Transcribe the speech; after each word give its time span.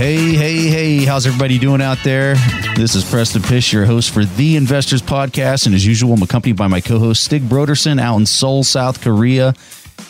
Hey, 0.00 0.32
hey, 0.34 0.56
hey, 0.56 1.04
how's 1.04 1.26
everybody 1.26 1.58
doing 1.58 1.82
out 1.82 1.98
there? 2.02 2.34
This 2.74 2.94
is 2.94 3.04
Preston 3.04 3.42
Pish, 3.42 3.70
your 3.70 3.84
host 3.84 4.14
for 4.14 4.24
the 4.24 4.56
Investors 4.56 5.02
Podcast. 5.02 5.66
And 5.66 5.74
as 5.74 5.86
usual, 5.86 6.14
I'm 6.14 6.22
accompanied 6.22 6.56
by 6.56 6.68
my 6.68 6.80
co 6.80 6.98
host, 6.98 7.22
Stig 7.22 7.42
Brodersen, 7.42 8.00
out 8.00 8.16
in 8.16 8.24
Seoul, 8.24 8.64
South 8.64 9.02
Korea. 9.02 9.52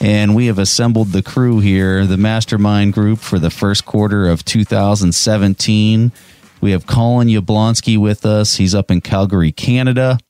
And 0.01 0.37
we 0.37 0.47
have 0.47 0.61
assembled 0.61 1.09
the 1.09 1.25
crew 1.25 1.59
here, 1.59 2.07
the 2.07 2.17
mastermind 2.17 2.93
group 2.93 3.19
for 3.19 3.41
the 3.41 3.51
first 3.51 3.85
quarter 3.85 4.29
of 4.29 4.45
2017. 4.45 6.13
We 6.61 6.71
have 6.71 6.87
Calin 6.87 7.27
Yablonski 7.27 7.99
with 7.99 8.25
us. 8.25 8.55
He's 8.55 8.77
up 8.77 8.93
in 8.93 9.01
Calgary, 9.01 9.51
Canada. 9.51 10.21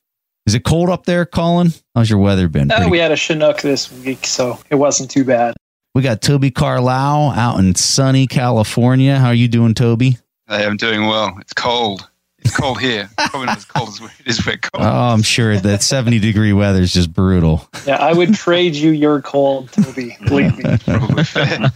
Is 0.47 0.55
it 0.55 0.63
cold 0.63 0.89
up 0.89 1.05
there, 1.05 1.23
Calin? 1.23 1.69
How's 1.93 2.09
your 2.09 2.17
weather 2.17 2.47
been? 2.47 2.71
Uh, 2.71 2.87
we 2.89 2.97
had 2.97 3.11
a 3.11 3.15
Chinook 3.15 3.61
this 3.61 3.91
week, 3.91 4.25
so 4.25 4.57
it 4.71 4.75
wasn't 4.75 5.11
too 5.11 5.23
bad. 5.23 5.53
We 5.93 6.01
got 6.01 6.21
Toby 6.21 6.51
Carlisle 6.51 7.31
out 7.31 7.59
in 7.59 7.75
sunny 7.75 8.25
California. 8.25 9.17
How 9.19 9.27
are 9.27 9.33
you 9.33 9.49
doing, 9.49 9.73
Toby? 9.73 10.17
Hey, 10.47 10.65
I'm 10.65 10.77
doing 10.77 11.05
well. 11.05 11.37
It's 11.41 11.53
cold. 11.53 12.07
It's 12.39 12.55
cold 12.55 12.79
here. 12.79 13.09
Probably 13.17 13.47
not 13.47 13.57
as 13.57 13.65
cold 13.65 13.89
as 13.89 13.99
it 13.99 14.09
is 14.25 14.45
where 14.45 14.57
cold. 14.57 14.85
Oh, 14.85 15.13
I'm 15.13 15.21
sure 15.21 15.57
that 15.57 15.83
70 15.83 16.19
degree 16.19 16.53
weather 16.53 16.81
is 16.81 16.93
just 16.93 17.11
brutal. 17.11 17.67
Yeah, 17.85 17.97
I 17.97 18.13
would 18.13 18.33
trade 18.33 18.73
you 18.73 18.91
your 18.91 19.21
cold, 19.21 19.69
Toby. 19.73 20.15
Believe 20.25 20.57
me. 20.57 20.77
Probably 20.85 21.23
fair. 21.25 21.71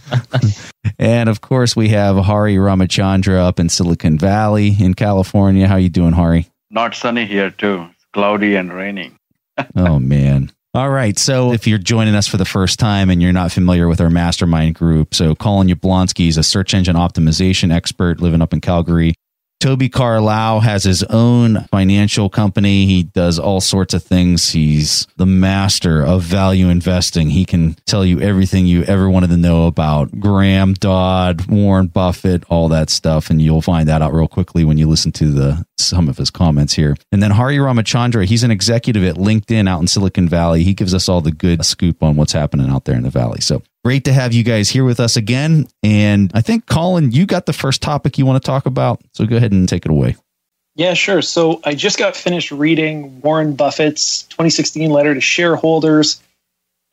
And 0.98 1.28
of 1.28 1.42
course, 1.42 1.76
we 1.76 1.90
have 1.90 2.16
Hari 2.16 2.56
Ramachandra 2.56 3.38
up 3.38 3.60
in 3.60 3.68
Silicon 3.68 4.18
Valley 4.18 4.74
in 4.80 4.94
California. 4.94 5.68
How 5.68 5.76
you 5.76 5.90
doing, 5.90 6.12
Hari? 6.12 6.48
Not 6.70 6.94
sunny 6.94 7.26
here 7.26 7.50
too. 7.50 7.86
It's 7.92 8.06
cloudy 8.14 8.54
and 8.56 8.72
raining. 8.72 9.18
Oh 9.74 9.98
man. 9.98 10.52
All 10.76 10.90
right. 10.90 11.18
So 11.18 11.54
if 11.54 11.66
you're 11.66 11.78
joining 11.78 12.14
us 12.14 12.28
for 12.28 12.36
the 12.36 12.44
first 12.44 12.78
time 12.78 13.08
and 13.08 13.22
you're 13.22 13.32
not 13.32 13.50
familiar 13.50 13.88
with 13.88 13.98
our 13.98 14.10
mastermind 14.10 14.74
group, 14.74 15.14
so 15.14 15.34
Calin 15.34 15.68
Yablonski 15.68 16.28
is 16.28 16.36
a 16.36 16.42
search 16.42 16.74
engine 16.74 16.96
optimization 16.96 17.72
expert 17.72 18.20
living 18.20 18.42
up 18.42 18.52
in 18.52 18.60
Calgary. 18.60 19.14
Toby 19.66 19.88
Carlisle 19.88 20.60
has 20.60 20.84
his 20.84 21.02
own 21.02 21.64
financial 21.72 22.30
company. 22.30 22.86
He 22.86 23.02
does 23.02 23.36
all 23.36 23.60
sorts 23.60 23.94
of 23.94 24.02
things. 24.04 24.50
He's 24.50 25.08
the 25.16 25.26
master 25.26 26.04
of 26.04 26.22
value 26.22 26.68
investing. 26.68 27.30
He 27.30 27.44
can 27.44 27.74
tell 27.84 28.06
you 28.06 28.20
everything 28.20 28.66
you 28.66 28.84
ever 28.84 29.10
wanted 29.10 29.30
to 29.30 29.36
know 29.36 29.66
about 29.66 30.20
Graham 30.20 30.74
Dodd, 30.74 31.46
Warren 31.46 31.88
Buffett, 31.88 32.44
all 32.48 32.68
that 32.68 32.90
stuff. 32.90 33.28
And 33.28 33.42
you'll 33.42 33.60
find 33.60 33.88
that 33.88 34.02
out 34.02 34.14
real 34.14 34.28
quickly 34.28 34.62
when 34.62 34.78
you 34.78 34.88
listen 34.88 35.10
to 35.10 35.32
the 35.32 35.66
some 35.78 36.08
of 36.08 36.16
his 36.16 36.30
comments 36.30 36.74
here. 36.74 36.96
And 37.10 37.20
then 37.20 37.32
Hari 37.32 37.56
Ramachandra, 37.56 38.24
he's 38.24 38.44
an 38.44 38.52
executive 38.52 39.02
at 39.02 39.16
LinkedIn 39.16 39.68
out 39.68 39.80
in 39.80 39.88
Silicon 39.88 40.28
Valley. 40.28 40.62
He 40.62 40.74
gives 40.74 40.94
us 40.94 41.08
all 41.08 41.20
the 41.20 41.32
good 41.32 41.64
scoop 41.64 42.04
on 42.04 42.14
what's 42.14 42.32
happening 42.32 42.70
out 42.70 42.84
there 42.84 42.96
in 42.96 43.02
the 43.02 43.10
valley. 43.10 43.40
So 43.40 43.62
great 43.86 44.04
to 44.04 44.12
have 44.12 44.32
you 44.32 44.42
guys 44.42 44.68
here 44.68 44.82
with 44.82 44.98
us 44.98 45.16
again. 45.16 45.64
And 45.80 46.32
I 46.34 46.40
think 46.40 46.66
Calin, 46.66 47.12
you 47.12 47.24
got 47.24 47.46
the 47.46 47.52
first 47.52 47.82
topic 47.82 48.18
you 48.18 48.26
want 48.26 48.42
to 48.42 48.44
talk 48.44 48.66
about. 48.66 49.00
So 49.12 49.24
go 49.26 49.36
ahead 49.36 49.52
and 49.52 49.68
take 49.68 49.86
it 49.86 49.92
away. 49.92 50.16
Yeah, 50.74 50.94
sure. 50.94 51.22
So 51.22 51.60
I 51.62 51.76
just 51.76 51.96
got 51.96 52.16
finished 52.16 52.50
reading 52.50 53.20
Warren 53.20 53.54
Buffett's 53.54 54.24
2016 54.24 54.90
letter 54.90 55.14
to 55.14 55.20
shareholders. 55.20 56.20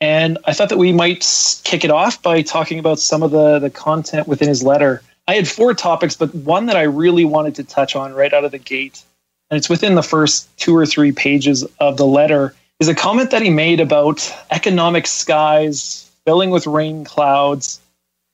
And 0.01 0.37
I 0.45 0.53
thought 0.53 0.69
that 0.69 0.77
we 0.77 0.91
might 0.91 1.25
kick 1.63 1.83
it 1.83 1.89
off 1.89 2.21
by 2.21 2.43
talking 2.43 2.77
about 2.77 2.99
some 2.99 3.23
of 3.23 3.31
the, 3.31 3.57
the 3.57 3.71
content 3.71 4.27
within 4.27 4.47
his 4.47 4.61
letter. 4.61 5.01
I 5.27 5.33
had 5.33 5.47
four 5.47 5.73
topics, 5.73 6.15
but 6.15 6.35
one 6.35 6.67
that 6.67 6.77
I 6.77 6.83
really 6.83 7.25
wanted 7.25 7.55
to 7.55 7.63
touch 7.63 7.95
on 7.95 8.13
right 8.13 8.31
out 8.31 8.45
of 8.45 8.51
the 8.51 8.59
gate, 8.59 9.01
and 9.49 9.57
it's 9.57 9.67
within 9.67 9.95
the 9.95 10.03
first 10.03 10.55
two 10.59 10.77
or 10.77 10.85
three 10.85 11.11
pages 11.11 11.63
of 11.79 11.97
the 11.97 12.05
letter, 12.05 12.53
is 12.79 12.87
a 12.87 12.93
comment 12.93 13.31
that 13.31 13.41
he 13.41 13.49
made 13.49 13.79
about 13.79 14.31
economic 14.51 15.07
skies 15.07 16.07
filling 16.25 16.49
with 16.49 16.67
rain 16.67 17.03
clouds. 17.03 17.79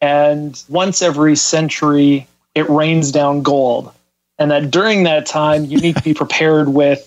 And 0.02 0.62
once 0.70 1.02
every 1.02 1.36
century, 1.36 2.28
it 2.56 2.70
rains 2.70 3.12
down 3.12 3.42
gold. 3.42 3.92
And 4.38 4.52
that 4.52 4.72
during 4.72 5.04
that 5.04 5.26
time, 5.26 5.66
you 5.66 5.80
need 5.80 5.98
to 5.98 6.04
be 6.04 6.14
prepared 6.24 6.70
with 6.70 7.06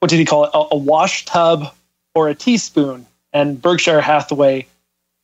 what 0.00 0.10
did 0.10 0.18
he 0.18 0.24
call 0.24 0.44
it? 0.44 0.50
A, 0.54 0.74
a 0.74 0.76
wash 0.76 1.24
tub 1.26 1.74
or 2.14 2.28
a 2.28 2.34
teaspoon. 2.34 3.06
And 3.32 3.60
Berkshire 3.60 4.00
Hathaway 4.00 4.66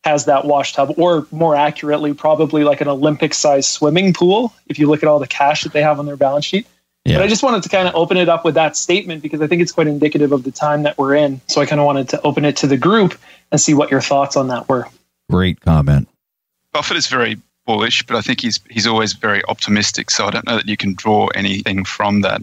has 0.05 0.27
that 0.27 0.44
wash 0.44 0.72
tub, 0.72 0.94
or 0.99 1.27
more 1.33 1.56
accurately, 1.56 2.15
probably 2.15 2.62
like 2.62 2.81
an 2.81 2.87
Olympic 2.87 3.34
sized 3.34 3.69
swimming 3.69 4.15
pool, 4.15 4.55
if 4.69 4.78
you 4.78 4.87
look 4.87 5.03
at 5.03 5.09
all 5.09 5.19
the 5.19 5.27
cash 5.27 5.65
that 5.65 5.73
they 5.73 5.83
have 5.83 5.99
on 5.99 6.06
their 6.06 6.17
balance 6.17 6.44
sheet. 6.44 6.65
Yeah. 7.05 7.17
But 7.17 7.25
I 7.25 7.28
just 7.28 7.43
wanted 7.43 7.65
to 7.65 7.69
kind 7.69 7.88
of 7.88 7.94
open 7.97 8.17
it 8.17 8.28
up 8.28 8.44
with 8.44 8.55
that 8.55 8.77
statement 8.77 9.23
because 9.23 9.41
I 9.41 9.49
think 9.49 9.62
it's 9.62 9.73
quite 9.73 9.88
indicative 9.88 10.31
of 10.31 10.44
the 10.44 10.53
time 10.53 10.84
that 10.84 10.97
we're 10.97 11.15
in. 11.15 11.41
So 11.49 11.61
I 11.61 11.67
kind 11.67 11.81
of 11.81 11.87
wanted 11.87 12.09
to 12.11 12.23
open 12.23 12.44
it 12.44 12.56
to 12.59 12.67
the 12.67 12.77
group 12.77 13.19
and 13.50 13.61
see 13.61 13.75
what 13.75 13.91
your 13.91 14.00
thoughts 14.00 14.37
on 14.37 14.49
that 14.49 14.69
were. 14.69 14.87
Great 15.31 15.60
comment. 15.60 16.09
Buffett 16.72 16.97
is 16.97 17.06
very 17.06 17.37
bullish, 17.66 18.03
but 18.04 18.16
I 18.16 18.20
think 18.20 18.41
he's 18.41 18.60
he's 18.70 18.87
always 18.87 19.12
very 19.12 19.42
optimistic. 19.48 20.10
So 20.10 20.26
I 20.26 20.31
don't 20.31 20.47
know 20.47 20.56
that 20.56 20.69
you 20.69 20.76
can 20.76 20.94
draw 20.94 21.26
anything 21.28 21.84
from 21.84 22.20
that. 22.22 22.42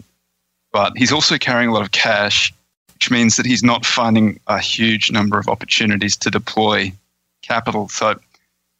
But 0.72 0.96
he's 0.96 1.12
also 1.12 1.38
carrying 1.38 1.70
a 1.70 1.72
lot 1.72 1.82
of 1.82 1.92
cash, 1.92 2.52
which 2.94 3.10
means 3.10 3.36
that 3.36 3.46
he's 3.46 3.62
not 3.62 3.86
finding 3.86 4.40
a 4.48 4.58
huge 4.58 5.10
number 5.10 5.38
of 5.38 5.48
opportunities 5.48 6.16
to 6.16 6.30
deploy 6.30 6.92
capital. 7.42 7.88
So 7.88 8.10
it 8.10 8.18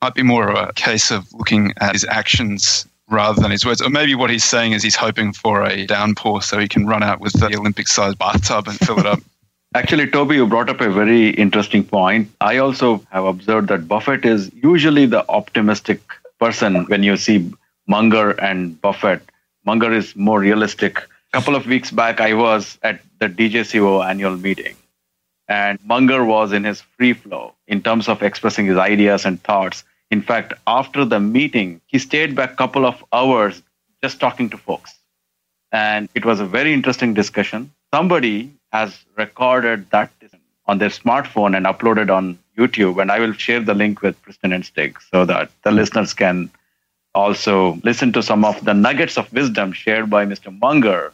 might 0.03 0.15
be 0.15 0.23
more 0.23 0.49
of 0.49 0.69
a 0.69 0.73
case 0.73 1.11
of 1.11 1.33
looking 1.33 1.73
at 1.81 1.93
his 1.93 2.05
actions 2.05 2.87
rather 3.09 3.41
than 3.41 3.51
his 3.51 3.65
words. 3.65 3.81
Or 3.81 3.91
maybe 3.91 4.15
what 4.15 4.31
he's 4.31 4.45
saying 4.45 4.73
is 4.73 4.83
he's 4.83 4.97
hoping 4.97 5.33
for 5.33 5.63
a 5.63 5.87
downpour 5.87 6.43
so 6.43 6.59
he 6.59 6.69
can 6.69 6.87
run 6.87 7.03
out 7.03 7.21
with 7.21 7.35
the 7.35 7.57
Olympic 7.57 7.87
sized 7.87 8.19
bathtub 8.19 8.67
and 8.67 8.79
fill 8.79 8.99
it 8.99 9.07
up. 9.07 9.21
Actually, 9.77 10.07
Toby, 10.07 10.37
you 10.37 10.47
brought 10.47 10.71
up 10.71 10.81
a 10.81 10.89
very 10.89 11.31
interesting 11.31 11.83
point. 11.83 12.31
I 12.41 12.59
also 12.59 13.05
have 13.11 13.25
observed 13.25 13.67
that 13.69 13.89
Buffett 13.89 14.25
is 14.25 14.49
usually 14.55 15.05
the 15.05 15.29
optimistic 15.29 16.01
person 16.39 16.85
when 16.85 17.03
you 17.03 17.17
see 17.17 17.53
Munger 17.89 18.31
and 18.41 18.81
Buffett. 18.81 19.29
Munger 19.65 19.93
is 19.93 20.15
more 20.15 20.39
realistic. 20.39 20.99
A 20.99 21.33
couple 21.33 21.57
of 21.57 21.67
weeks 21.67 21.91
back, 21.91 22.21
I 22.21 22.35
was 22.35 22.79
at 22.85 23.01
the 23.19 23.29
DJCO 23.29 24.09
annual 24.09 24.37
meeting, 24.37 24.77
and 25.49 25.81
Munger 25.85 26.25
was 26.25 26.53
in 26.53 26.63
his 26.63 26.81
free 26.97 27.13
flow 27.13 27.55
in 27.67 27.83
terms 27.83 28.09
of 28.09 28.23
expressing 28.23 28.67
his 28.67 28.77
ideas 28.77 29.25
and 29.25 29.43
thoughts. 29.43 29.83
In 30.09 30.23
fact, 30.23 30.53
after 30.69 31.05
the 31.05 31.19
meeting, 31.19 31.81
he 31.87 31.99
stayed 31.99 32.37
back 32.37 32.53
a 32.53 32.57
couple 32.57 32.87
of 32.87 33.03
hours 33.13 33.61
just 34.05 34.21
talking 34.21 34.51
to 34.51 34.57
folks. 34.57 34.95
And 35.73 36.09
it 36.15 36.25
was 36.25 36.39
a 36.39 36.47
very 36.47 36.73
interesting 36.73 37.13
discussion. 37.13 37.73
Somebody 37.93 38.53
has 38.75 39.05
recorded 39.17 39.89
that 39.91 40.11
on 40.67 40.79
their 40.79 40.89
smartphone 40.89 41.57
and 41.57 41.65
uploaded 41.65 42.11
on 42.19 42.37
YouTube. 42.59 43.01
And 43.01 43.13
I 43.13 43.21
will 43.21 43.33
share 43.33 43.61
the 43.61 43.75
link 43.75 44.03
with 44.03 44.21
Preston 44.23 44.53
and 44.53 44.67
Stig 44.67 45.01
so 45.13 45.25
that 45.27 45.51
the 45.63 45.71
listeners 45.71 46.13
can 46.13 46.51
also 47.15 47.79
listen 47.85 48.13
to 48.15 48.23
some 48.23 48.45
of 48.45 48.65
the 48.65 48.75
nuggets 48.75 49.17
of 49.17 49.33
wisdom 49.33 49.73
shared 49.73 50.11
by 50.11 50.27
Mr. 50.27 50.51
Munger. 50.59 51.13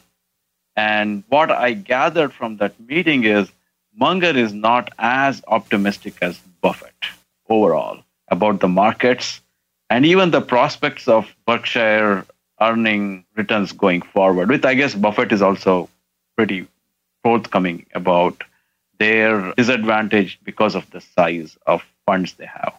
And 0.75 1.23
what 1.29 1.51
I 1.51 1.73
gathered 1.73 2.33
from 2.33 2.57
that 2.57 2.79
meeting 2.79 3.25
is 3.25 3.51
Munger 3.95 4.35
is 4.45 4.53
not 4.53 4.91
as 4.97 5.43
optimistic 5.47 6.15
as 6.21 6.39
Buffett 6.61 7.05
overall 7.47 7.99
about 8.29 8.59
the 8.61 8.69
markets 8.69 9.41
and 9.89 10.05
even 10.05 10.31
the 10.31 10.41
prospects 10.41 11.07
of 11.07 11.27
Berkshire 11.45 12.25
earning 12.59 13.25
returns 13.35 13.71
going 13.71 14.01
forward, 14.01 14.49
with 14.49 14.65
I 14.65 14.73
guess 14.73 14.95
Buffett 14.95 15.31
is 15.31 15.41
also 15.41 15.89
pretty 16.37 16.65
forthcoming 17.23 17.85
about 17.93 18.43
their 18.99 19.53
disadvantage 19.53 20.39
because 20.43 20.75
of 20.75 20.89
the 20.91 21.01
size 21.01 21.57
of 21.65 21.83
funds 22.05 22.33
they 22.33 22.45
have. 22.45 22.73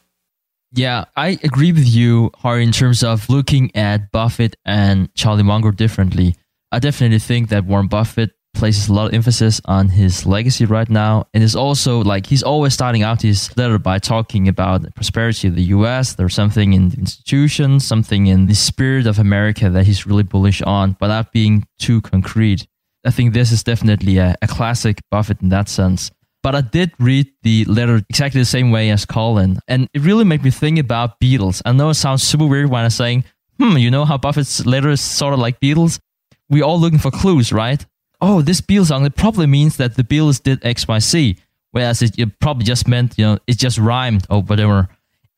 Yeah, 0.75 1.05
I 1.17 1.39
agree 1.43 1.73
with 1.73 1.87
you, 1.87 2.31
Hari, 2.37 2.62
in 2.65 2.73
terms 2.73 3.03
of 3.03 3.29
looking 3.29 3.75
at 3.77 4.11
Buffett 4.11 4.56
and 4.65 5.15
Charlie 5.15 5.43
Munger 5.43 5.71
differently. 5.71 6.37
I 6.71 6.79
definitely 6.79 7.19
think 7.19 7.50
that 7.50 7.67
Warren 7.67 7.89
Buffett 7.89 8.31
places 8.55 8.89
a 8.89 8.93
lot 8.93 9.09
of 9.09 9.15
emphasis 9.15 9.61
on 9.65 9.89
his 9.89 10.25
legacy 10.25 10.65
right 10.65 10.89
now. 10.89 11.27
And 11.35 11.43
it's 11.43 11.55
also 11.55 12.03
like 12.03 12.27
he's 12.27 12.43
always 12.43 12.75
starting 12.75 13.03
out 13.03 13.23
his 13.23 13.55
letter 13.56 13.79
by 13.79 13.99
talking 13.99 14.49
about 14.49 14.83
the 14.83 14.91
prosperity 14.93 15.49
of 15.49 15.56
the 15.56 15.65
US. 15.65 16.15
There's 16.15 16.35
something 16.35 16.73
in 16.73 16.91
the 16.91 16.99
institutions, 16.99 17.87
something 17.87 18.27
in 18.27 18.47
the 18.47 18.55
spirit 18.55 19.06
of 19.06 19.19
America 19.19 19.69
that 19.71 19.87
he's 19.87 20.06
really 20.06 20.23
bullish 20.23 20.62
on, 20.62 20.97
without 21.00 21.33
being 21.33 21.67
too 21.79 22.00
concrete. 22.00 22.67
I 23.05 23.11
think 23.11 23.33
this 23.33 23.53
is 23.53 23.63
definitely 23.63 24.19
a, 24.19 24.35
a 24.43 24.47
classic 24.47 25.01
Buffett 25.11 25.43
in 25.43 25.49
that 25.51 25.69
sense. 25.69 26.11
But 26.43 26.55
I 26.57 26.61
did 26.61 26.93
read 26.99 27.29
the 27.43 27.65
letter 27.67 28.03
exactly 28.11 28.41
the 28.41 28.47
same 28.47 28.73
way 28.73 28.91
as 28.91 29.05
Calin, 29.05 29.61
and 29.69 29.89
it 29.95 30.03
really 30.03 30.25
made 30.25 30.43
me 30.43 30.51
think 30.51 30.79
about 30.79 31.21
Beatles. 31.21 31.63
I 31.65 31.73
know 31.73 31.91
it 31.91 31.95
sounds 31.95 32.23
super 32.25 32.47
weird 32.47 32.69
when 32.69 32.83
I'm 32.83 32.91
saying, 32.91 33.25
hmm, 33.61 33.77
you 33.77 33.91
know 33.91 34.05
how 34.05 34.19
Buffett's 34.19 34.67
letter 34.67 34.91
is 34.91 35.01
sort 35.01 35.35
of 35.35 35.39
like 35.39 35.61
Beatles? 35.61 36.01
We're 36.49 36.65
all 36.65 36.81
looking 36.81 36.99
for 36.99 37.13
clues, 37.13 37.53
right? 37.53 37.85
Oh, 38.21 38.43
this 38.43 38.61
Beatles 38.61 38.87
song, 38.87 39.07
it 39.07 39.15
probably 39.15 39.47
means 39.47 39.77
that 39.77 39.95
the 39.95 40.05
bills 40.05 40.41
did 40.41 40.65
X, 40.65 40.87
Y, 40.89 40.99
Z. 40.99 41.37
Whereas 41.71 42.03
it, 42.03 42.19
it 42.19 42.39
probably 42.39 42.65
just 42.65 42.87
meant, 42.87 43.15
you 43.17 43.25
know, 43.25 43.39
it 43.47 43.59
just 43.59 43.79
rhymed 43.79 44.27
or 44.29 44.43
whatever. 44.43 44.89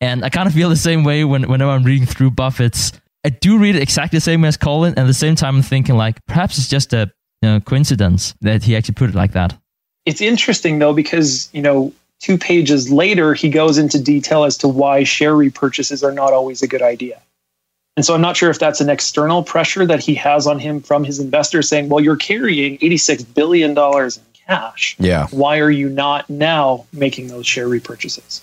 And 0.01 0.25
I 0.25 0.29
kind 0.29 0.47
of 0.47 0.53
feel 0.53 0.69
the 0.69 0.75
same 0.75 1.03
way 1.03 1.23
when, 1.23 1.43
whenever 1.47 1.71
I'm 1.71 1.83
reading 1.83 2.05
through 2.05 2.31
Buffett's. 2.31 2.91
I 3.23 3.29
do 3.29 3.57
read 3.57 3.75
it 3.75 3.81
exactly 3.81 4.17
the 4.17 4.21
same 4.21 4.43
as 4.45 4.57
Calin, 4.57 4.89
and 4.89 4.99
at 4.99 5.07
the 5.07 5.13
same 5.13 5.35
time, 5.35 5.55
I'm 5.55 5.61
thinking 5.63 5.95
like 5.95 6.23
perhaps 6.27 6.57
it's 6.57 6.67
just 6.67 6.93
a 6.93 7.11
you 7.45 7.51
know, 7.51 7.59
coincidence 7.59 8.33
that 8.41 8.63
he 8.63 8.75
actually 8.75 8.95
put 8.95 9.09
it 9.09 9.15
like 9.15 9.33
that. 9.33 9.55
It's 10.05 10.19
interesting 10.21 10.79
though 10.79 10.93
because 10.93 11.49
you 11.53 11.61
know 11.61 11.93
two 12.19 12.37
pages 12.37 12.91
later 12.91 13.35
he 13.35 13.49
goes 13.49 13.77
into 13.77 14.01
detail 14.01 14.45
as 14.45 14.57
to 14.57 14.67
why 14.67 15.03
share 15.03 15.33
repurchases 15.33 16.03
are 16.03 16.11
not 16.11 16.33
always 16.33 16.63
a 16.63 16.67
good 16.67 16.81
idea. 16.81 17.21
And 17.95 18.05
so 18.05 18.15
I'm 18.15 18.21
not 18.21 18.35
sure 18.35 18.49
if 18.49 18.57
that's 18.57 18.81
an 18.81 18.89
external 18.89 19.43
pressure 19.43 19.85
that 19.85 19.99
he 19.99 20.15
has 20.15 20.47
on 20.47 20.59
him 20.59 20.81
from 20.81 21.03
his 21.03 21.19
investors 21.19 21.69
saying, 21.69 21.87
well, 21.87 22.03
you're 22.03 22.17
carrying 22.17 22.77
$86 22.79 23.33
billion 23.33 23.71
in 23.71 24.09
cash. 24.33 24.97
Yeah. 24.99 25.27
Why 25.27 25.59
are 25.59 25.71
you 25.71 25.87
not 25.87 26.29
now 26.29 26.85
making 26.91 27.27
those 27.27 27.47
share 27.47 27.67
repurchases? 27.67 28.41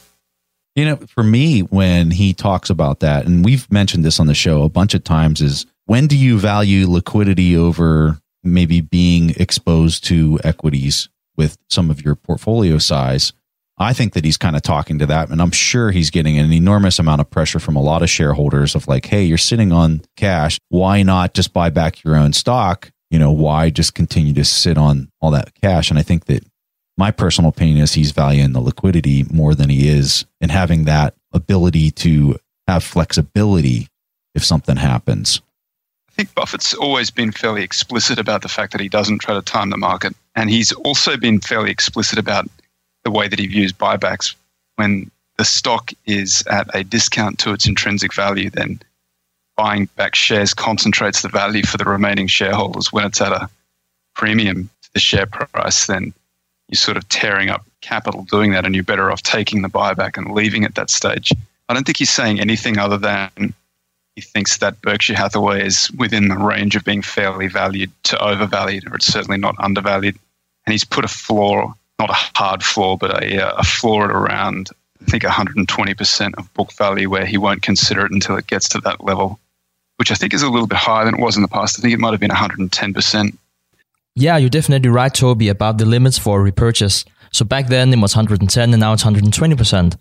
You 0.75 0.87
know, 0.87 0.97
for 0.97 1.23
me, 1.23 1.61
when 1.61 2.13
he 2.13 2.33
talks 2.33 2.71
about 2.71 3.01
that, 3.01 3.27
and 3.27 3.45
we've 3.45 3.71
mentioned 3.71 4.07
this 4.07 4.19
on 4.19 4.27
the 4.27 4.35
show 4.35 4.63
a 4.63 4.71
bunch 4.71 4.95
of 4.95 5.05
times, 5.05 5.43
is 5.43 5.67
when 5.85 6.07
do 6.07 6.17
you 6.17 6.39
value 6.39 6.89
liquidity 6.89 7.55
over 7.55 8.22
maybe 8.43 8.81
being 8.81 9.31
exposed 9.31 10.05
to 10.05 10.39
equities 10.45 11.09
with 11.37 11.57
some 11.69 11.91
of 11.91 12.05
your 12.05 12.15
portfolio 12.15 12.79
size? 12.79 13.33
I 13.79 13.93
think 13.93 14.13
that 14.13 14.25
he's 14.25 14.37
kind 14.37 14.55
of 14.55 14.63
talking 14.63 14.99
to 14.99 15.07
that. 15.07 15.31
And 15.31 15.41
I'm 15.41 15.51
sure 15.51 15.91
he's 15.91 16.11
getting 16.11 16.39
an 16.39 16.53
enormous 16.53 16.99
amount 16.99 17.21
of 17.21 17.31
pressure 17.31 17.59
from 17.59 17.77
a 17.77 17.83
lot 17.83 18.03
of 18.03 18.11
shareholders 18.11 18.75
of 18.75 18.87
like, 18.87 19.07
hey, 19.07 19.25
you're 19.25 19.39
sitting 19.39 19.73
on 19.73 20.03
cash. 20.17 20.59
Why 20.69 21.03
not 21.03 21.35
just 21.35 21.53
buy 21.53 21.71
back 21.71 22.05
your 22.05 22.17
own 22.17 22.33
stock? 22.33 22.91
You 23.11 23.19
know, 23.19 23.33
why 23.33 23.71
just 23.71 23.95
continue 23.95 24.35
to 24.35 24.45
sit 24.45 24.79
on 24.79 25.11
all 25.21 25.31
that 25.33 25.55
cash? 25.61 25.91
And 25.91 25.99
I 25.99 26.03
think 26.03 26.27
that 26.27 26.45
my 26.97 27.11
personal 27.11 27.49
opinion 27.49 27.79
is 27.79 27.95
he's 27.95 28.13
valuing 28.13 28.53
the 28.53 28.61
liquidity 28.61 29.25
more 29.31 29.55
than 29.55 29.71
he 29.71 29.89
is 29.89 30.27
in 30.41 30.51
having 30.51 30.85
that 30.85 31.15
ability 31.33 31.91
to 31.91 32.39
have 32.69 32.85
flexibility 32.85 33.89
if 34.35 34.45
something 34.45 34.77
happens. 34.77 35.41
I 36.13 36.15
think 36.15 36.35
Buffett's 36.35 36.75
always 36.75 37.11
been 37.11 37.33
fairly 37.33 37.63
explicit 37.63 38.19
about 38.19 38.43
the 38.43 38.49
fact 38.49 38.73
that 38.73 38.83
he 38.83 38.89
doesn't 38.89 39.21
try 39.21 39.35
to 39.35 39.41
time 39.41 39.71
the 39.71 39.79
market. 39.79 40.15
And 40.35 40.51
he's 40.51 40.71
also 40.73 41.17
been 41.17 41.41
fairly 41.41 41.71
explicit 41.71 42.19
about 42.19 42.47
the 43.05 43.11
way 43.11 43.29
that 43.29 43.39
he 43.39 43.47
views 43.47 43.73
buybacks. 43.73 44.35
When 44.77 45.11
the 45.39 45.45
stock 45.45 45.91
is 46.05 46.45
at 46.51 46.69
a 46.75 46.85
discount 46.85 47.39
to 47.41 47.53
its 47.53 47.67
intrinsic 47.67 48.13
value, 48.13 48.51
then 48.51 48.79
buying 49.57 49.87
back 49.97 50.15
shares 50.15 50.53
concentrates 50.53 51.23
the 51.23 51.31
value 51.31 51.65
for 51.65 51.79
the 51.79 51.85
remaining 51.85 52.27
shareholders. 52.27 52.93
When 52.93 53.07
it's 53.07 53.21
at 53.23 53.33
a 53.33 53.49
premium 54.15 54.69
to 54.83 54.93
the 54.93 55.01
share 55.01 55.27
price, 55.27 55.87
then 55.87 56.13
you're 56.69 56.77
sort 56.77 56.99
of 56.99 57.09
tearing 57.09 57.49
up 57.49 57.65
capital 57.81 58.25
doing 58.25 58.53
that, 58.53 58.67
and 58.67 58.75
you're 58.75 58.85
better 58.85 59.11
off 59.11 59.23
taking 59.23 59.63
the 59.63 59.69
buyback 59.69 60.19
and 60.19 60.33
leaving 60.33 60.65
at 60.65 60.75
that 60.75 60.91
stage. 60.91 61.33
I 61.69 61.75
don't 61.75 61.85
think 61.85 61.99
he's 61.99 62.11
saying 62.11 62.39
anything 62.39 62.79
other 62.79 62.99
than 62.99 63.55
he 64.15 64.21
thinks 64.21 64.59
that 64.59 64.81
Berkshire 64.83 65.17
Hathaway 65.17 65.67
is 65.67 65.91
within 65.93 66.29
the 66.29 66.37
range 66.37 66.77
of 66.77 66.85
being 66.85 67.03
fairly 67.03 67.49
valued 67.49 67.91
to 68.05 68.23
overvalued, 68.23 68.87
or 68.91 68.97
it's 68.97 69.07
certainly 69.07 69.39
not 69.39 69.55
undervalued. 69.59 70.17
And 70.67 70.73
he's 70.73 70.85
put 70.85 71.05
a 71.05 71.09
floor, 71.09 71.75
not 71.99 72.11
a 72.11 72.39
hard 72.39 72.63
floor, 72.63 72.99
but 72.99 73.23
a, 73.23 73.43
uh, 73.43 73.55
a 73.57 73.65
floor 73.65 74.05
at 74.05 74.11
around, 74.11 74.69
I 75.01 75.11
think, 75.11 75.23
120% 75.23 76.35
of 76.37 76.53
book 76.55 76.73
value, 76.73 77.09
where 77.09 77.25
he 77.25 77.39
won't 77.39 77.63
consider 77.63 78.05
it 78.05 78.13
until 78.13 78.37
it 78.37 78.47
gets 78.47 78.69
to 78.71 78.81
that 78.81 79.03
level, 79.03 79.41
which 79.97 80.11
I 80.11 80.15
think 80.15 80.35
is 80.35 80.43
a 80.43 80.51
little 80.51 80.69
bit 80.69 80.79
higher 80.79 81.07
than 81.07 81.15
it 81.15 81.21
was 81.21 81.37
in 81.37 81.43
the 81.43 81.49
past. 81.49 81.79
I 81.79 81.83
think 81.83 81.95
it 81.95 82.01
might 82.01 82.13
have 82.13 82.21
been 82.21 82.31
110%. 82.31 83.37
Yeah, 84.15 84.37
you're 84.37 84.51
definitely 84.51 84.91
right, 84.91 85.13
Toby, 85.13 85.49
about 85.49 85.79
the 85.79 85.87
limits 85.87 86.19
for 86.19 86.43
repurchase. 86.43 87.07
So 87.33 87.47
back 87.47 87.69
then 87.69 87.91
it 87.95 87.99
was 87.99 88.15
110 88.15 88.75
and 88.75 88.81
now 88.81 88.93
it's 88.93 89.05
120%. 89.05 89.97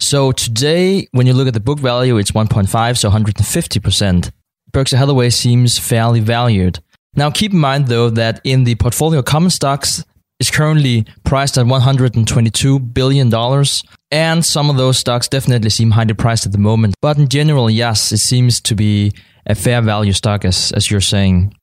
So 0.00 0.32
today, 0.32 1.06
when 1.12 1.26
you 1.26 1.32
look 1.32 1.48
at 1.48 1.54
the 1.54 1.60
book 1.60 1.78
value, 1.80 2.16
it's 2.18 2.32
1.5, 2.32 2.98
so 2.98 3.10
150%. 3.10 4.30
Berkshire 4.72 4.96
Hathaway 4.96 5.30
seems 5.30 5.78
fairly 5.78 6.20
valued. 6.20 6.80
Now 7.14 7.30
keep 7.30 7.52
in 7.52 7.58
mind 7.58 7.88
though 7.88 8.10
that 8.10 8.40
in 8.44 8.64
the 8.64 8.74
portfolio 8.74 9.22
common 9.22 9.50
stocks 9.50 10.04
is 10.38 10.50
currently 10.50 11.06
priced 11.24 11.56
at 11.56 11.66
122 11.66 12.78
billion 12.78 13.30
dollars 13.30 13.82
and 14.10 14.44
some 14.44 14.68
of 14.68 14.76
those 14.76 14.98
stocks 14.98 15.26
definitely 15.26 15.70
seem 15.70 15.92
highly 15.92 16.12
priced 16.12 16.44
at 16.44 16.52
the 16.52 16.58
moment 16.58 16.94
but 17.00 17.16
in 17.16 17.26
general 17.26 17.70
yes 17.70 18.12
it 18.12 18.18
seems 18.18 18.60
to 18.60 18.74
be 18.74 19.10
a 19.46 19.54
fair 19.54 19.80
value 19.80 20.12
stock 20.12 20.44
as 20.44 20.72
as 20.72 20.90
you're 20.90 21.00
saying 21.00 21.54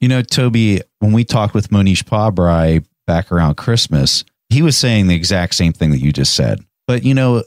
You 0.00 0.08
know, 0.08 0.22
Toby, 0.22 0.80
when 0.98 1.12
we 1.12 1.24
talked 1.24 1.54
with 1.54 1.68
Mohnish 1.68 2.02
Pabrai 2.02 2.84
back 3.06 3.30
around 3.30 3.56
Christmas, 3.56 4.24
he 4.48 4.60
was 4.60 4.76
saying 4.76 5.06
the 5.06 5.14
exact 5.14 5.54
same 5.54 5.72
thing 5.72 5.92
that 5.92 6.00
you 6.00 6.10
just 6.10 6.34
said. 6.34 6.58
But, 6.88 7.04
you 7.04 7.14
know, 7.14 7.44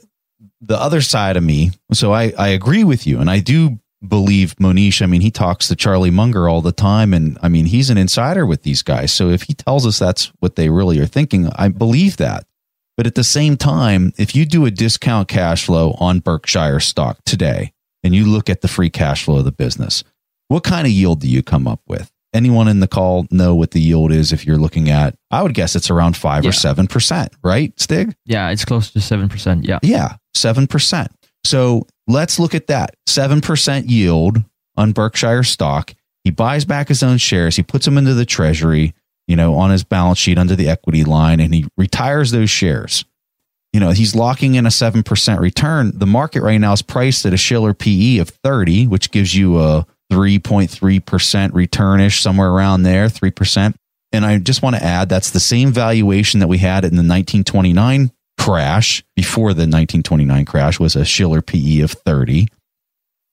the 0.66 0.80
other 0.80 1.00
side 1.00 1.36
of 1.36 1.44
me, 1.44 1.70
so 1.92 2.12
I, 2.12 2.32
I 2.38 2.48
agree 2.48 2.84
with 2.84 3.06
you. 3.06 3.20
And 3.20 3.30
I 3.30 3.40
do 3.40 3.78
believe 4.06 4.54
Mohnish. 4.56 5.02
I 5.02 5.06
mean, 5.06 5.20
he 5.20 5.30
talks 5.30 5.68
to 5.68 5.76
Charlie 5.76 6.10
Munger 6.10 6.48
all 6.48 6.60
the 6.60 6.72
time. 6.72 7.14
And 7.14 7.38
I 7.42 7.48
mean, 7.48 7.66
he's 7.66 7.90
an 7.90 7.98
insider 7.98 8.44
with 8.46 8.62
these 8.62 8.82
guys. 8.82 9.12
So 9.12 9.30
if 9.30 9.42
he 9.42 9.54
tells 9.54 9.86
us 9.86 9.98
that's 9.98 10.26
what 10.40 10.56
they 10.56 10.68
really 10.68 10.98
are 11.00 11.06
thinking, 11.06 11.48
I 11.56 11.68
believe 11.68 12.16
that. 12.18 12.44
But 12.96 13.06
at 13.06 13.14
the 13.14 13.24
same 13.24 13.56
time, 13.56 14.12
if 14.16 14.34
you 14.34 14.46
do 14.46 14.64
a 14.64 14.70
discount 14.70 15.28
cash 15.28 15.66
flow 15.66 15.92
on 15.98 16.20
Berkshire 16.20 16.80
stock 16.80 17.18
today 17.24 17.72
and 18.02 18.14
you 18.14 18.24
look 18.24 18.48
at 18.48 18.62
the 18.62 18.68
free 18.68 18.90
cash 18.90 19.24
flow 19.24 19.38
of 19.38 19.44
the 19.44 19.52
business, 19.52 20.02
what 20.48 20.64
kind 20.64 20.86
of 20.86 20.92
yield 20.92 21.20
do 21.20 21.28
you 21.28 21.42
come 21.42 21.66
up 21.68 21.80
with? 21.86 22.10
Anyone 22.32 22.68
in 22.68 22.80
the 22.80 22.88
call 22.88 23.26
know 23.30 23.54
what 23.54 23.70
the 23.70 23.80
yield 23.80 24.12
is 24.12 24.32
if 24.32 24.46
you're 24.46 24.58
looking 24.58 24.90
at, 24.90 25.14
I 25.30 25.42
would 25.42 25.54
guess 25.54 25.74
it's 25.74 25.90
around 25.90 26.16
five 26.16 26.44
or 26.44 26.50
7%, 26.50 27.28
right, 27.42 27.78
Stig? 27.80 28.14
Yeah, 28.26 28.50
it's 28.50 28.64
close 28.64 28.90
to 28.90 28.98
7%. 28.98 29.66
Yeah. 29.66 29.78
Yeah, 29.82 30.16
7%. 30.36 31.08
So 31.44 31.86
let's 32.06 32.38
look 32.38 32.54
at 32.54 32.66
that 32.68 32.94
7% 33.08 33.88
yield 33.88 34.42
on 34.76 34.92
Berkshire 34.92 35.42
stock. 35.42 35.94
He 36.24 36.30
buys 36.30 36.64
back 36.64 36.88
his 36.88 37.02
own 37.02 37.18
shares, 37.18 37.56
he 37.56 37.62
puts 37.62 37.84
them 37.84 37.98
into 37.98 38.14
the 38.14 38.24
treasury, 38.24 38.94
you 39.28 39.36
know, 39.36 39.54
on 39.54 39.70
his 39.70 39.84
balance 39.84 40.18
sheet 40.18 40.38
under 40.38 40.56
the 40.56 40.68
equity 40.68 41.04
line, 41.04 41.40
and 41.40 41.54
he 41.54 41.66
retires 41.76 42.32
those 42.32 42.50
shares. 42.50 43.04
You 43.72 43.80
know, 43.80 43.90
he's 43.90 44.14
locking 44.14 44.54
in 44.54 44.66
a 44.66 44.70
7% 44.70 45.38
return. 45.38 45.92
The 45.94 46.06
market 46.06 46.42
right 46.42 46.58
now 46.58 46.72
is 46.72 46.82
priced 46.82 47.26
at 47.26 47.34
a 47.34 47.36
Shiller 47.36 47.74
PE 47.74 48.18
of 48.18 48.30
30, 48.30 48.86
which 48.86 49.10
gives 49.10 49.34
you 49.34 49.60
a 49.60 49.86
3.3% 50.12 51.00
returnish, 51.50 52.20
somewhere 52.20 52.48
around 52.48 52.82
there, 52.82 53.08
3%. 53.08 53.74
And 54.12 54.24
I 54.24 54.38
just 54.38 54.62
want 54.62 54.76
to 54.76 54.82
add 54.82 55.08
that's 55.08 55.30
the 55.30 55.40
same 55.40 55.72
valuation 55.72 56.40
that 56.40 56.46
we 56.46 56.58
had 56.58 56.84
in 56.84 56.92
the 56.92 57.02
1929 57.02 58.10
crash 58.38 59.04
before 59.14 59.50
the 59.50 59.62
1929 59.62 60.44
crash 60.44 60.78
was 60.78 60.96
a 60.96 61.04
Shiller 61.04 61.42
PE 61.42 61.80
of 61.80 61.92
30. 61.92 62.48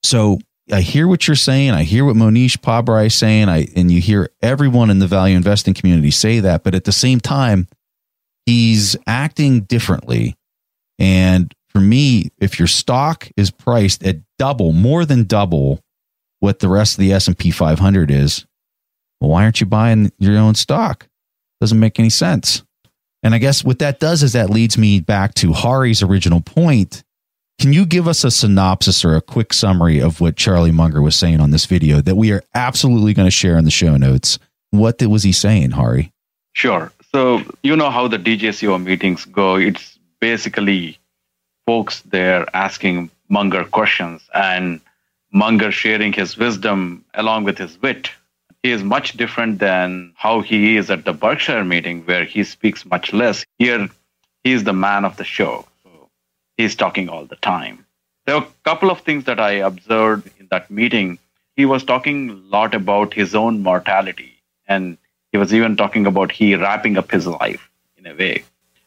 So 0.03 0.39
I 0.71 0.81
hear 0.81 1.07
what 1.07 1.27
you're 1.27 1.35
saying. 1.35 1.71
I 1.71 1.83
hear 1.83 2.05
what 2.05 2.15
Mohnish 2.15 2.57
Pabrai 2.57 3.07
is 3.07 3.15
saying. 3.15 3.49
I 3.49 3.67
and 3.75 3.91
you 3.91 3.99
hear 3.99 4.29
everyone 4.41 4.89
in 4.89 4.99
the 4.99 5.07
value 5.07 5.35
investing 5.35 5.73
community 5.73 6.11
say 6.11 6.39
that, 6.39 6.63
but 6.63 6.75
at 6.75 6.85
the 6.85 6.91
same 6.91 7.19
time, 7.19 7.67
he's 8.45 8.95
acting 9.07 9.61
differently. 9.61 10.35
And 10.99 11.53
for 11.69 11.79
me, 11.79 12.29
if 12.39 12.59
your 12.59 12.67
stock 12.67 13.29
is 13.35 13.51
priced 13.51 14.05
at 14.05 14.17
double, 14.37 14.71
more 14.71 15.05
than 15.05 15.23
double 15.23 15.79
what 16.39 16.59
the 16.59 16.69
rest 16.69 16.95
of 16.95 16.99
the 16.99 17.13
S&P 17.13 17.51
500 17.51 18.11
is, 18.11 18.45
well, 19.19 19.31
why 19.31 19.43
aren't 19.43 19.59
you 19.59 19.65
buying 19.65 20.11
your 20.19 20.37
own 20.37 20.55
stock? 20.55 21.07
Doesn't 21.59 21.79
make 21.79 21.99
any 21.99 22.09
sense. 22.09 22.63
And 23.23 23.33
I 23.33 23.37
guess 23.37 23.63
what 23.63 23.79
that 23.79 23.99
does 23.99 24.21
is 24.21 24.33
that 24.33 24.49
leads 24.49 24.77
me 24.77 24.99
back 24.99 25.33
to 25.35 25.53
Hari's 25.53 26.03
original 26.03 26.41
point. 26.41 27.03
Can 27.59 27.71
you 27.71 27.85
give 27.85 28.07
us 28.07 28.23
a 28.23 28.31
synopsis 28.31 29.05
or 29.05 29.15
a 29.15 29.21
quick 29.21 29.53
summary 29.53 29.99
of 29.99 30.19
what 30.19 30.35
Charlie 30.35 30.71
Munger 30.71 31.01
was 31.01 31.15
saying 31.15 31.39
on 31.39 31.51
this 31.51 31.65
video 31.65 32.01
that 32.01 32.15
we 32.15 32.31
are 32.31 32.43
absolutely 32.53 33.13
going 33.13 33.27
to 33.27 33.31
share 33.31 33.57
in 33.57 33.63
the 33.63 33.71
show 33.71 33.95
notes? 33.95 34.39
What 34.71 35.01
was 35.01 35.23
he 35.23 35.31
saying, 35.31 35.71
Hari? 35.71 36.11
Sure. 36.53 36.91
So 37.11 37.41
you 37.61 37.75
know 37.75 37.89
how 37.89 38.07
the 38.07 38.17
DJCO 38.17 38.83
meetings 38.83 39.23
go. 39.25 39.55
It's 39.55 39.97
basically 40.19 40.97
folks 41.65 42.01
there 42.01 42.45
asking 42.53 43.09
Munger 43.29 43.63
questions 43.63 44.21
and 44.33 44.81
Munger 45.31 45.71
sharing 45.71 46.11
his 46.11 46.37
wisdom 46.37 47.05
along 47.13 47.45
with 47.45 47.57
his 47.57 47.81
wit. 47.81 48.09
He 48.63 48.71
is 48.71 48.81
much 48.81 49.13
different 49.17 49.59
than 49.59 50.13
how 50.15 50.39
he 50.39 50.77
is 50.77 50.89
at 50.89 51.03
the 51.03 51.11
Berkshire 51.13 51.65
meeting, 51.65 52.05
where 52.05 52.23
he 52.23 52.45
speaks 52.45 52.85
much 52.85 53.11
less. 53.11 53.45
Here, 53.59 53.89
he 54.43 54.53
is 54.53 54.63
the 54.63 54.73
man 54.73 55.03
of 55.03 55.17
the 55.17 55.25
show. 55.25 55.67
So 55.83 56.09
he's 56.55 56.75
talking 56.75 57.09
all 57.09 57.25
the 57.25 57.35
time. 57.35 57.85
There 58.25 58.39
were 58.39 58.45
a 58.45 58.63
couple 58.63 58.89
of 58.89 59.01
things 59.01 59.25
that 59.25 59.39
I 59.39 59.51
observed 59.51 60.29
in 60.39 60.47
that 60.49 60.71
meeting. 60.71 61.19
He 61.57 61.65
was 61.65 61.83
talking 61.83 62.29
a 62.29 62.33
lot 62.33 62.73
about 62.73 63.13
his 63.13 63.35
own 63.35 63.61
mortality, 63.61 64.41
and 64.65 64.97
he 65.33 65.37
was 65.37 65.53
even 65.53 65.75
talking 65.75 66.05
about 66.05 66.31
he 66.31 66.55
wrapping 66.55 66.97
up 66.97 67.11
his 67.11 67.27
life 67.27 67.69
in 67.97 68.07
a 68.07 68.15
way. 68.15 68.43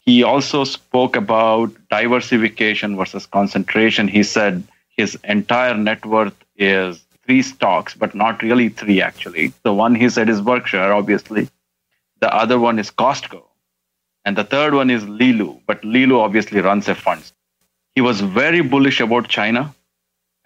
He 0.06 0.23
also 0.23 0.64
spoke 0.64 1.16
about 1.16 1.71
diversification 1.90 2.97
versus 2.97 3.26
concentration. 3.26 4.09
He 4.09 4.23
said 4.23 4.62
his 4.88 5.18
entire 5.25 5.76
net 5.76 6.06
worth 6.06 6.35
is 6.56 7.06
three 7.26 7.42
stocks, 7.42 7.95
but 7.95 8.14
not 8.14 8.42
really 8.42 8.68
three 8.68 9.02
actually. 9.02 9.52
The 9.62 9.75
one 9.75 9.95
he 9.95 10.09
said 10.09 10.28
is 10.28 10.40
Berkshire, 10.40 10.92
obviously. 10.92 11.49
The 12.21 12.35
other 12.35 12.59
one 12.59 12.78
is 12.78 12.90
Costco. 12.90 13.42
And 14.25 14.37
the 14.37 14.45
third 14.45 14.75
one 14.75 14.90
is 14.90 15.09
Li 15.09 15.33
Lu, 15.33 15.61
but 15.66 15.85
Li 15.85 16.06
Lu 16.06 16.21
obviously 16.21 16.61
runs 16.61 16.88
a 16.88 16.95
fund. 16.95 17.30
He 17.95 18.00
was 18.00 18.21
very 18.21 18.61
bullish 18.61 19.00
about 19.00 19.28
China. 19.28 19.75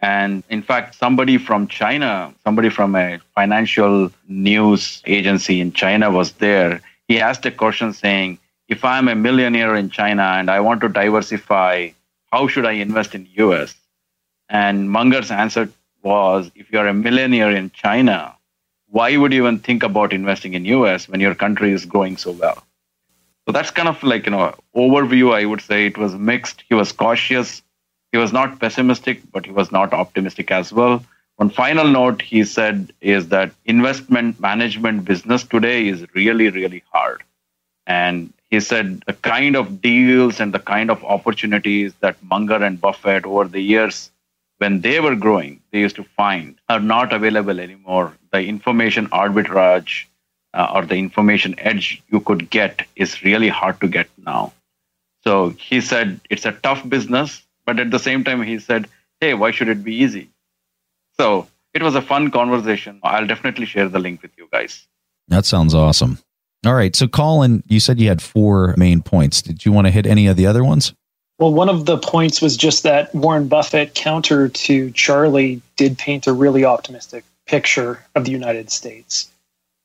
And 0.03 0.43
in 0.49 0.63
fact, 0.63 0.95
somebody 0.95 1.37
from 1.37 1.69
China, 1.69 2.35
somebody 2.43 2.71
from 2.71 2.95
a 2.95 3.19
financial 3.35 4.11
news 4.29 5.03
agency 5.07 5.61
in 5.61 5.73
China 5.73 6.11
was 6.11 6.33
there. 6.33 6.81
He 7.09 7.21
asked 7.21 7.45
a 7.45 7.51
question 7.51 7.93
saying, 7.93 8.39
if 8.69 8.85
I'm 8.85 9.09
a 9.09 9.15
millionaire 9.15 9.75
in 9.75 9.91
China 9.91 10.23
and 10.23 10.51
I 10.51 10.61
want 10.61 10.81
to 10.83 10.89
diversify, 10.89 11.91
how 12.33 12.49
should 12.49 12.65
I 12.65 12.73
invest 12.73 13.15
in 13.15 13.25
the 13.25 13.45
US? 13.45 13.75
And 14.49 14.91
Munger's 14.91 15.31
answer 15.31 15.71
was, 16.03 16.51
if 16.55 16.71
you're 16.71 16.87
a 16.87 16.95
millionaire 16.95 17.51
in 17.51 17.71
China, 17.71 18.35
why 18.89 19.17
would 19.17 19.33
you 19.33 19.43
even 19.43 19.59
think 19.59 19.83
about 19.83 20.13
investing 20.13 20.55
in 20.55 20.65
US 20.65 21.09
when 21.09 21.21
your 21.21 21.35
country 21.35 21.73
is 21.73 21.85
growing 21.85 22.17
so 22.17 22.33
well? 22.33 22.65
So 23.47 23.53
that's 23.53 23.71
kind 23.71 23.89
of 23.89 24.03
like, 24.03 24.27
you 24.27 24.33
know, 24.33 24.55
overview. 24.77 25.35
I 25.35 25.45
would 25.45 25.61
say 25.61 25.87
it 25.87 25.99
was 25.99 26.15
mixed. 26.15 26.65
He 26.69 26.75
was 26.75 26.93
cautious. 26.93 27.63
He 28.13 28.19
was 28.19 28.33
not 28.33 28.59
pessimistic, 28.59 29.21
but 29.33 29.47
he 29.47 29.53
was 29.53 29.71
not 29.71 29.93
optimistic 29.93 30.51
as 30.51 30.73
well. 30.73 31.05
One 31.37 31.51
final 31.51 31.89
note 31.89 32.21
he 32.21 32.45
said 32.45 32.93
is 33.01 33.29
that 33.29 33.53
investment 33.65 34.41
management 34.41 35.05
business 35.05 35.43
today 35.43 35.89
is 35.89 36.05
really, 36.15 36.51
really 36.51 36.83
hard. 36.93 37.23
And 37.87 38.33
he 38.51 38.61
said 38.61 39.03
the 39.07 39.15
kind 39.15 39.57
of 39.57 39.81
deals 39.81 40.39
and 40.41 40.53
the 40.53 40.59
kind 40.59 40.91
of 40.91 41.03
opportunities 41.05 41.95
that 42.01 42.23
Munger 42.23 42.63
and 42.63 42.81
Buffett 42.81 43.25
over 43.25 43.49
the 43.49 43.61
years 43.61 44.11
when 44.61 44.83
they 44.83 45.01
were 45.01 45.17
growing, 45.17 45.61
they 45.73 45.81
used 45.81 45.97
to 45.97 46.05
find 46.05 46.61
are 46.69 46.81
not 46.81 47.15
available 47.15 47.59
anymore. 47.59 48.13
The 48.31 48.43
information 48.45 49.07
arbitrage 49.09 50.05
uh, 50.53 50.71
or 50.75 50.85
the 50.85 50.97
information 50.97 51.59
edge 51.59 52.03
you 52.11 52.21
could 52.21 52.51
get 52.51 52.87
is 52.95 53.23
really 53.25 53.49
hard 53.49 53.81
to 53.81 53.89
get 53.89 54.09
now. 54.19 54.53
So 55.25 55.51
he 55.51 55.81
said 55.81 56.21
it's 56.29 56.45
a 56.45 56.53
tough 56.53 56.87
business, 56.87 57.43
but 57.65 57.81
at 57.81 57.91
the 57.91 57.99
same 57.99 58.23
time, 58.23 58.43
he 58.43 58.59
said, 58.59 58.87
hey, 59.21 59.33
why 59.33 59.51
should 59.51 59.69
it 59.69 59.83
be 59.83 59.95
easy? 59.95 60.29
So 61.19 61.49
it 61.73 61.83
was 61.83 61.95
a 61.95 62.03
fun 62.03 62.31
conversation. 62.31 63.01
I'll 63.03 63.27
definitely 63.27 63.65
share 63.65 63.89
the 63.89 63.99
link 63.99 64.21
with 64.21 64.33
you 64.37 64.47
guys. 64.53 64.87
That 65.29 65.47
sounds 65.47 65.75
awesome. 65.75 66.19
All 66.67 66.75
right. 66.75 66.95
So, 66.95 67.09
Calin, 67.09 67.63
you 67.67 67.81
said 67.81 67.99
you 67.99 68.09
had 68.09 68.21
four 68.21 68.75
main 68.77 69.01
points. 69.01 69.41
Did 69.41 69.65
you 69.65 69.73
want 69.73 69.87
to 69.87 69.91
hit 69.91 70.05
any 70.05 70.27
of 70.27 70.37
the 70.37 70.47
other 70.47 70.63
ones? 70.63 70.93
Well, 71.41 71.55
one 71.55 71.71
of 71.71 71.87
the 71.87 71.97
points 71.97 72.43
was 72.43 72.55
just 72.55 72.83
that 72.83 73.15
Warren 73.15 73.49
Buffett, 73.49 73.95
counter 73.95 74.51
to 74.51 74.91
Charlie, 74.91 75.63
did 75.77 75.97
paint 75.97 76.27
a 76.27 76.35
really 76.35 76.67
optimistic 76.67 77.25
picture 77.47 78.05
of 78.15 78.27
the 78.27 78.31
United 78.31 78.71
States. 78.71 79.31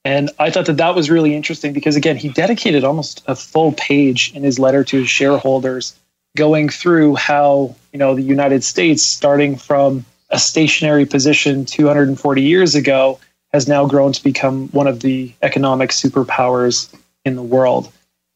And 0.04 0.32
I 0.38 0.52
thought 0.52 0.66
that 0.66 0.76
that 0.76 0.96
was 0.96 1.10
really 1.10 1.34
interesting 1.34 1.72
because, 1.72 1.96
again, 1.96 2.18
he 2.18 2.28
dedicated 2.28 2.84
almost 2.84 3.24
a 3.26 3.38
full 3.38 3.72
page 3.72 4.34
in 4.36 4.44
his 4.44 4.60
letter 4.60 4.84
to 4.84 5.00
his 5.00 5.10
shareholders 5.10 5.98
going 6.36 6.68
through 6.68 7.16
how, 7.16 7.74
you 7.94 8.00
know, 8.00 8.16
the 8.16 8.22
United 8.22 8.62
States, 8.66 9.02
starting 9.02 9.56
from 9.56 10.04
a 10.32 10.38
stationary 10.38 11.06
position 11.06 11.64
240 11.64 12.42
years 12.42 12.76
ago, 12.76 13.18
has 13.54 13.66
now 13.66 13.86
grown 13.86 14.12
to 14.12 14.22
become 14.22 14.68
one 14.74 14.88
of 14.88 15.00
the 15.00 15.32
economic 15.42 15.92
superpowers 15.92 16.94
in 17.24 17.38
the 17.38 17.42
world. 17.42 17.90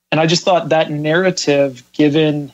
And 0.10 0.22
I 0.22 0.26
just 0.26 0.46
thought 0.46 0.70
that 0.70 0.90
narrative, 0.90 1.84
given 1.92 2.54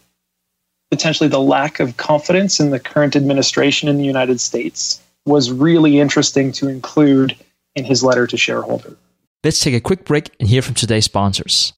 potentially 0.92 1.30
the 1.30 1.39
lack 1.39 1.80
of 1.80 1.98
confidence 1.98 2.60
in 2.60 2.72
the 2.72 2.80
current 2.80 3.15
administration 3.15 3.89
in 3.89 3.98
the 3.98 4.06
United 4.06 4.39
States 4.39 5.01
was 5.25 5.51
really 5.51 6.00
interesting 6.00 6.51
to 6.54 6.68
include 6.68 7.36
in 7.75 7.84
his 7.84 8.04
letter 8.04 8.27
to 8.27 8.38
shareholders. 8.38 8.96
Let's 9.44 9.60
take 9.60 9.75
a 9.75 9.80
quick 9.80 10.06
break 10.06 10.32
and 10.39 10.50
hear 10.50 10.62
from 10.62 10.75
today's 10.75 11.06
sponsors. 11.06 11.74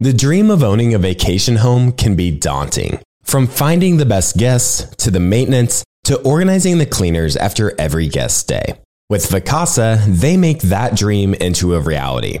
The 0.00 0.12
dream 0.12 0.50
of 0.50 0.62
owning 0.62 0.94
a 0.94 0.98
vacation 0.98 1.56
home 1.56 1.92
can 1.92 2.16
be 2.16 2.30
daunting. 2.30 3.00
From 3.22 3.46
finding 3.46 3.96
the 3.96 4.06
best 4.06 4.36
guests 4.36 4.94
to 4.96 5.10
the 5.10 5.20
maintenance 5.20 5.84
to 6.04 6.20
organizing 6.20 6.78
the 6.78 6.86
cleaners 6.86 7.36
after 7.36 7.74
every 7.78 8.08
guest 8.08 8.38
stay. 8.38 8.78
With 9.10 9.28
Vacasa, 9.28 10.04
they 10.06 10.36
make 10.36 10.60
that 10.62 10.96
dream 10.96 11.34
into 11.34 11.74
a 11.74 11.80
reality. 11.80 12.40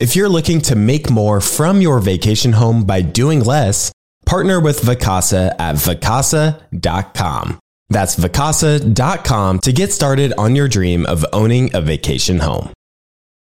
If 0.00 0.16
you're 0.16 0.28
looking 0.28 0.60
to 0.62 0.74
make 0.74 1.08
more 1.08 1.40
from 1.40 1.80
your 1.80 2.00
vacation 2.00 2.52
home 2.52 2.84
by 2.84 3.00
doing 3.00 3.44
less, 3.44 3.92
partner 4.26 4.58
with 4.58 4.80
Vacasa 4.80 5.54
at 5.58 5.76
vacasa.com. 5.76 7.58
That's 7.90 8.16
vacasa.com 8.16 9.58
to 9.60 9.72
get 9.72 9.92
started 9.92 10.32
on 10.36 10.56
your 10.56 10.66
dream 10.66 11.06
of 11.06 11.24
owning 11.32 11.74
a 11.76 11.80
vacation 11.80 12.40
home. 12.40 12.72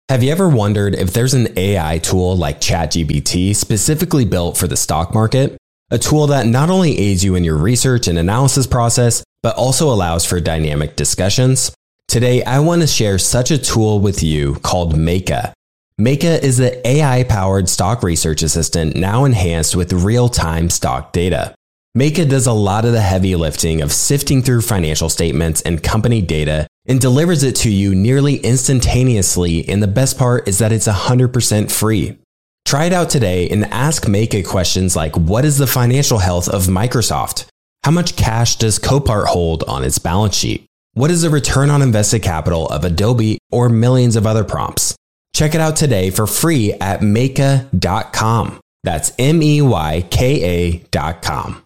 Have 0.10 0.24
you 0.24 0.32
ever 0.32 0.50
wondered 0.50 0.94
if 0.94 1.14
there's 1.14 1.34
an 1.34 1.58
AI 1.58 2.00
tool 2.00 2.36
like 2.36 2.60
ChatGPT 2.60 3.56
specifically 3.56 4.26
built 4.26 4.58
for 4.58 4.68
the 4.68 4.78
stock 4.78 5.14
market? 5.14 5.58
A 5.90 5.98
tool 5.98 6.28
that 6.28 6.48
not 6.48 6.70
only 6.70 6.98
aids 6.98 7.24
you 7.24 7.36
in 7.36 7.46
your 7.46 7.58
research 7.58 8.08
and 8.08 8.18
analysis 8.18 8.68
process, 8.68 9.24
but 9.42 9.56
also 9.56 9.88
allows 9.88 10.26
for 10.26 10.42
dynamic 10.42 10.98
discussions? 10.98 11.74
Today, 12.10 12.44
I 12.44 12.60
want 12.60 12.82
to 12.82 12.88
share 12.88 13.18
such 13.18 13.52
a 13.52 13.58
tool 13.58 14.00
with 14.00 14.22
you 14.22 14.56
called 14.56 14.96
Meyka. 14.96 15.54
Meyka 16.00 16.44
is 16.44 16.58
the 16.58 16.86
AI 16.86 17.24
powered 17.24 17.70
stock 17.70 18.04
research 18.04 18.44
assistant 18.44 18.98
now 18.98 19.24
enhanced 19.24 19.78
with 19.78 19.94
real 19.94 20.28
time 20.28 20.70
stock 20.70 21.14
data. 21.14 21.56
Meyka 21.98 22.30
does 22.30 22.48
a 22.48 22.52
lot 22.52 22.84
of 22.84 22.92
the 22.92 23.00
heavy 23.00 23.34
lifting 23.38 23.82
of 23.82 23.94
sifting 23.94 24.42
through 24.42 24.60
financial 24.60 25.08
statements 25.08 25.62
and 25.62 25.82
company 25.82 26.22
data 26.22 26.68
and 26.86 27.00
delivers 27.00 27.44
it 27.44 27.56
to 27.56 27.72
you 27.72 27.96
nearly 27.96 28.36
instantaneously. 28.36 29.70
And 29.70 29.82
the 29.82 29.88
best 29.88 30.18
part 30.18 30.50
is 30.50 30.58
that 30.58 30.74
it's 30.74 30.90
100% 30.90 31.72
free. 31.72 32.18
Try 32.66 32.86
it 32.86 32.94
out 32.94 33.10
today 33.10 33.48
and 33.48 33.64
ask 33.68 34.04
Meyka 34.04 34.46
questions 34.46 34.98
like 34.98 35.16
What 35.16 35.46
is 35.46 35.58
the 35.58 35.66
financial 35.66 36.18
health 36.18 36.50
of 36.50 36.64
Microsoft? 36.64 37.46
How 37.86 37.92
much 37.92 38.18
cash 38.18 38.58
does 38.58 38.80
Copart 38.80 39.28
hold 39.28 39.64
on 39.64 39.86
its 39.86 40.00
balance 40.00 40.36
sheet? 40.36 40.66
What 40.94 41.10
is 41.10 41.22
the 41.22 41.30
return 41.30 41.70
on 41.70 41.82
invested 41.82 42.22
capital 42.22 42.68
of 42.68 42.84
Adobe 42.84 43.38
or 43.50 43.70
millions 43.70 44.18
of 44.18 44.28
other 44.28 44.44
prompts? 44.44 44.94
Check 45.36 45.54
it 45.54 45.60
out 45.60 45.76
today 45.76 46.12
for 46.12 46.28
free 46.28 46.72
at 46.72 47.02
Meyka.com. 47.02 48.62
That's 48.86 49.12
M 49.20 49.44
E 49.44 49.62
Y 49.62 50.08
K 50.10 50.80
A.com. 50.94 51.62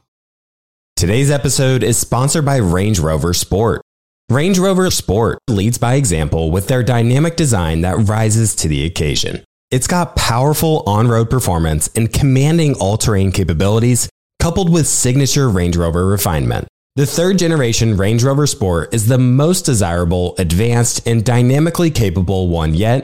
Today's 0.96 1.30
episode 1.30 1.84
is 1.84 1.96
sponsored 2.00 2.46
by 2.46 2.56
Range 2.56 2.98
Rover 2.98 3.32
Sport. 3.32 3.84
Range 4.28 4.58
Rover 4.58 4.90
Sport 4.90 5.38
leads 5.48 5.78
by 5.78 5.94
example 5.94 6.50
with 6.50 6.68
their 6.68 6.82
dynamic 6.82 7.36
design 7.36 7.82
that 7.82 8.08
rises 8.08 8.56
to 8.56 8.68
the 8.68 8.86
occasion. 8.86 9.44
It's 9.70 9.86
got 9.86 10.16
powerful 10.16 10.82
on 10.88 11.08
road 11.08 11.30
performance 11.30 11.92
and 11.96 12.12
commanding 12.12 12.74
all 12.74 12.98
terrain 12.98 13.32
capabilities, 13.32 14.10
coupled 14.42 14.74
with 14.74 14.88
signature 14.88 15.48
Range 15.48 15.78
Rover 15.78 16.08
refinement. 16.08 16.68
The 16.96 17.06
third 17.06 17.38
generation 17.38 17.98
Range 17.98 18.24
Rover 18.24 18.48
Sport 18.48 18.96
is 18.96 19.06
the 19.06 19.20
most 19.20 19.62
desirable, 19.62 20.34
advanced, 20.40 21.08
and 21.08 21.24
dynamically 21.24 21.92
capable 21.92 22.48
one 22.48 22.74
yet, 22.74 23.04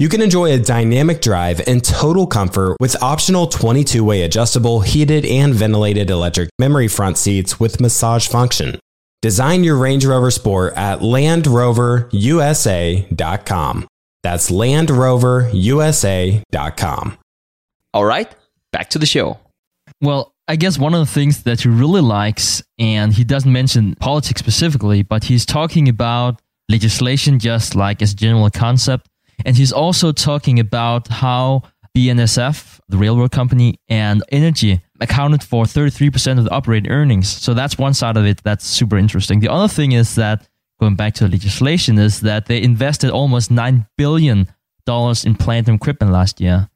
You 0.00 0.08
can 0.08 0.20
enjoy 0.22 0.52
a 0.52 0.58
dynamic 0.58 1.20
drive 1.20 1.60
and 1.68 1.84
total 1.84 2.26
comfort 2.26 2.78
with 2.80 3.00
optional 3.02 3.46
22 3.46 4.02
way 4.02 4.22
adjustable, 4.22 4.80
heated, 4.80 5.26
and 5.26 5.54
ventilated 5.54 6.08
electric 6.08 6.48
memory 6.58 6.88
front 6.88 7.18
seats 7.18 7.60
with 7.60 7.80
massage 7.80 8.26
function. 8.26 8.80
Design 9.20 9.62
your 9.62 9.76
Range 9.76 10.06
Rover 10.06 10.30
Sport 10.30 10.72
at 10.74 11.00
LandRoverUSA.com. 11.00 13.88
That's 14.22 14.50
LandRoverUSA.com. 14.50 17.18
All 17.92 18.04
right, 18.04 18.32
Back 18.72 18.88
to 18.90 18.98
the 18.98 19.06
show. 19.06 19.38
Well, 20.00 20.32
I 20.48 20.56
guess 20.56 20.78
one 20.78 20.94
of 20.94 21.00
the 21.00 21.12
things 21.12 21.42
that 21.42 21.60
he 21.60 21.68
really 21.68 22.00
likes, 22.00 22.62
and 22.78 23.12
he 23.12 23.24
doesn't 23.24 23.52
mention 23.52 23.96
politics 23.96 24.38
specifically, 24.38 25.02
but 25.02 25.24
he's 25.24 25.44
talking 25.44 25.90
about 25.90 26.40
legislation 26.70 27.38
just 27.38 27.74
like 27.74 28.00
as 28.00 28.12
a 28.12 28.16
general 28.16 28.48
concept. 28.48 29.06
And 29.44 29.56
he's 29.56 29.72
also 29.72 30.12
talking 30.12 30.58
about 30.60 31.08
how 31.08 31.62
BNSF, 31.96 32.80
the 32.88 32.96
railroad 32.96 33.32
company, 33.32 33.78
and 33.88 34.22
energy 34.30 34.80
accounted 35.00 35.42
for 35.42 35.64
33% 35.64 36.38
of 36.38 36.44
the 36.44 36.50
operating 36.50 36.90
earnings. 36.90 37.28
So 37.28 37.54
that's 37.54 37.78
one 37.78 37.94
side 37.94 38.16
of 38.16 38.24
it 38.24 38.42
that's 38.42 38.66
super 38.66 38.96
interesting. 38.96 39.40
The 39.40 39.50
other 39.50 39.68
thing 39.68 39.92
is 39.92 40.14
that, 40.14 40.46
going 40.78 40.96
back 40.96 41.14
to 41.14 41.24
the 41.24 41.30
legislation, 41.30 41.98
is 41.98 42.20
that 42.20 42.46
they 42.46 42.62
invested 42.62 43.10
almost 43.10 43.50
$9 43.50 43.86
billion 43.98 44.48
in 44.86 45.34
plant 45.36 45.68
and 45.68 45.76
equipment 45.76 46.12
last 46.12 46.40
year. 46.40 46.68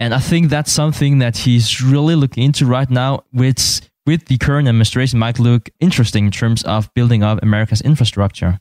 And 0.00 0.14
I 0.14 0.18
think 0.18 0.50
that's 0.50 0.72
something 0.72 1.18
that 1.18 1.36
he's 1.38 1.82
really 1.82 2.14
looking 2.14 2.44
into 2.44 2.66
right 2.66 2.88
now, 2.88 3.24
which 3.32 3.80
with 4.06 4.26
the 4.26 4.38
current 4.38 4.68
administration 4.68 5.18
might 5.18 5.38
look 5.38 5.70
interesting 5.80 6.26
in 6.26 6.30
terms 6.30 6.62
of 6.64 6.92
building 6.94 7.22
up 7.22 7.42
America's 7.42 7.80
infrastructure. 7.80 8.58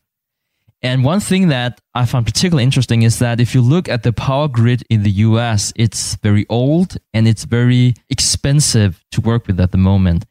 And 0.83 1.05
one 1.05 1.21
thing 1.21 1.47
that 1.47 1.79
I 1.95 2.05
found 2.05 2.25
particularly 2.25 2.65
interesting 2.65 3.03
is 3.03 3.19
that 3.19 3.39
if 3.39 3.55
you 3.55 3.61
look 3.61 3.87
at 3.87 4.03
the 4.03 4.11
power 4.11 4.49
grid 4.49 4.83
in 4.89 5.03
the 5.03 5.11
US, 5.11 5.71
it's 5.77 6.15
very 6.15 6.45
old 6.49 6.97
and 7.13 7.25
it's 7.25 7.45
very 7.45 7.93
expensive 8.09 9.01
to 9.11 9.21
work 9.21 9.47
with 9.47 9.61
at 9.61 9.71
the 9.71 9.77
moment. 9.77 10.25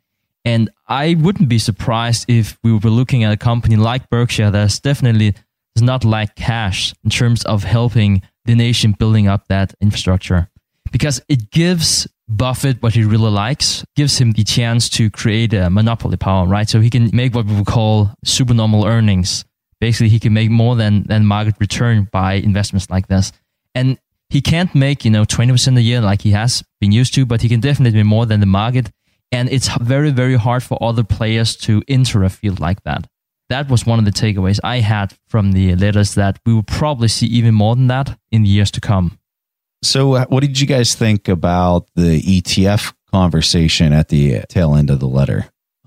And 0.44 0.68
I 0.86 1.14
wouldn't 1.18 1.48
be 1.48 1.58
surprised 1.58 2.28
if 2.28 2.58
we 2.62 2.72
were 2.72 2.90
looking 2.90 3.24
at 3.24 3.32
a 3.32 3.36
company 3.38 3.76
like 3.76 4.10
Berkshire 4.10 4.50
that's 4.50 4.78
definitely 4.78 5.34
does 5.74 5.82
not 5.82 6.04
lack 6.04 6.36
cash 6.36 6.92
in 7.02 7.08
terms 7.08 7.44
of 7.46 7.64
helping 7.64 8.20
the 8.44 8.54
nation 8.54 8.92
building 8.92 9.28
up 9.28 9.48
that 9.48 9.74
infrastructure. 9.80 10.50
Because 10.90 11.22
it 11.30 11.50
gives 11.50 12.06
Buffett 12.28 12.82
what 12.82 12.92
he 12.92 13.04
really 13.04 13.30
likes, 13.30 13.86
gives 13.96 14.18
him 14.18 14.32
the 14.32 14.44
chance 14.44 14.90
to 14.90 15.08
create 15.08 15.54
a 15.54 15.70
monopoly 15.70 16.18
power, 16.18 16.46
right? 16.46 16.68
So 16.68 16.80
he 16.80 16.90
can 16.90 17.08
make 17.14 17.34
what 17.34 17.46
we 17.46 17.54
would 17.54 17.66
call 17.66 18.10
supernormal 18.22 18.84
earnings 18.84 19.46
basically 19.82 20.08
he 20.08 20.20
can 20.20 20.32
make 20.32 20.48
more 20.48 20.76
than 20.76 21.02
than 21.10 21.26
market 21.26 21.54
return 21.58 22.08
by 22.12 22.34
investments 22.34 22.88
like 22.88 23.08
this. 23.08 23.32
And 23.74 23.98
he 24.34 24.40
can't 24.40 24.72
make 24.74 25.04
you 25.04 25.10
know 25.10 25.24
20% 25.24 25.76
a 25.76 25.82
year 25.82 26.00
like 26.00 26.22
he 26.22 26.30
has 26.30 26.62
been 26.80 26.92
used 27.00 27.12
to 27.14 27.26
but 27.26 27.42
he 27.42 27.48
can 27.48 27.60
definitely 27.60 27.98
be 28.02 28.14
more 28.16 28.26
than 28.26 28.40
the 28.40 28.52
market. 28.62 28.86
And 29.32 29.44
it's 29.50 29.68
very 29.94 30.12
very 30.22 30.38
hard 30.46 30.62
for 30.62 30.76
other 30.80 31.04
players 31.16 31.56
to 31.66 31.82
enter 31.88 32.22
a 32.22 32.30
field 32.30 32.60
like 32.60 32.80
that. 32.84 33.02
That 33.48 33.68
was 33.68 33.84
one 33.84 33.98
of 33.98 34.06
the 34.08 34.18
takeaways 34.22 34.60
i 34.74 34.76
had 34.94 35.08
from 35.32 35.44
the 35.52 35.74
letters 35.84 36.14
that 36.14 36.38
we 36.46 36.54
will 36.54 36.68
probably 36.80 37.08
see 37.08 37.28
even 37.38 37.54
more 37.62 37.74
than 37.74 37.88
that 37.88 38.08
in 38.30 38.42
the 38.44 38.52
years 38.56 38.70
to 38.76 38.80
come. 38.80 39.18
So 39.82 40.00
uh, 40.14 40.26
what 40.32 40.42
did 40.46 40.60
you 40.60 40.68
guys 40.76 40.94
think 40.94 41.28
about 41.28 41.88
the 41.96 42.22
etf 42.34 42.82
conversation 43.10 43.92
at 43.92 44.08
the 44.08 44.24
tail 44.48 44.76
end 44.76 44.90
of 44.90 45.00
the 45.00 45.12
letter? 45.18 45.40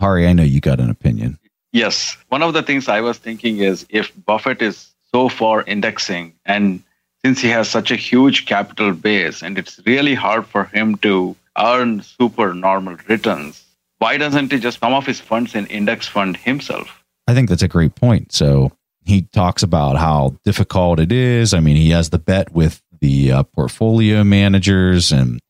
Hari 0.04 0.28
i 0.28 0.34
know 0.34 0.48
you 0.54 0.60
got 0.60 0.82
an 0.82 0.90
opinion 0.90 1.40
Yes. 1.76 2.16
One 2.30 2.42
of 2.42 2.54
the 2.54 2.64
things 2.64 2.88
I 2.88 3.02
was 3.02 3.18
thinking 3.18 3.58
is 3.58 3.86
if 3.90 4.10
Buffett 4.26 4.62
is 4.62 4.94
so 5.14 5.28
for 5.28 5.62
indexing 5.64 6.34
and 6.46 6.82
since 7.22 7.42
he 7.42 7.50
has 7.50 7.68
such 7.68 7.92
a 7.92 7.98
huge 7.98 8.46
capital 8.46 8.94
base 8.94 9.44
and 9.44 9.58
it's 9.58 9.82
really 9.86 10.14
hard 10.14 10.48
for 10.48 10.64
him 10.64 10.96
to 11.00 11.36
earn 11.58 12.02
super 12.02 12.54
normal 12.54 12.96
returns, 13.10 13.62
why 13.98 14.16
doesn't 14.16 14.54
he 14.54 14.58
just 14.58 14.80
some 14.80 14.94
of 14.94 15.06
his 15.06 15.20
funds 15.20 15.54
in 15.54 15.68
index 15.68 16.08
fund 16.08 16.38
himself? 16.38 17.04
I 17.28 17.34
think 17.34 17.50
that's 17.50 17.62
a 17.62 17.68
great 17.68 17.96
point. 17.96 18.32
So 18.32 18.72
he 19.04 19.24
talks 19.34 19.62
about 19.62 19.98
how 19.98 20.38
difficult 20.46 21.02
it 21.02 21.12
is. 21.12 21.54
I 21.54 21.60
mean, 21.60 21.76
he 21.76 21.90
has 21.90 22.10
the 22.10 22.20
bet 22.20 22.54
with 22.54 22.82
the 23.02 23.34
uh, 23.34 23.44
portfolio 23.44 24.24
managers 24.24 25.12
and 25.12 25.42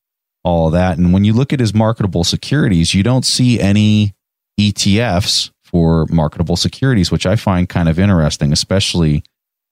all 0.44 0.72
that. 0.72 0.98
And 0.98 1.14
when 1.14 1.24
you 1.24 1.34
look 1.34 1.54
at 1.54 1.60
his 1.60 1.76
marketable 1.76 2.24
securities, 2.24 2.96
you 2.96 3.04
don't 3.04 3.26
see 3.26 3.60
any 3.60 4.16
ETFs 4.60 5.52
for 5.76 6.06
marketable 6.10 6.56
securities, 6.56 7.12
which 7.12 7.26
I 7.26 7.36
find 7.36 7.68
kind 7.68 7.90
of 7.90 8.00
interesting, 8.00 8.54
especially, 8.54 9.26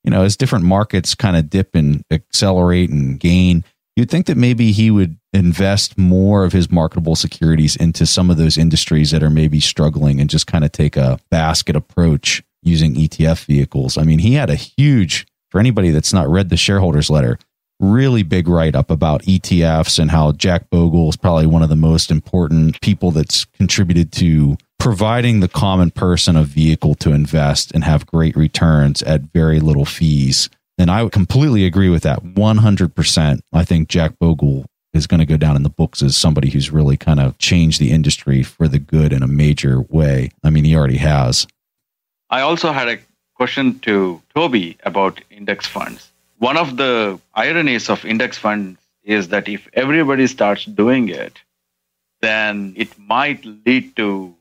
you 0.04 0.12
know, 0.12 0.24
as 0.24 0.36
different 0.36 0.66
markets 0.66 1.16
kind 1.16 1.38
of 1.38 1.50
dip 1.50 1.76
and 1.76 2.04
accelerate 2.12 2.90
and 2.90 3.18
gain. 3.18 3.64
You'd 3.96 4.12
think 4.12 4.26
that 4.26 4.36
maybe 4.36 4.74
he 4.74 4.92
would 4.92 5.16
invest 5.32 5.98
more 5.98 6.44
of 6.44 6.52
his 6.52 6.70
marketable 6.70 7.16
securities 7.16 7.78
into 7.78 8.06
some 8.06 8.30
of 8.30 8.36
those 8.36 8.58
industries 8.58 9.12
that 9.12 9.24
are 9.24 9.30
maybe 9.30 9.62
struggling 9.62 10.20
and 10.20 10.30
just 10.30 10.46
kind 10.46 10.66
of 10.66 10.74
take 10.74 10.98
a 10.98 11.22
basket 11.32 11.78
approach 11.78 12.44
using 12.64 12.96
ETF 12.96 13.46
vehicles. 13.46 13.98
I 13.98 14.04
mean, 14.04 14.20
he 14.20 14.34
had 14.34 14.50
a 14.50 14.56
huge, 14.56 15.26
for 15.52 15.62
anybody 15.62 15.92
that's 15.92 16.12
not 16.12 16.28
read 16.28 16.50
the 16.50 16.58
shareholders 16.58 17.10
letter, 17.10 17.40
really 17.84 18.24
big 18.24 18.48
write 18.48 18.76
up 18.76 18.90
about 18.90 19.24
ETFs 19.24 20.00
and 20.00 20.10
how 20.10 20.32
Jack 20.32 20.70
Bogle 20.70 21.10
is 21.10 21.18
probably 21.18 21.46
one 21.46 21.62
of 21.62 21.70
the 21.70 21.76
most 21.76 22.10
important 22.10 22.80
people 22.82 23.12
that's 23.12 23.46
contributed 23.46 24.12
to 24.14 24.58
providing 24.80 25.40
the 25.40 25.48
common 25.48 25.92
person 25.92 26.36
a 26.36 26.44
vehicle 26.44 26.96
to 26.96 27.12
invest 27.12 27.72
and 27.72 27.84
have 27.84 28.06
great 28.06 28.36
returns 28.36 29.02
at 29.04 29.22
very 29.22 29.60
little 29.60 29.86
fees. 29.86 30.50
And 30.78 30.90
I 30.90 31.04
would 31.04 31.12
completely 31.12 31.66
agree 31.66 31.90
with 31.90 32.04
that 32.04 32.24
100%. 32.24 33.40
I 33.52 33.64
think 33.64 33.90
Jack 33.90 34.18
Bogle 34.20 34.66
is 34.94 35.08
going 35.08 35.20
to 35.20 35.26
go 35.26 35.38
down 35.38 35.56
in 35.56 35.64
the 35.64 35.70
books 35.70 36.02
as 36.02 36.16
somebody 36.16 36.50
who's 36.50 36.72
really 36.72 36.98
kind 36.98 37.20
of 37.20 37.38
changed 37.38 37.80
the 37.80 37.92
industry 37.92 38.44
for 38.44 38.68
the 38.68 38.80
good 38.80 39.12
in 39.12 39.24
a 39.24 39.28
major 39.28 39.82
way. 39.82 40.32
I 40.44 40.50
mean, 40.50 40.64
he 40.64 40.76
already 40.76 40.98
has. 40.98 41.48
I 42.30 42.42
also 42.42 42.72
had 42.72 42.88
a 42.88 43.00
question 43.36 43.80
to 43.80 44.22
Toby 44.36 44.78
about 44.84 45.22
index 45.30 45.68
funds. 45.68 46.13
One 46.44 46.58
of 46.58 46.76
the 46.76 47.22
ironies 47.34 47.90
of 47.90 48.04
index 48.04 48.38
funds 48.38 48.78
is 49.02 49.30
that 49.30 49.48
if 49.48 49.70
everybody 49.72 50.28
starts 50.28 50.66
doing 50.66 51.08
it, 51.08 51.40
then 52.20 52.74
it 52.76 53.00
might 53.00 53.46
lead 53.46 53.96
to 53.96 54.36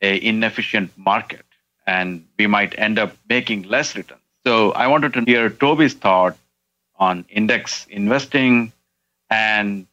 an 0.00 0.18
inefficient 0.18 0.96
market 0.96 1.44
and 1.88 2.24
we 2.38 2.46
might 2.46 2.78
end 2.78 3.00
up 3.00 3.16
making 3.28 3.62
less 3.62 3.96
returns. 3.96 4.20
So 4.46 4.70
I 4.74 4.86
wanted 4.86 5.12
to 5.14 5.22
hear 5.22 5.50
Toby's 5.50 5.94
thought 5.94 6.36
on 7.00 7.24
index 7.28 7.84
investing 7.90 8.72
and 9.28 9.88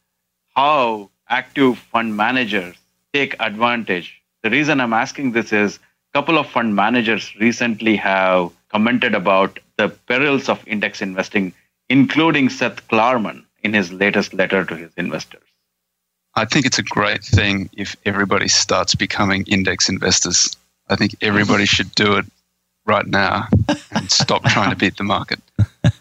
how 0.54 1.10
active 1.28 1.76
fund 1.76 2.16
managers 2.16 2.76
take 3.12 3.34
advantage. 3.40 4.22
The 4.44 4.50
reason 4.50 4.80
I'm 4.80 4.92
asking 4.92 5.32
this 5.32 5.52
is 5.52 5.78
a 5.78 6.18
couple 6.18 6.38
of 6.38 6.48
fund 6.48 6.76
managers 6.76 7.34
recently 7.34 7.96
have 7.96 8.52
commented 8.68 9.16
about 9.16 9.58
the 9.78 9.88
perils 9.88 10.48
of 10.48 10.66
index 10.66 11.00
investing, 11.00 11.54
including 11.88 12.50
Seth 12.50 12.86
Klarman 12.88 13.44
in 13.62 13.72
his 13.72 13.92
latest 13.92 14.34
letter 14.34 14.64
to 14.64 14.76
his 14.76 14.90
investors. 14.96 15.42
I 16.34 16.44
think 16.44 16.66
it's 16.66 16.78
a 16.78 16.82
great 16.82 17.24
thing 17.24 17.70
if 17.72 17.96
everybody 18.04 18.48
starts 18.48 18.94
becoming 18.94 19.44
index 19.46 19.88
investors. 19.88 20.54
I 20.88 20.96
think 20.96 21.16
everybody 21.22 21.64
should 21.74 21.92
do 21.94 22.16
it 22.16 22.26
right 22.84 23.06
now 23.06 23.46
and 23.92 24.10
stop 24.10 24.44
trying 24.44 24.70
to 24.70 24.76
beat 24.76 24.96
the 24.96 25.04
market. 25.04 25.40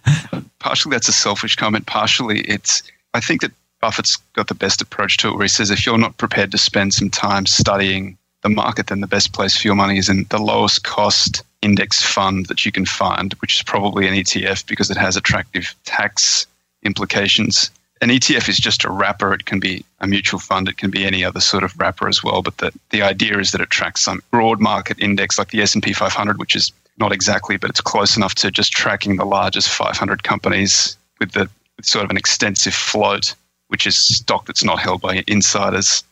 Partially 0.60 0.92
that's 0.92 1.08
a 1.08 1.14
selfish 1.14 1.56
comment. 1.56 1.86
Partially 1.86 2.42
it's, 2.42 2.84
I 3.14 3.20
think 3.20 3.42
that 3.42 3.52
Buffett's 3.80 4.18
got 4.34 4.48
the 4.48 4.56
best 4.56 4.82
approach 4.82 5.18
to 5.18 5.30
it 5.30 5.34
where 5.34 5.44
he 5.44 5.50
says 5.50 5.70
if 5.70 5.86
you're 5.86 5.98
not 5.98 6.18
prepared 6.18 6.52
to 6.52 6.58
spend 6.58 6.94
some 6.94 7.10
time 7.10 7.46
studying 7.46 8.18
the 8.42 8.50
market, 8.50 8.88
then 8.88 9.02
the 9.02 9.08
best 9.08 9.34
place 9.34 9.58
for 9.58 9.68
your 9.68 9.76
money 9.76 9.98
is 9.98 10.10
in 10.10 10.26
the 10.30 10.42
lowest 10.42 10.84
cost 10.84 11.44
index 11.62 12.04
fund 12.04 12.46
that 12.48 12.66
you 12.66 12.72
can 12.72 12.86
find, 12.86 13.34
which 13.36 13.56
is 13.56 13.64
probably 13.64 14.08
an 14.08 14.14
ETF 14.14 14.68
because 14.68 14.90
it 14.92 14.98
has 14.98 15.18
attractive 15.18 15.74
tax 15.86 16.46
implications 16.84 17.72
an 18.02 18.10
ETF 18.10 18.50
is 18.50 18.58
just 18.58 18.84
a 18.84 18.92
wrapper. 18.92 19.34
It 19.34 19.46
can 19.46 19.60
be 19.60 19.84
a 20.00 20.08
mutual 20.08 20.40
fund. 20.40 20.68
It 20.68 20.78
can 20.78 20.92
be 20.92 21.06
any 21.06 21.24
other 21.24 21.40
sort 21.40 21.64
of 21.64 21.78
wrapper 21.80 22.08
as 22.08 22.24
well. 22.24 22.42
But 22.42 22.58
the, 22.58 22.72
the 22.92 23.02
idea 23.02 23.40
is 23.40 23.52
that 23.52 23.62
it 23.62 23.70
tracks 23.70 24.02
some 24.02 24.22
broad 24.32 24.60
market 24.60 25.00
index 25.00 25.38
like 25.38 25.50
the 25.50 25.62
S&P 25.62 25.94
500, 25.94 26.38
which 26.38 26.56
is 26.56 26.72
not 26.98 27.12
exactly, 27.12 27.58
but 27.58 27.70
it's 27.70 27.82
close 27.82 28.18
enough 28.18 28.36
to 28.36 28.52
just 28.52 28.72
tracking 28.72 29.18
the 29.18 29.26
largest 29.26 29.70
500 29.70 30.24
companies 30.24 30.98
with 31.20 31.32
the 31.32 31.50
with 31.76 31.86
sort 31.86 32.06
of 32.06 32.10
an 32.10 32.18
extensive 32.18 32.74
float, 32.74 33.36
which 33.68 33.86
is 33.86 33.96
stock 33.96 34.48
that's 34.48 34.64
not 34.64 34.80
held 34.80 35.02
by 35.02 35.24
insiders. 35.28 36.04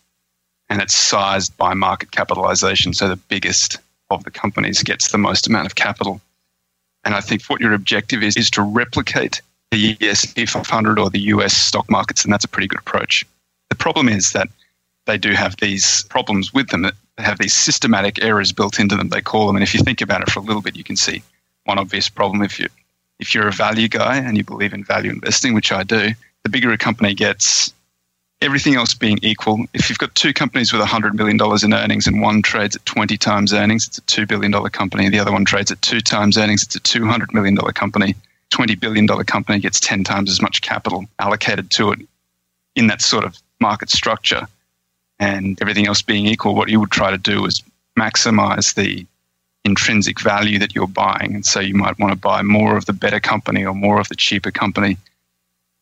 And 0.69 0.81
it's 0.81 0.95
sized 0.95 1.55
by 1.57 1.73
market 1.73 2.11
capitalization. 2.11 2.93
So 2.93 3.07
the 3.07 3.15
biggest 3.15 3.77
of 4.09 4.23
the 4.23 4.31
companies 4.31 4.83
gets 4.83 5.11
the 5.11 5.17
most 5.17 5.47
amount 5.47 5.65
of 5.65 5.75
capital. 5.75 6.21
And 7.03 7.13
I 7.15 7.21
think 7.21 7.43
what 7.45 7.61
your 7.61 7.73
objective 7.73 8.23
is, 8.23 8.35
is 8.35 8.49
to 8.51 8.61
replicate 8.61 9.41
the 9.71 9.97
S&P 10.01 10.45
500 10.45 10.99
or 10.99 11.09
the 11.09 11.19
US 11.19 11.53
stock 11.53 11.89
markets, 11.89 12.23
and 12.23 12.33
that's 12.33 12.45
a 12.45 12.47
pretty 12.47 12.67
good 12.67 12.79
approach. 12.79 13.25
The 13.69 13.75
problem 13.75 14.09
is 14.09 14.31
that 14.31 14.47
they 15.05 15.17
do 15.17 15.31
have 15.33 15.57
these 15.57 16.03
problems 16.03 16.53
with 16.53 16.69
them. 16.69 16.83
They 16.83 17.23
have 17.23 17.39
these 17.39 17.53
systematic 17.53 18.23
errors 18.23 18.51
built 18.51 18.79
into 18.79 18.95
them. 18.95 19.09
They 19.09 19.21
call 19.21 19.47
them, 19.47 19.55
and 19.55 19.63
if 19.63 19.73
you 19.73 19.81
think 19.81 20.01
about 20.01 20.21
it 20.21 20.29
for 20.29 20.39
a 20.39 20.43
little 20.43 20.61
bit, 20.61 20.75
you 20.75 20.83
can 20.83 20.95
see 20.95 21.21
one 21.65 21.77
obvious 21.77 22.09
problem. 22.09 22.41
If 22.41 22.59
you 22.59 22.67
if 23.19 23.33
you're 23.33 23.47
a 23.47 23.51
value 23.51 23.87
guy 23.87 24.17
and 24.17 24.35
you 24.35 24.43
believe 24.43 24.73
in 24.73 24.83
value 24.83 25.11
investing, 25.11 25.53
which 25.53 25.71
I 25.71 25.83
do, 25.83 26.09
the 26.43 26.49
bigger 26.49 26.71
a 26.71 26.77
company 26.77 27.13
gets, 27.13 27.73
everything 28.45 28.75
else 28.75 28.93
being 28.93 29.19
equal, 29.21 29.65
if 29.73 29.89
you've 29.89 29.97
got 29.97 30.13
two 30.15 30.31
companies 30.31 30.71
with 30.71 30.81
$100 30.81 31.13
million 31.13 31.37
in 31.63 31.73
earnings 31.73 32.07
and 32.07 32.21
one 32.21 32.41
trades 32.41 32.75
at 32.75 32.85
20 32.85 33.17
times 33.17 33.53
earnings, 33.53 33.87
it's 33.87 33.97
a 33.97 34.01
$2 34.01 34.27
billion 34.27 34.51
company. 34.69 35.09
The 35.09 35.19
other 35.19 35.31
one 35.31 35.45
trades 35.45 35.71
at 35.71 35.81
two 35.81 35.99
times 35.99 36.37
earnings, 36.37 36.63
it's 36.63 36.75
a 36.75 36.79
$200 36.79 37.33
million 37.33 37.57
company. 37.57 38.15
$20 38.51 38.79
billion 38.79 39.07
company 39.07 39.59
gets 39.59 39.79
10 39.79 40.03
times 40.03 40.29
as 40.29 40.41
much 40.41 40.61
capital 40.61 41.05
allocated 41.19 41.71
to 41.71 41.91
it 41.91 41.99
in 42.75 42.87
that 42.87 43.01
sort 43.01 43.25
of 43.25 43.35
market 43.59 43.89
structure 43.89 44.47
and 45.19 45.59
everything 45.61 45.87
else 45.87 46.01
being 46.01 46.25
equal, 46.27 46.55
what 46.55 46.69
you 46.69 46.79
would 46.79 46.91
try 46.91 47.11
to 47.11 47.17
do 47.17 47.45
is 47.45 47.63
maximize 47.97 48.75
the 48.75 49.05
intrinsic 49.63 50.19
value 50.19 50.59
that 50.59 50.75
you're 50.75 50.87
buying. 50.87 51.33
And 51.33 51.45
so 51.45 51.59
you 51.59 51.73
might 51.73 51.97
want 51.97 52.11
to 52.11 52.19
buy 52.19 52.41
more 52.41 52.77
of 52.77 52.85
the 52.85 52.93
better 52.93 53.19
company 53.19 53.65
or 53.65 53.73
more 53.73 53.99
of 53.99 54.09
the 54.09 54.15
cheaper 54.15 54.51
company. 54.51 54.97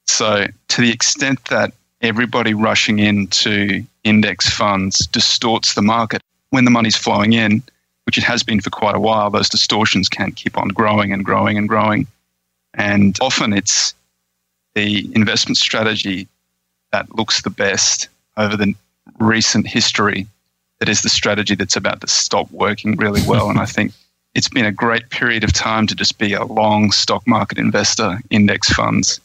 So, 0.05 0.47
to 0.69 0.81
the 0.81 0.91
extent 0.91 1.45
that 1.45 1.73
everybody 2.03 2.53
rushing 2.53 2.99
into 2.99 3.83
index 4.03 4.49
funds 4.49 5.07
distorts 5.07 5.73
the 5.73 5.81
market, 5.81 6.21
when 6.49 6.65
the 6.65 6.71
money's 6.71 6.97
flowing 6.97 7.33
in, 7.33 7.63
which 8.05 8.17
it 8.17 8.23
has 8.23 8.43
been 8.43 8.59
for 8.59 8.69
quite 8.69 8.95
a 8.95 8.99
while, 8.99 9.29
those 9.29 9.49
distortions 9.49 10.09
can 10.09 10.31
keep 10.33 10.57
on 10.57 10.67
growing 10.67 11.13
and 11.13 11.23
growing 11.25 11.57
and 11.57 11.67
growing. 11.67 12.05
And 12.73 13.17
often 13.21 13.53
it's 13.53 13.95
the 14.75 15.09
investment 15.15 15.57
strategy 15.57 16.27
that 16.91 17.15
looks 17.15 17.41
the 17.41 17.49
best 17.49 18.09
over 18.37 18.57
the 18.57 18.75
recent 19.19 19.65
history 19.65 20.27
that 20.79 20.89
is 20.89 21.01
the 21.01 21.09
strategy 21.09 21.55
that's 21.55 21.77
about 21.77 22.01
to 22.01 22.07
stop 22.07 22.51
working 22.51 22.97
really 22.97 23.21
well. 23.25 23.49
and 23.49 23.59
I 23.59 23.65
think 23.65 23.93
it's 24.35 24.49
been 24.49 24.65
a 24.65 24.71
great 24.71 25.09
period 25.09 25.43
of 25.43 25.53
time 25.53 25.87
to 25.87 25.95
just 25.95 26.17
be 26.17 26.33
a 26.33 26.43
long 26.43 26.91
stock 26.91 27.25
market 27.25 27.57
investor, 27.57 28.19
index 28.29 28.69
funds. 28.69 29.21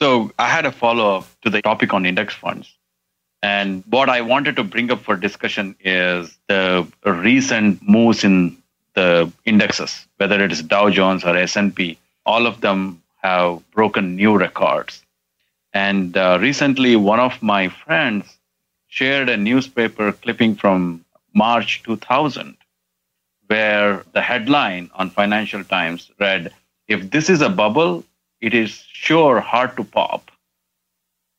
So 0.00 0.32
I 0.38 0.48
had 0.48 0.64
a 0.64 0.72
follow 0.72 1.18
up 1.18 1.26
to 1.42 1.50
the 1.50 1.60
topic 1.60 1.92
on 1.92 2.06
index 2.06 2.32
funds. 2.32 2.72
And 3.42 3.84
what 3.86 4.08
I 4.08 4.22
wanted 4.22 4.56
to 4.56 4.64
bring 4.64 4.90
up 4.90 5.02
for 5.02 5.14
discussion 5.14 5.76
is 5.80 6.36
the 6.48 6.86
recent 7.04 7.86
moves 7.86 8.24
in 8.24 8.56
the 8.94 9.30
indexes, 9.44 10.06
whether 10.16 10.42
it 10.42 10.52
is 10.52 10.62
Dow 10.62 10.90
Jones 10.90 11.24
or 11.24 11.36
S&P, 11.36 11.98
all 12.24 12.46
of 12.46 12.60
them 12.60 13.02
have 13.22 13.62
broken 13.72 14.16
new 14.16 14.36
records. 14.36 15.02
And 15.72 16.16
uh, 16.16 16.38
recently, 16.40 16.96
one 16.96 17.20
of 17.20 17.42
my 17.42 17.68
friends 17.68 18.38
shared 18.88 19.28
a 19.28 19.36
newspaper 19.36 20.12
clipping 20.12 20.56
from 20.56 21.04
March 21.34 21.82
2000, 21.84 22.56
where 23.46 24.04
the 24.12 24.20
headline 24.20 24.90
on 24.94 25.10
Financial 25.10 25.62
Times 25.62 26.10
read, 26.18 26.52
If 26.88 27.10
this 27.10 27.30
is 27.30 27.40
a 27.40 27.48
bubble, 27.48 28.04
it 28.40 28.54
is 28.54 28.84
sure 28.92 29.40
hard 29.40 29.76
to 29.76 29.84
pop. 29.84 30.30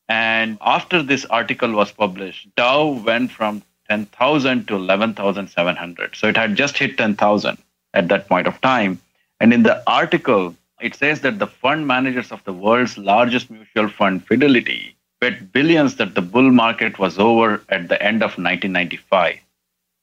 And 0.08 0.58
after 0.60 1.02
this 1.02 1.24
article 1.26 1.72
was 1.72 1.90
published, 1.92 2.54
Dow 2.56 2.88
went 2.88 3.30
from 3.30 3.62
10,000 3.88 4.68
to 4.68 4.76
11,700. 4.76 6.16
So 6.16 6.28
it 6.28 6.36
had 6.36 6.56
just 6.56 6.78
hit 6.78 6.98
10,000 6.98 7.58
at 7.94 8.08
that 8.08 8.28
point 8.28 8.46
of 8.46 8.60
time. 8.60 9.00
And 9.40 9.52
in 9.52 9.62
the 9.62 9.82
article, 9.86 10.54
it 10.80 10.94
says 10.94 11.20
that 11.20 11.38
the 11.38 11.46
fund 11.46 11.86
managers 11.86 12.32
of 12.32 12.44
the 12.44 12.52
world's 12.52 12.98
largest 12.98 13.50
mutual 13.50 13.88
fund, 13.88 14.26
Fidelity, 14.26 14.96
bet 15.20 15.52
billions 15.52 15.96
that 15.96 16.14
the 16.14 16.22
bull 16.22 16.50
market 16.50 16.98
was 16.98 17.18
over 17.18 17.62
at 17.68 17.88
the 17.88 18.02
end 18.02 18.22
of 18.22 18.30
1995. 18.30 19.38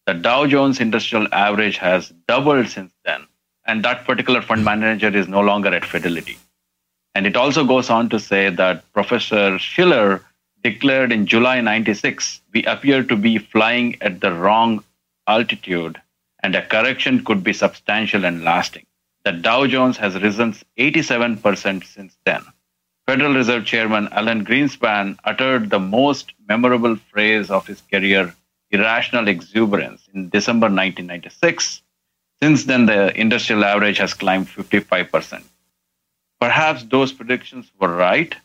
The 0.06 0.14
Dow 0.14 0.48
Jones 0.48 0.80
Industrial 0.80 1.28
Average 1.32 1.78
has 1.78 2.10
doubled 2.28 2.70
since 2.70 2.94
then, 3.06 3.28
and 3.68 3.84
that 3.84 4.06
particular 4.06 4.42
fund 4.42 4.66
manager 4.66 5.16
is 5.16 5.28
no 5.28 5.42
longer 5.42 5.74
at 5.74 5.86
Fidelity. 5.86 6.38
And 7.16 7.26
it 7.26 7.36
also 7.36 7.66
goes 7.66 7.90
on 7.90 8.10
to 8.10 8.20
say 8.20 8.50
that 8.50 8.92
Professor 8.94 9.58
Shiller 9.60 10.24
declared 10.64 11.12
in 11.12 11.26
July 11.26 11.62
96 11.62 12.42
we 12.54 12.64
appear 12.66 13.04
to 13.04 13.16
be 13.16 13.38
flying 13.38 13.98
at 14.02 14.20
the 14.20 14.34
wrong 14.34 14.84
altitude, 15.28 16.00
and 16.44 16.56
a 16.56 16.66
correction 16.66 17.24
could 17.24 17.44
be 17.44 17.54
substantial 17.54 18.26
and 18.26 18.44
lasting. 18.44 18.86
The 19.26 19.32
Dow 19.32 19.68
Jones 19.68 19.98
has 19.98 20.20
risen 20.22 20.56
87% 20.78 21.86
since 21.86 22.18
then. 22.26 22.44
Federal 23.06 23.34
Reserve 23.34 23.66
Chairman 23.66 24.08
Alan 24.12 24.46
Greenspan 24.46 25.18
uttered 25.24 25.70
the 25.70 25.80
most 25.80 26.34
memorable 26.48 26.96
phrase 26.96 27.50
of 27.50 27.68
his 27.68 27.82
career, 27.82 28.34
irrational 28.72 29.28
exuberance, 29.28 30.08
in 30.14 30.30
December 30.30 30.66
1996. 30.66 31.82
Since 32.42 32.66
then, 32.66 32.86
the 32.86 33.20
industrial 33.20 33.66
average 33.66 33.98
has 33.98 34.14
climbed 34.14 34.48
55%. 34.48 35.44
Perhaps 36.40 36.86
those 36.86 37.12
predictions 37.14 37.72
were 37.80 37.96
right, 37.96 38.36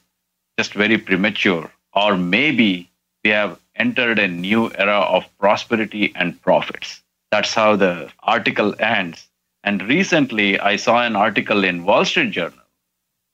just 0.59 0.74
very 0.74 0.98
premature, 0.98 1.70
or 1.92 2.16
maybe 2.16 2.90
we 3.22 3.30
have 3.30 3.59
entered 3.76 4.18
a 4.18 4.28
new 4.28 4.70
era 4.74 5.00
of 5.00 5.24
prosperity 5.38 6.12
and 6.14 6.40
profits. 6.42 7.02
That's 7.30 7.54
how 7.54 7.76
the 7.76 8.11
article 8.22 8.74
ends. 8.78 9.28
And 9.62 9.83
recently, 9.88 10.59
I 10.61 10.76
saw 10.76 11.02
an 11.02 11.16
article 11.16 11.64
in 11.64 11.85
Wall 11.85 12.04
Street 12.04 12.30
Journal 12.30 12.64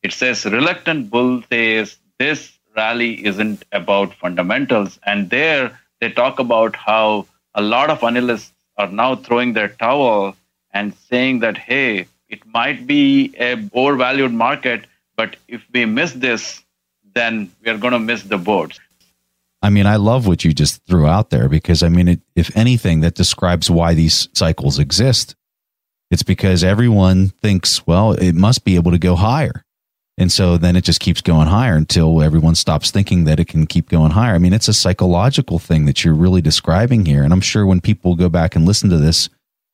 it 0.03 0.13
says 0.13 0.45
reluctant 0.47 1.11
bull 1.11 1.43
says 1.51 1.97
this 2.19 2.59
rally 2.77 3.25
isn't 3.25 3.65
about 3.73 4.15
fundamentals. 4.15 4.99
And 5.05 5.29
there 5.31 5.79
they 6.01 6.11
talk 6.11 6.39
about 6.39 6.77
how 6.77 7.27
a 7.55 7.63
lot 7.63 7.91
of 7.91 8.03
analysts 8.03 8.53
are 8.77 8.89
now 8.89 9.17
throwing 9.17 9.53
their 9.53 9.69
towel 9.69 10.37
and 10.73 10.95
saying 10.95 11.41
that, 11.41 11.59
hey, 11.59 12.07
it 12.31 12.47
might 12.47 12.87
be 12.87 13.35
a 13.39 13.57
overvalued 13.75 14.33
market, 14.33 14.87
but 15.17 15.37
if 15.49 15.63
we 15.73 15.85
miss 15.85 16.13
this, 16.13 16.63
then 17.15 17.51
we 17.63 17.71
are 17.71 17.79
going 17.79 17.93
to 17.93 17.99
miss 17.99 18.23
the 18.23 18.39
boat. 18.39 18.79
I 19.63 19.69
mean, 19.69 19.87
I 19.87 19.97
love 19.97 20.27
what 20.27 20.45
you 20.45 20.55
just 20.55 20.83
threw 20.87 21.07
out 21.07 21.31
there 21.31 21.49
because, 21.49 21.83
I 21.83 21.91
mean, 21.91 22.09
it, 22.09 22.21
if 22.35 22.57
anything, 22.57 23.01
that 23.01 23.15
describes 23.15 23.71
why 23.71 23.93
these 23.93 24.29
cycles 24.33 24.79
exist. 24.79 25.35
It's 26.11 26.23
because 26.23 26.65
everyone 26.65 27.29
thinks, 27.29 27.87
well, 27.87 28.13
it 28.13 28.35
must 28.35 28.65
be 28.65 28.77
able 28.77 28.91
to 28.93 28.99
go 28.99 29.17
higher. 29.17 29.65
And 30.17 30.33
so 30.33 30.57
then 30.57 30.77
it 30.77 30.85
just 30.85 31.01
keeps 31.01 31.21
going 31.21 31.49
higher 31.49 31.75
until 31.75 32.23
everyone 32.23 32.55
stops 32.55 32.91
thinking 32.91 33.25
that 33.25 33.41
it 33.41 33.49
can 33.49 33.67
keep 33.67 33.89
going 33.89 34.11
higher. 34.13 34.35
I 34.35 34.39
mean, 34.39 34.53
it's 34.53 34.69
a 34.69 34.75
psychological 34.75 35.59
thing 35.59 35.87
that 35.87 36.05
you're 36.05 36.15
really 36.15 36.43
describing 36.43 37.07
here. 37.07 37.23
And 37.23 37.33
I'm 37.33 37.41
sure 37.41 37.65
when 37.65 37.81
people 37.81 38.17
go 38.17 38.29
back 38.29 38.57
and 38.57 38.67
listen 38.67 38.91
to 38.91 38.99
this 38.99 39.29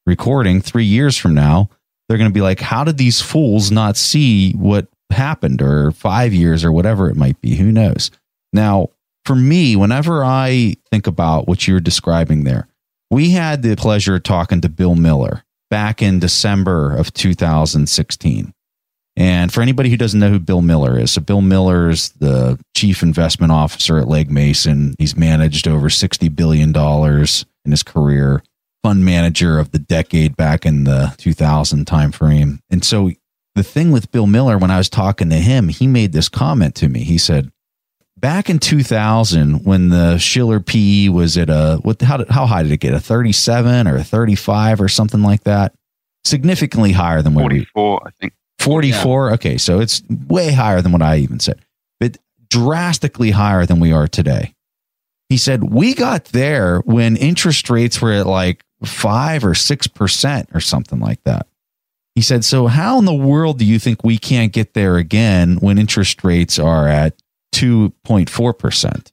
recording 0.05 0.61
three 0.61 0.85
years 0.85 1.17
from 1.17 1.35
now, 1.35 1.71
they're 2.09 2.19
going 2.19 2.31
to 2.31 2.35
be 2.35 2.41
like, 2.41 2.61
how 2.61 2.85
did 2.85 2.99
these 2.99 3.21
fools 3.21 3.71
not 3.71 3.97
see 3.97 4.53
what 4.53 4.89
happened 5.11 5.63
or 5.63 5.91
five 5.93 6.33
years 6.33 6.65
or 6.65 6.73
whatever 6.73 7.11
it 7.11 7.17
might 7.17 7.41
be? 7.41 7.57
Who 7.57 7.73
knows? 7.73 8.11
Now, 8.53 8.91
for 9.25 9.35
me, 9.35 9.77
whenever 9.77 10.25
I 10.25 10.77
think 10.91 11.07
about 11.07 11.49
what 11.49 11.67
you're 11.67 11.81
describing 11.81 12.45
there, 12.45 12.69
we 13.11 13.31
had 13.31 13.63
the 13.63 13.77
pleasure 13.77 14.17
of 14.17 14.23
talking 14.23 14.61
to 14.61 14.69
Bill 14.69 14.95
Miller 14.95 15.45
back 15.71 16.01
in 16.03 16.21
December 16.21 16.97
of 16.97 17.13
2016. 17.13 18.53
And 19.19 19.53
for 19.53 19.63
anybody 19.63 19.89
who 19.89 19.97
doesn't 19.97 20.21
know 20.21 20.29
who 20.31 20.39
Bill 20.39 20.61
Miller 20.61 20.99
is, 20.99 21.13
so 21.13 21.23
Bill 21.23 21.41
Miller 21.41 21.89
is 21.89 22.11
the 22.11 22.59
chief 22.77 23.03
investment 23.03 23.51
officer 23.51 23.99
at 23.99 24.09
Legg 24.09 24.31
Mason. 24.31 24.95
He's 24.99 25.17
managed 25.17 25.67
over 25.67 25.89
$60 25.89 26.35
billion 26.37 26.77
in 26.77 27.71
his 27.71 27.83
career, 27.83 28.43
fund 28.83 29.05
manager 29.05 29.59
of 29.59 29.73
the 29.73 29.79
decade 29.79 30.37
back 30.37 30.65
in 30.65 30.85
the 30.85 31.15
2000 31.19 31.87
timeframe. 31.87 32.61
And 32.71 32.85
so 32.85 33.11
the 33.55 33.63
thing 33.63 33.91
with 33.91 34.11
Bill 34.13 34.27
Miller, 34.27 34.59
when 34.59 34.71
I 34.71 34.79
was 34.79 34.89
talking 34.89 35.31
to 35.31 35.37
him, 35.37 35.69
he 35.69 35.87
made 35.87 36.13
this 36.13 36.29
comment 36.29 36.75
to 36.77 36.89
me. 36.89 37.03
He 37.05 37.19
said, 37.19 37.51
back 38.19 38.49
in 38.49 38.59
2000 38.59 39.65
when 39.65 39.89
the 39.89 40.19
Shiller 40.19 40.61
PE 40.61 41.09
was 41.09 41.37
at 41.37 41.51
a 41.51 41.79
what 41.83 42.01
how 42.01 42.17
did, 42.17 42.29
how 42.29 42.47
high 42.47 42.63
did 42.63 42.73
it 42.73 42.79
get 42.79 42.95
a 42.95 43.01
37 43.01 43.87
or 43.87 43.97
a 43.97 44.05
35 44.05 44.81
or 44.81 44.89
something 44.89 45.23
like 45.23 45.45
that 45.45 45.75
significantly 46.25 46.93
higher 46.93 47.23
than 47.23 47.35
what 47.35 47.43
44 47.43 48.01
we, 48.05 48.09
I 48.09 48.11
think 48.21 48.33
44. 48.59 49.29
Yeah. 49.29 49.35
Okay. 49.35 49.59
So 49.59 49.81
it's 49.81 50.03
way 50.09 50.51
higher 50.51 50.83
than 50.83 50.93
what 50.93 51.03
I 51.03 51.19
even 51.19 51.41
said, 51.41 51.61
but 52.01 52.17
drastically 52.49 53.31
higher 53.31 53.67
than 53.67 53.81
we 53.81 53.93
are 53.93 54.09
today. 54.09 54.55
He 55.29 55.37
said, 55.37 55.65
We 55.65 55.95
got 55.95 56.27
there 56.27 56.81
when 56.81 57.17
interest 57.17 57.69
rates 57.71 58.01
were 58.01 58.13
at 58.13 58.27
like 58.27 58.65
five 58.85 59.45
or 59.45 59.53
6% 59.53 60.55
or 60.55 60.61
something 60.61 61.01
like 61.01 61.23
that. 61.25 61.47
He 62.15 62.23
said, 62.23 62.45
So 62.45 62.67
how 62.67 62.99
in 62.99 63.05
the 63.05 63.15
world 63.15 63.59
do 63.59 63.65
you 63.65 63.79
think 63.79 64.03
we 64.03 64.19
can't 64.19 64.53
get 64.53 64.75
there 64.75 64.97
again 64.97 65.57
when 65.57 65.79
interest 65.79 66.25
rates 66.25 66.59
are 66.59 66.89
at 66.89 67.21
2.4%? 67.55 69.13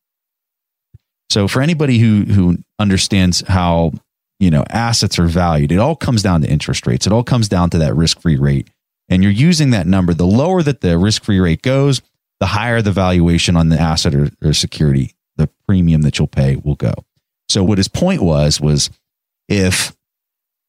So 1.29 1.47
for 1.47 1.61
anybody 1.61 1.97
who, 1.97 2.23
who 2.23 2.57
understands 2.79 3.43
how 3.47 3.93
you 4.39 4.51
know 4.51 4.63
assets 4.69 5.17
are 5.19 5.27
valued, 5.27 5.71
it 5.71 5.79
all 5.79 5.95
comes 5.95 6.21
down 6.21 6.41
to 6.41 6.49
interest 6.49 6.85
rates. 6.85 7.07
It 7.07 7.13
all 7.13 7.23
comes 7.23 7.47
down 7.47 7.69
to 7.71 7.77
that 7.79 7.95
risk 7.95 8.21
free 8.21 8.37
rate 8.37 8.69
and 9.09 9.21
you're 9.21 9.31
using 9.31 9.71
that 9.71 9.87
number, 9.87 10.13
the 10.13 10.25
lower 10.25 10.63
that 10.63 10.81
the 10.81 10.97
risk 10.97 11.23
free 11.23 11.39
rate 11.39 11.61
goes, 11.61 12.01
the 12.39 12.47
higher 12.47 12.81
the 12.81 12.91
valuation 12.91 13.55
on 13.55 13.69
the 13.69 13.79
asset 13.79 14.15
or, 14.15 14.29
or 14.43 14.53
security, 14.53 15.13
the 15.35 15.49
premium 15.67 16.01
that 16.01 16.17
you'll 16.17 16.27
pay 16.27 16.55
will 16.63 16.75
go. 16.75 16.93
So 17.49 17.63
what 17.63 17.77
his 17.77 17.87
point 17.87 18.21
was 18.21 18.59
was 18.59 18.89
if 19.47 19.95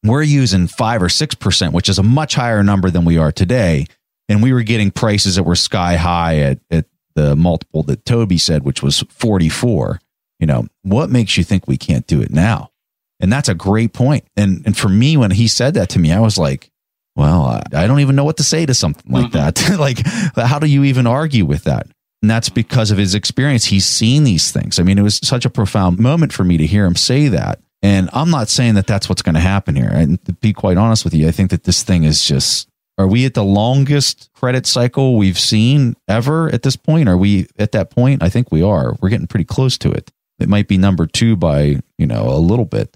we're 0.03 0.23
using 0.23 0.67
five 0.67 1.01
or 1.01 1.09
six 1.09 1.35
percent, 1.35 1.73
which 1.73 1.89
is 1.89 1.99
a 1.99 2.03
much 2.03 2.35
higher 2.35 2.63
number 2.63 2.89
than 2.89 3.05
we 3.05 3.17
are 3.17 3.31
today, 3.31 3.85
and 4.29 4.41
we 4.41 4.53
were 4.53 4.63
getting 4.63 4.91
prices 4.91 5.35
that 5.35 5.43
were 5.43 5.55
sky 5.55 5.95
high 5.95 6.39
at, 6.39 6.59
at 6.69 6.85
the 7.15 7.35
multiple 7.35 7.83
that 7.83 8.05
Toby 8.05 8.37
said, 8.37 8.63
which 8.63 8.83
was 8.83 9.01
44, 9.09 9.99
you 10.39 10.47
know, 10.47 10.67
what 10.83 11.09
makes 11.09 11.37
you 11.37 11.43
think 11.43 11.67
we 11.67 11.77
can't 11.77 12.05
do 12.07 12.21
it 12.21 12.31
now? 12.31 12.71
And 13.19 13.31
that's 13.31 13.49
a 13.49 13.55
great 13.55 13.93
point. 13.93 14.25
And 14.35 14.61
and 14.65 14.77
for 14.77 14.89
me, 14.89 15.15
when 15.17 15.31
he 15.31 15.47
said 15.47 15.73
that 15.75 15.89
to 15.89 15.99
me, 15.99 16.11
I 16.11 16.19
was 16.19 16.37
like, 16.37 16.69
well, 17.15 17.61
I 17.73 17.87
don't 17.87 18.01
even 18.01 18.15
know 18.15 18.25
what 18.25 18.37
to 18.37 18.43
say 18.43 18.65
to 18.65 18.73
something 18.73 19.11
like 19.11 19.31
mm-hmm. 19.31 19.73
that. 19.73 19.79
like, 19.79 20.05
how 20.35 20.59
do 20.59 20.67
you 20.67 20.83
even 20.83 21.07
argue 21.07 21.45
with 21.45 21.63
that? 21.63 21.87
And 22.21 22.29
that's 22.29 22.49
because 22.49 22.91
of 22.91 22.97
his 22.97 23.15
experience. 23.15 23.65
He's 23.65 23.85
seen 23.85 24.23
these 24.23 24.51
things. 24.51 24.79
I 24.79 24.83
mean, 24.83 24.97
it 24.97 25.03
was 25.03 25.19
such 25.23 25.45
a 25.45 25.49
profound 25.49 25.99
moment 25.99 26.33
for 26.33 26.43
me 26.43 26.57
to 26.57 26.65
hear 26.65 26.85
him 26.85 26.95
say 26.95 27.27
that. 27.29 27.59
And 27.81 28.09
I'm 28.13 28.31
not 28.31 28.49
saying 28.49 28.75
that 28.75 28.87
that's 28.87 29.09
what's 29.09 29.21
going 29.21 29.35
to 29.35 29.41
happen 29.41 29.75
here. 29.75 29.91
And 29.91 30.23
to 30.25 30.33
be 30.33 30.53
quite 30.53 30.77
honest 30.77 31.03
with 31.03 31.13
you, 31.13 31.27
I 31.27 31.31
think 31.31 31.51
that 31.51 31.63
this 31.63 31.83
thing 31.83 32.03
is 32.03 32.23
just 32.23 32.67
are 32.97 33.07
we 33.07 33.25
at 33.25 33.33
the 33.33 33.43
longest 33.43 34.29
credit 34.33 34.65
cycle 34.65 35.17
we've 35.17 35.37
seen 35.37 35.95
ever 36.07 36.49
at 36.49 36.63
this 36.63 36.77
point? 36.77 37.09
Are 37.09 37.17
we 37.17 37.47
at 37.59 37.73
that 37.73 37.89
point? 37.89 38.23
I 38.23 38.29
think 38.29 38.51
we 38.51 38.63
are. 38.63 38.95
We're 39.01 39.09
getting 39.09 39.27
pretty 39.27 39.43
close 39.43 39.77
to 39.79 39.91
it. 39.91 40.11
It 40.39 40.47
might 40.47 40.67
be 40.67 40.77
number 40.77 41.05
two 41.05 41.35
by, 41.35 41.81
you 41.97 42.07
know, 42.07 42.29
a 42.29 42.39
little 42.39 42.65
bit, 42.65 42.95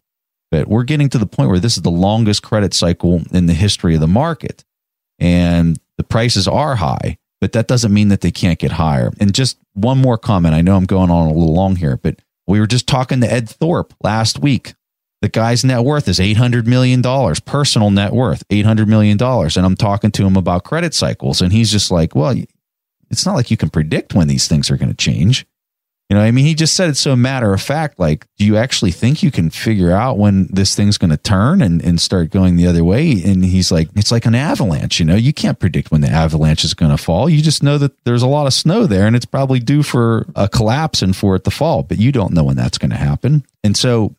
but 0.51 0.67
we're 0.67 0.83
getting 0.83 1.09
to 1.09 1.17
the 1.17 1.25
point 1.25 1.49
where 1.49 1.59
this 1.59 1.75
is 1.75 1.83
the 1.83 1.91
longest 1.91 2.43
credit 2.43 2.73
cycle 2.73 3.21
in 3.31 3.45
the 3.45 3.53
history 3.53 3.93
of 3.95 4.01
the 4.01 4.07
market. 4.07 4.63
And 5.19 5.77
the 5.97 6.03
prices 6.03 6.47
are 6.47 6.77
high 6.77 7.17
but 7.41 7.53
that 7.53 7.67
doesn't 7.67 7.93
mean 7.93 8.09
that 8.09 8.21
they 8.21 8.31
can't 8.31 8.59
get 8.59 8.71
higher. 8.71 9.11
And 9.19 9.33
just 9.33 9.57
one 9.73 9.97
more 9.97 10.17
comment. 10.17 10.55
I 10.55 10.61
know 10.61 10.75
I'm 10.75 10.85
going 10.85 11.09
on 11.09 11.27
a 11.27 11.33
little 11.33 11.53
long 11.53 11.75
here, 11.75 11.97
but 11.97 12.21
we 12.49 12.59
were 12.59 12.67
just 12.67 12.87
talking 12.87 13.21
to 13.21 13.31
Ed 13.31 13.47
Thorp 13.47 13.93
last 14.03 14.39
week. 14.39 14.73
The 15.21 15.29
guy's 15.29 15.63
net 15.63 15.83
worth 15.83 16.07
is 16.07 16.17
$800 16.19 16.65
million, 16.65 17.03
personal 17.45 17.91
net 17.91 18.11
worth, 18.11 18.47
$800 18.47 18.87
million. 18.87 19.21
And 19.21 19.65
I'm 19.65 19.75
talking 19.75 20.11
to 20.11 20.25
him 20.25 20.35
about 20.35 20.63
credit 20.63 20.93
cycles. 20.93 21.41
And 21.41 21.53
he's 21.53 21.71
just 21.71 21.91
like, 21.91 22.15
well, 22.15 22.35
it's 23.11 23.25
not 23.25 23.35
like 23.35 23.51
you 23.51 23.57
can 23.57 23.69
predict 23.69 24.15
when 24.15 24.27
these 24.27 24.47
things 24.47 24.71
are 24.71 24.77
going 24.77 24.89
to 24.89 24.95
change. 24.95 25.45
You 26.09 26.15
know, 26.15 26.23
I 26.23 26.31
mean, 26.31 26.45
he 26.45 26.55
just 26.55 26.75
said 26.75 26.89
it 26.89 26.97
so 26.97 27.15
matter 27.15 27.53
of 27.53 27.61
fact. 27.61 27.99
Like, 27.99 28.25
do 28.37 28.45
you 28.45 28.57
actually 28.57 28.89
think 28.89 29.21
you 29.21 29.29
can 29.29 29.51
figure 29.51 29.91
out 29.91 30.17
when 30.17 30.47
this 30.47 30.75
thing's 30.75 30.97
going 30.97 31.11
to 31.11 31.17
turn 31.17 31.61
and, 31.61 31.83
and 31.83 32.01
start 32.01 32.31
going 32.31 32.55
the 32.55 32.65
other 32.65 32.83
way? 32.83 33.11
And 33.23 33.45
he's 33.45 33.71
like, 33.71 33.89
it's 33.95 34.11
like 34.11 34.25
an 34.25 34.33
avalanche. 34.33 34.99
You 34.99 35.05
know, 35.05 35.15
you 35.15 35.33
can't 35.33 35.59
predict 35.59 35.91
when 35.91 36.01
the 36.01 36.09
avalanche 36.09 36.63
is 36.63 36.73
going 36.73 36.89
to 36.89 36.97
fall. 36.97 37.29
You 37.29 37.43
just 37.43 37.61
know 37.61 37.77
that 37.77 38.03
there's 38.05 38.23
a 38.23 38.27
lot 38.27 38.47
of 38.47 38.53
snow 38.53 38.87
there 38.87 39.05
and 39.05 39.15
it's 39.15 39.25
probably 39.25 39.59
due 39.59 39.83
for 39.83 40.25
a 40.35 40.49
collapse 40.49 41.03
and 41.03 41.15
for 41.15 41.35
it 41.35 41.43
to 41.43 41.51
fall, 41.51 41.83
but 41.83 41.99
you 41.99 42.11
don't 42.11 42.33
know 42.33 42.43
when 42.43 42.55
that's 42.55 42.79
going 42.79 42.91
to 42.91 42.97
happen. 42.97 43.45
And 43.63 43.77
so, 43.77 44.15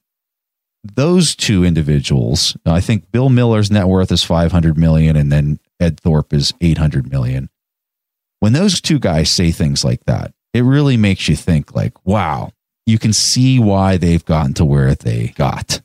those 0.83 1.37
two 1.37 1.63
individuals, 1.63 2.57
I 2.65 2.81
think 2.81 3.11
Bill 3.13 3.29
Miller's 3.29 3.71
net 3.71 3.87
worth 3.87 4.11
is 4.11 4.25
500 4.25 4.79
million 4.79 5.15
and 5.15 5.31
then 5.31 5.61
Ed 5.79 6.01
Thorp 6.01 6.33
is 6.33 6.55
800 6.61 7.11
million. 7.11 7.51
When 8.39 8.55
those 8.55 8.81
two 8.81 8.99
guys 8.99 9.31
say 9.31 9.51
things 9.51 9.85
like 9.85 10.05
that, 10.07 10.33
it 10.53 10.63
really 10.63 10.97
makes 10.97 11.29
you 11.29 11.37
think 11.37 11.75
like, 11.75 11.95
wow, 12.07 12.53
you 12.87 12.99
can 12.99 13.13
see 13.13 13.59
why 13.59 13.97
they've 13.97 14.25
gotten 14.25 14.55
to 14.55 14.65
where 14.65 14.95
they 14.95 15.29
got 15.37 15.81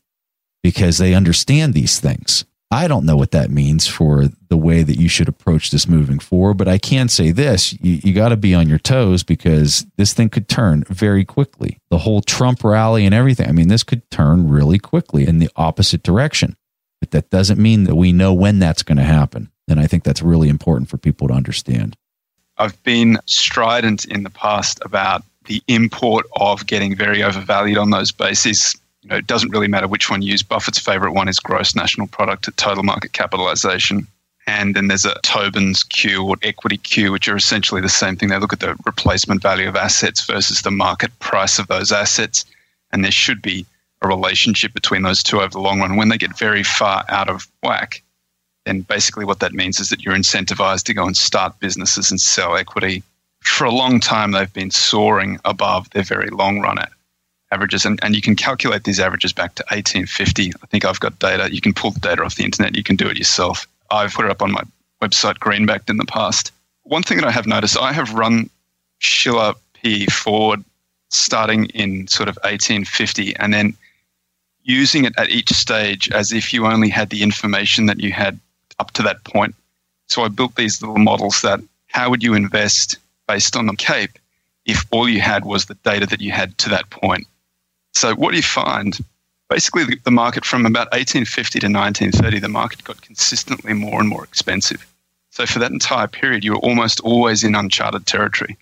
because 0.64 0.98
they 0.98 1.14
understand 1.14 1.74
these 1.74 2.00
things. 2.00 2.46
I 2.72 2.88
don't 2.88 3.06
know 3.06 3.16
what 3.16 3.32
that 3.32 3.52
means 3.52 3.88
for 3.88 4.26
the 4.50 4.58
way 4.58 4.82
that 4.82 4.98
you 4.98 5.08
should 5.08 5.30
approach 5.30 5.70
this 5.70 5.88
moving 5.88 6.18
forward, 6.18 6.56
but 6.56 6.68
I 6.68 6.80
can 6.80 7.08
say 7.08 7.32
this 7.32 7.74
you, 7.74 8.00
you 8.04 8.14
got 8.14 8.30
to 8.30 8.38
be 8.38 8.56
on 8.56 8.68
your 8.68 8.80
toes 8.80 9.24
because 9.24 9.86
this 9.98 10.14
thing 10.14 10.30
could 10.30 10.50
turn 10.50 10.84
very 10.90 11.24
quickly. 11.24 11.80
The 11.90 12.00
whole 12.00 12.22
Trump 12.22 12.64
rally 12.64 13.06
and 13.06 13.14
everything, 13.14 13.48
I 13.48 13.52
mean, 13.52 13.68
this 13.68 13.84
could 13.84 14.10
turn 14.10 14.50
really 14.50 14.80
quickly 14.80 15.28
in 15.28 15.38
the 15.38 15.50
opposite 15.56 16.02
direction. 16.02 16.58
But 17.00 17.12
that 17.12 17.30
doesn't 17.30 17.60
mean 17.60 17.84
that 17.84 17.96
we 17.96 18.12
know 18.12 18.34
when 18.34 18.58
that's 18.58 18.82
going 18.84 18.98
to 18.98 19.04
happen. 19.04 19.52
And 19.68 19.80
I 19.80 19.86
think 19.86 20.04
that's 20.04 20.22
really 20.22 20.50
important 20.50 20.90
for 20.90 20.98
people 20.98 21.28
to 21.28 21.34
understand. 21.34 21.96
I've 22.58 22.82
been 22.84 23.20
strident 23.26 24.06
in 24.06 24.24
the 24.24 24.30
past 24.30 24.80
about 24.84 25.24
the 25.46 25.62
import 25.68 26.26
of 26.38 26.66
getting 26.68 26.96
very 26.96 27.22
overvalued 27.22 27.78
on 27.78 27.92
those 27.92 28.12
bases. 28.12 28.76
You 29.04 29.10
know, 29.10 29.18
it 29.18 29.28
doesn't 29.28 29.52
really 29.52 29.68
matter 29.68 29.88
which 29.88 30.10
one 30.10 30.22
you 30.22 30.32
use. 30.32 30.42
Buffett's 30.42 30.80
favorite 30.80 31.12
one 31.12 31.28
is 31.28 31.40
gross 31.40 31.76
national 31.76 32.08
product 32.08 32.48
at 32.48 32.58
total 32.58 32.84
market 32.84 33.14
capitalization. 33.14 34.08
And 34.48 34.76
then 34.76 34.88
there's 34.88 35.06
a 35.06 35.20
Tobin's 35.24 35.84
Q 35.84 36.24
or 36.24 36.36
equity 36.44 36.78
Q, 36.78 37.12
which 37.12 37.28
are 37.28 37.36
essentially 37.36 37.82
the 37.82 37.90
same 37.90 38.16
thing. 38.16 38.30
They 38.30 38.40
look 38.40 38.54
at 38.54 38.60
the 38.60 38.76
replacement 38.86 39.42
value 39.42 39.68
of 39.68 39.76
assets 39.76 40.26
versus 40.26 40.62
the 40.62 40.72
market 40.72 41.18
price 41.20 41.60
of 41.60 41.68
those 41.68 41.92
assets. 41.92 42.46
And 42.92 43.04
there 43.04 43.12
should 43.12 43.42
be 43.42 43.66
a 44.02 44.08
relationship 44.08 44.74
between 44.74 45.02
those 45.02 45.24
two 45.24 45.42
over 45.42 45.50
the 45.50 45.60
long 45.60 45.82
run. 45.82 45.98
When 45.98 46.10
they 46.10 46.18
get 46.18 46.38
very 46.38 46.64
far 46.64 47.06
out 47.10 47.30
of 47.30 47.48
whack, 47.64 48.02
then 48.66 48.82
basically 48.82 49.26
what 49.26 49.40
that 49.40 49.54
means 49.54 49.80
is 49.80 49.90
that 49.90 50.04
you're 50.04 50.16
incentivized 50.16 50.84
to 50.84 50.94
go 50.94 51.06
and 51.06 51.16
start 51.16 51.60
businesses 51.60 52.12
and 52.12 52.20
sell 52.20 52.56
equity. 52.56 53.04
For 53.44 53.66
a 53.66 53.72
long 53.72 54.00
time, 54.00 54.32
they've 54.32 54.52
been 54.52 54.72
soaring 54.72 55.40
above 55.46 55.90
their 55.92 56.04
very 56.04 56.30
long 56.30 56.60
run 56.60 56.80
averages. 57.52 57.86
And, 57.86 58.00
and 58.04 58.16
you 58.16 58.22
can 58.22 58.36
calculate 58.36 58.84
these 58.84 59.00
averages 59.00 59.34
back 59.34 59.56
to 59.56 59.64
1850. 59.70 60.52
I 60.62 60.66
think 60.68 60.84
I've 60.84 61.00
got 61.00 61.18
data. 61.20 61.54
You 61.54 61.62
can 61.62 61.74
pull 61.74 61.92
the 61.92 62.00
data 62.00 62.24
off 62.24 62.36
the 62.36 62.44
internet. 62.44 62.76
You 62.76 62.84
can 62.84 62.96
do 62.96 63.08
it 63.08 63.18
yourself. 63.18 63.68
I've 63.92 64.14
put 64.14 64.26
it 64.26 64.32
up 64.32 64.42
on 64.42 64.52
my 64.52 64.64
website, 65.02 65.38
Greenbackd, 65.38 65.90
in 65.90 65.98
the 65.98 66.06
past. 66.06 66.52
One 66.84 67.04
thing 67.04 67.18
that 67.18 67.28
I 67.28 67.32
have 67.32 67.46
noticed, 67.46 67.78
I 67.78 67.94
have 67.94 68.14
run 68.14 68.50
Shiller 69.00 69.54
P 69.74 70.08
forward 70.08 70.64
starting 71.10 71.66
in 71.68 72.08
sort 72.08 72.30
of 72.30 72.36
1850 72.38 73.36
and 73.38 73.54
then 73.54 73.76
using 74.64 75.06
it 75.06 75.14
at 75.18 75.30
each 75.30 75.52
stage 75.52 76.10
as 76.12 76.32
if 76.32 76.52
you 76.52 76.66
only 76.66 76.90
had 76.90 77.12
the 77.12 77.22
information 77.22 77.86
that 77.86 78.00
you 78.00 78.12
had 78.12 78.40
up 78.80 78.92
to 78.92 79.04
that 79.04 79.24
point. 79.24 79.56
So 80.08 80.24
I 80.24 80.28
built 80.28 80.56
these 80.56 80.82
little 80.82 80.98
models 80.98 81.42
that 81.42 81.60
how 81.88 82.10
would 82.10 82.24
you 82.24 82.34
invest 82.34 82.98
based 83.28 83.56
on 83.56 83.66
the 83.66 83.76
CAPE 83.76 84.12
if 84.66 84.86
all 84.92 85.08
you 85.08 85.22
had 85.22 85.46
was 85.46 85.66
the 85.66 85.76
data 85.76 86.06
that 86.08 86.22
you 86.22 86.32
had 86.32 86.58
to 86.60 86.70
that 86.70 86.90
point? 86.90 87.28
So 87.94 88.14
what 88.16 88.32
do 88.32 88.38
you 88.38 88.44
find? 88.44 88.98
Basically, 89.50 89.96
the 90.04 90.12
market 90.12 90.44
from 90.44 90.66
about 90.66 90.92
1850 90.92 91.60
to 91.60 91.68
1930, 91.68 92.40
the 92.40 92.50
market 92.50 92.84
got 92.84 93.02
consistently 93.02 93.74
more 93.74 94.00
and 94.00 94.10
more 94.10 94.24
expensive. 94.24 94.86
So 95.32 95.46
for 95.46 95.60
that 95.60 95.72
entire 95.72 96.08
period, 96.08 96.44
you 96.44 96.54
were 96.54 96.60
almost 96.60 97.00
always 97.02 97.44
in 97.44 97.56
uncharted 97.56 98.06
territory. 98.06 98.58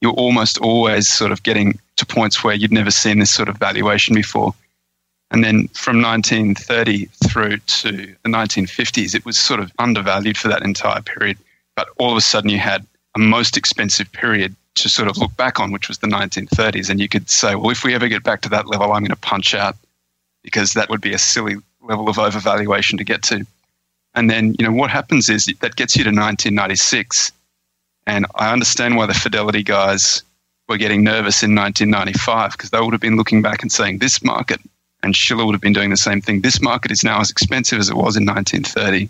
You're 0.00 0.12
almost 0.12 0.58
always 0.58 1.08
sort 1.08 1.32
of 1.32 1.42
getting 1.42 1.78
to 1.96 2.06
points 2.06 2.42
where 2.42 2.54
you'd 2.54 2.72
never 2.72 2.90
seen 2.90 3.18
this 3.18 3.32
sort 3.32 3.48
of 3.48 3.56
valuation 3.56 4.14
before. 4.14 4.54
And 5.30 5.42
then 5.42 5.68
from 5.68 6.00
1930 6.00 7.06
through 7.28 7.56
to 7.58 7.90
the 8.22 8.28
1950s, 8.28 9.14
it 9.14 9.24
was 9.24 9.38
sort 9.38 9.60
of 9.60 9.72
undervalued 9.78 10.36
for 10.36 10.48
that 10.48 10.62
entire 10.62 11.02
period. 11.02 11.36
But 11.74 11.88
all 11.98 12.12
of 12.12 12.16
a 12.16 12.20
sudden, 12.20 12.50
you 12.50 12.58
had 12.58 12.86
a 13.14 13.18
most 13.18 13.56
expensive 13.56 14.10
period 14.12 14.54
to 14.76 14.88
sort 14.88 15.08
of 15.08 15.18
look 15.18 15.34
back 15.36 15.58
on, 15.58 15.72
which 15.72 15.88
was 15.88 15.98
the 15.98 16.06
1930s. 16.06 16.88
And 16.90 17.00
you 17.00 17.08
could 17.08 17.28
say, 17.28 17.54
well, 17.54 17.70
if 17.70 17.82
we 17.82 17.94
ever 17.94 18.08
get 18.08 18.22
back 18.22 18.42
to 18.42 18.48
that 18.50 18.68
level, 18.68 18.92
I'm 18.92 19.02
going 19.02 19.10
to 19.10 19.16
punch 19.16 19.54
out 19.54 19.76
because 20.42 20.74
that 20.74 20.88
would 20.90 21.00
be 21.00 21.12
a 21.12 21.18
silly 21.18 21.56
level 21.82 22.08
of 22.08 22.16
overvaluation 22.16 22.98
to 22.98 23.04
get 23.04 23.22
to. 23.24 23.44
And 24.14 24.30
then, 24.30 24.54
you 24.58 24.66
know, 24.66 24.72
what 24.72 24.90
happens 24.90 25.28
is 25.28 25.46
that 25.46 25.76
gets 25.76 25.96
you 25.96 26.04
to 26.04 26.10
1996. 26.10 27.32
And 28.06 28.26
I 28.36 28.52
understand 28.52 28.96
why 28.96 29.06
the 29.06 29.14
Fidelity 29.14 29.62
guys 29.62 30.22
were 30.68 30.76
getting 30.76 31.02
nervous 31.02 31.42
in 31.42 31.54
1995 31.54 32.52
because 32.52 32.70
they 32.70 32.80
would 32.80 32.92
have 32.92 33.00
been 33.00 33.16
looking 33.16 33.42
back 33.42 33.62
and 33.62 33.72
saying, 33.72 33.98
this 33.98 34.22
market 34.22 34.60
and 35.06 35.16
Shiller 35.16 35.46
would 35.46 35.54
have 35.54 35.62
been 35.62 35.72
doing 35.72 35.90
the 35.90 35.96
same 35.96 36.20
thing. 36.20 36.40
This 36.40 36.60
market 36.60 36.90
is 36.90 37.04
now 37.04 37.20
as 37.20 37.30
expensive 37.30 37.78
as 37.78 37.88
it 37.88 37.94
was 37.94 38.16
in 38.16 38.26
1930. 38.26 39.08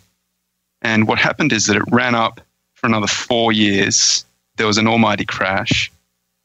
And 0.82 1.08
what 1.08 1.18
happened 1.18 1.52
is 1.52 1.66
that 1.66 1.76
it 1.76 1.82
ran 1.90 2.14
up 2.14 2.40
for 2.74 2.86
another 2.86 3.06
four 3.06 3.50
years. 3.50 4.24
There 4.56 4.66
was 4.66 4.76
an 4.78 4.86
almighty 4.86 5.24
crash, 5.24 5.90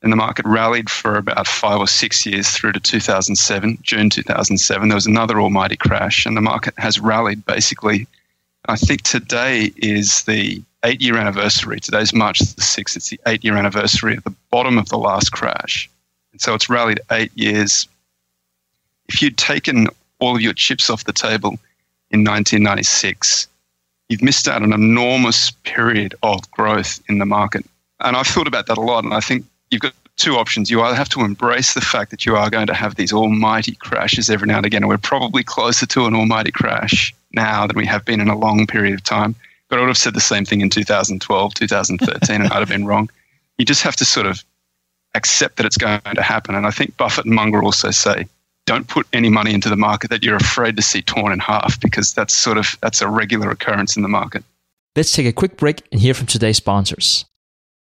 and 0.01 0.11
the 0.11 0.15
market 0.15 0.45
rallied 0.45 0.89
for 0.89 1.17
about 1.17 1.47
five 1.47 1.79
or 1.79 1.87
six 1.87 2.25
years 2.25 2.49
through 2.49 2.71
to 2.71 2.79
2007, 2.79 3.77
June 3.81 4.09
2007. 4.09 4.87
There 4.87 4.95
was 4.95 5.05
another 5.05 5.39
almighty 5.41 5.75
crash, 5.75 6.25
and 6.25 6.35
the 6.35 6.41
market 6.41 6.73
has 6.77 6.99
rallied 6.99 7.45
basically. 7.45 8.07
I 8.67 8.77
think 8.77 9.01
today 9.01 9.73
is 9.75 10.23
the 10.23 10.63
eight 10.85 11.01
year 11.01 11.17
anniversary. 11.17 11.81
Today's 11.81 12.13
March 12.13 12.39
the 12.39 12.61
6th. 12.61 12.95
It's 12.95 13.09
the 13.09 13.19
eight 13.27 13.43
year 13.43 13.57
anniversary 13.57 14.15
of 14.15 14.23
the 14.23 14.33
bottom 14.49 14.77
of 14.77 14.87
the 14.87 14.97
last 14.97 15.31
crash. 15.33 15.89
And 16.31 16.39
so 16.39 16.53
it's 16.53 16.69
rallied 16.69 17.01
eight 17.11 17.31
years 17.35 17.87
if 19.11 19.21
you'd 19.21 19.37
taken 19.37 19.87
all 20.19 20.35
of 20.35 20.41
your 20.41 20.53
chips 20.53 20.89
off 20.89 21.03
the 21.03 21.11
table 21.11 21.49
in 22.11 22.23
1996, 22.23 23.47
you've 24.07 24.21
missed 24.21 24.47
out 24.47 24.61
an 24.61 24.71
enormous 24.71 25.51
period 25.63 26.15
of 26.23 26.49
growth 26.51 27.01
in 27.09 27.17
the 27.17 27.25
market. 27.25 27.65
And 27.99 28.15
I've 28.15 28.27
thought 28.27 28.47
about 28.47 28.67
that 28.67 28.77
a 28.77 28.81
lot. 28.81 29.03
And 29.03 29.13
I 29.13 29.19
think 29.19 29.45
you've 29.69 29.81
got 29.81 29.93
two 30.15 30.35
options. 30.35 30.71
You 30.71 30.81
either 30.81 30.95
have 30.95 31.09
to 31.09 31.21
embrace 31.21 31.73
the 31.73 31.81
fact 31.81 32.11
that 32.11 32.25
you 32.25 32.37
are 32.37 32.49
going 32.49 32.67
to 32.67 32.73
have 32.73 32.95
these 32.95 33.11
almighty 33.11 33.75
crashes 33.75 34.29
every 34.29 34.47
now 34.47 34.57
and 34.57 34.65
again. 34.65 34.83
And 34.83 34.89
we're 34.89 34.97
probably 34.97 35.43
closer 35.43 35.85
to 35.87 36.05
an 36.05 36.15
almighty 36.15 36.51
crash 36.51 37.13
now 37.33 37.67
than 37.67 37.75
we 37.75 37.85
have 37.85 38.05
been 38.05 38.21
in 38.21 38.29
a 38.29 38.37
long 38.37 38.65
period 38.65 38.93
of 38.93 39.03
time. 39.03 39.35
But 39.67 39.77
I 39.77 39.81
would 39.81 39.89
have 39.89 39.97
said 39.97 40.13
the 40.13 40.21
same 40.21 40.45
thing 40.45 40.61
in 40.61 40.69
2012, 40.69 41.53
2013, 41.53 42.41
and 42.41 42.51
I'd 42.51 42.59
have 42.59 42.69
been 42.69 42.85
wrong. 42.85 43.09
You 43.57 43.65
just 43.65 43.83
have 43.83 43.95
to 43.97 44.05
sort 44.05 44.25
of 44.25 44.43
accept 45.15 45.57
that 45.57 45.65
it's 45.65 45.77
going 45.77 46.01
to 46.01 46.21
happen. 46.21 46.55
And 46.55 46.65
I 46.65 46.71
think 46.71 46.95
Buffett 46.97 47.25
and 47.25 47.35
Munger 47.35 47.63
also 47.63 47.91
say 47.91 48.25
don't 48.71 48.87
put 48.87 49.05
any 49.11 49.27
money 49.27 49.53
into 49.53 49.67
the 49.67 49.75
market 49.75 50.09
that 50.11 50.23
you're 50.23 50.37
afraid 50.37 50.77
to 50.77 50.81
see 50.81 51.01
torn 51.01 51.33
in 51.33 51.39
half 51.39 51.77
because 51.81 52.13
that's 52.13 52.33
sort 52.33 52.57
of 52.57 52.77
that's 52.81 53.01
a 53.01 53.07
regular 53.09 53.49
occurrence 53.51 53.97
in 53.97 54.01
the 54.01 54.07
market. 54.07 54.45
Let's 54.95 55.11
take 55.11 55.25
a 55.25 55.33
quick 55.33 55.57
break 55.57 55.85
and 55.91 55.99
hear 55.99 56.13
from 56.13 56.27
today's 56.27 56.55
sponsors. 56.55 57.25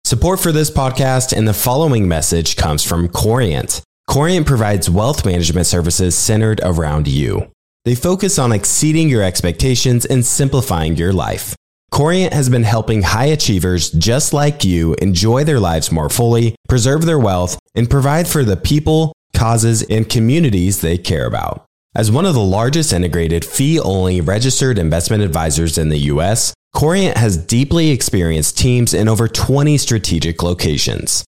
Support 0.06 0.40
for 0.40 0.54
this 0.54 0.72
podcast 0.72 1.36
and 1.36 1.46
the 1.46 1.54
following 1.54 2.08
message 2.08 2.56
comes 2.56 2.86
from 2.86 3.10
Corient. 3.10 3.82
Corient 4.10 4.48
provides 4.48 4.90
wealth 4.90 5.26
management 5.26 5.68
services 5.68 6.18
centered 6.18 6.62
around 6.64 7.10
you. 7.10 7.52
They 7.84 7.94
focus 7.96 8.40
on 8.40 8.54
exceeding 8.54 9.10
your 9.10 9.24
expectations 9.24 10.06
and 10.06 10.26
simplifying 10.26 10.96
your 10.96 11.12
life. 11.12 11.54
Corient 11.92 12.32
has 12.32 12.48
been 12.48 12.64
helping 12.64 13.02
high 13.02 13.26
achievers 13.26 13.92
just 13.92 14.32
like 14.32 14.64
you 14.64 14.96
enjoy 15.02 15.44
their 15.44 15.60
lives 15.60 15.92
more 15.92 16.10
fully, 16.10 16.56
preserve 16.70 17.06
their 17.06 17.20
wealth, 17.20 17.60
and 17.76 17.90
provide 17.90 18.28
for 18.28 18.46
the 18.46 18.56
people, 18.56 19.12
causes, 19.38 19.84
and 19.84 20.10
communities 20.10 20.82
they 20.82 20.98
care 20.98 21.28
about. 21.28 21.66
As 21.96 22.12
one 22.12 22.26
of 22.26 22.34
the 22.34 22.40
largest 22.40 22.92
integrated 22.92 23.46
fee 23.46 23.80
only 23.80 24.20
registered 24.20 24.78
investment 24.78 25.24
advisors 25.24 25.78
in 25.78 25.90
the 25.90 26.10
US, 26.14 26.54
Corient 26.76 27.18
has 27.18 27.38
deeply 27.38 27.92
experienced 27.92 28.58
teams 28.58 28.94
in 28.94 29.08
over 29.08 29.28
20 29.28 29.78
strategic 29.78 30.44
locations. 30.44 31.24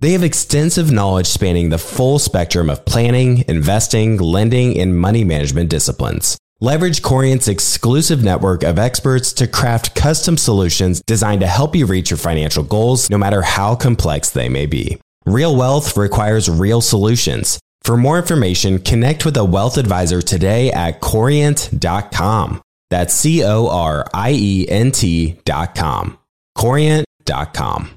They 0.00 0.12
have 0.12 0.22
extensive 0.22 0.92
knowledge 0.92 1.26
spanning 1.26 1.70
the 1.70 1.78
full 1.78 2.18
spectrum 2.18 2.68
of 2.68 2.84
planning, 2.84 3.44
investing, 3.48 4.18
lending, 4.18 4.78
and 4.78 4.98
money 4.98 5.24
management 5.24 5.70
disciplines. 5.70 6.36
Leverage 6.60 7.02
Corient's 7.02 7.48
exclusive 7.48 8.22
network 8.22 8.62
of 8.62 8.78
experts 8.78 9.32
to 9.34 9.46
craft 9.46 9.94
custom 9.94 10.36
solutions 10.36 11.02
designed 11.06 11.40
to 11.40 11.46
help 11.46 11.74
you 11.74 11.84
reach 11.84 12.10
your 12.10 12.18
financial 12.18 12.62
goals, 12.62 13.10
no 13.10 13.18
matter 13.18 13.42
how 13.42 13.74
complex 13.74 14.30
they 14.30 14.48
may 14.48 14.66
be. 14.66 14.98
Real 15.26 15.56
wealth 15.56 15.96
requires 15.96 16.50
real 16.50 16.82
solutions. 16.82 17.58
For 17.82 17.96
more 17.96 18.18
information, 18.18 18.78
connect 18.78 19.24
with 19.24 19.36
a 19.38 19.44
wealth 19.44 19.78
advisor 19.78 20.20
today 20.20 20.70
at 20.70 21.00
corient.com. 21.00 22.60
That's 22.90 23.14
C 23.14 23.42
O 23.42 23.68
R 23.68 24.06
I 24.12 24.32
E 24.32 24.68
N 24.68 24.92
T.com. 24.92 26.18
Corient.com. 26.56 27.90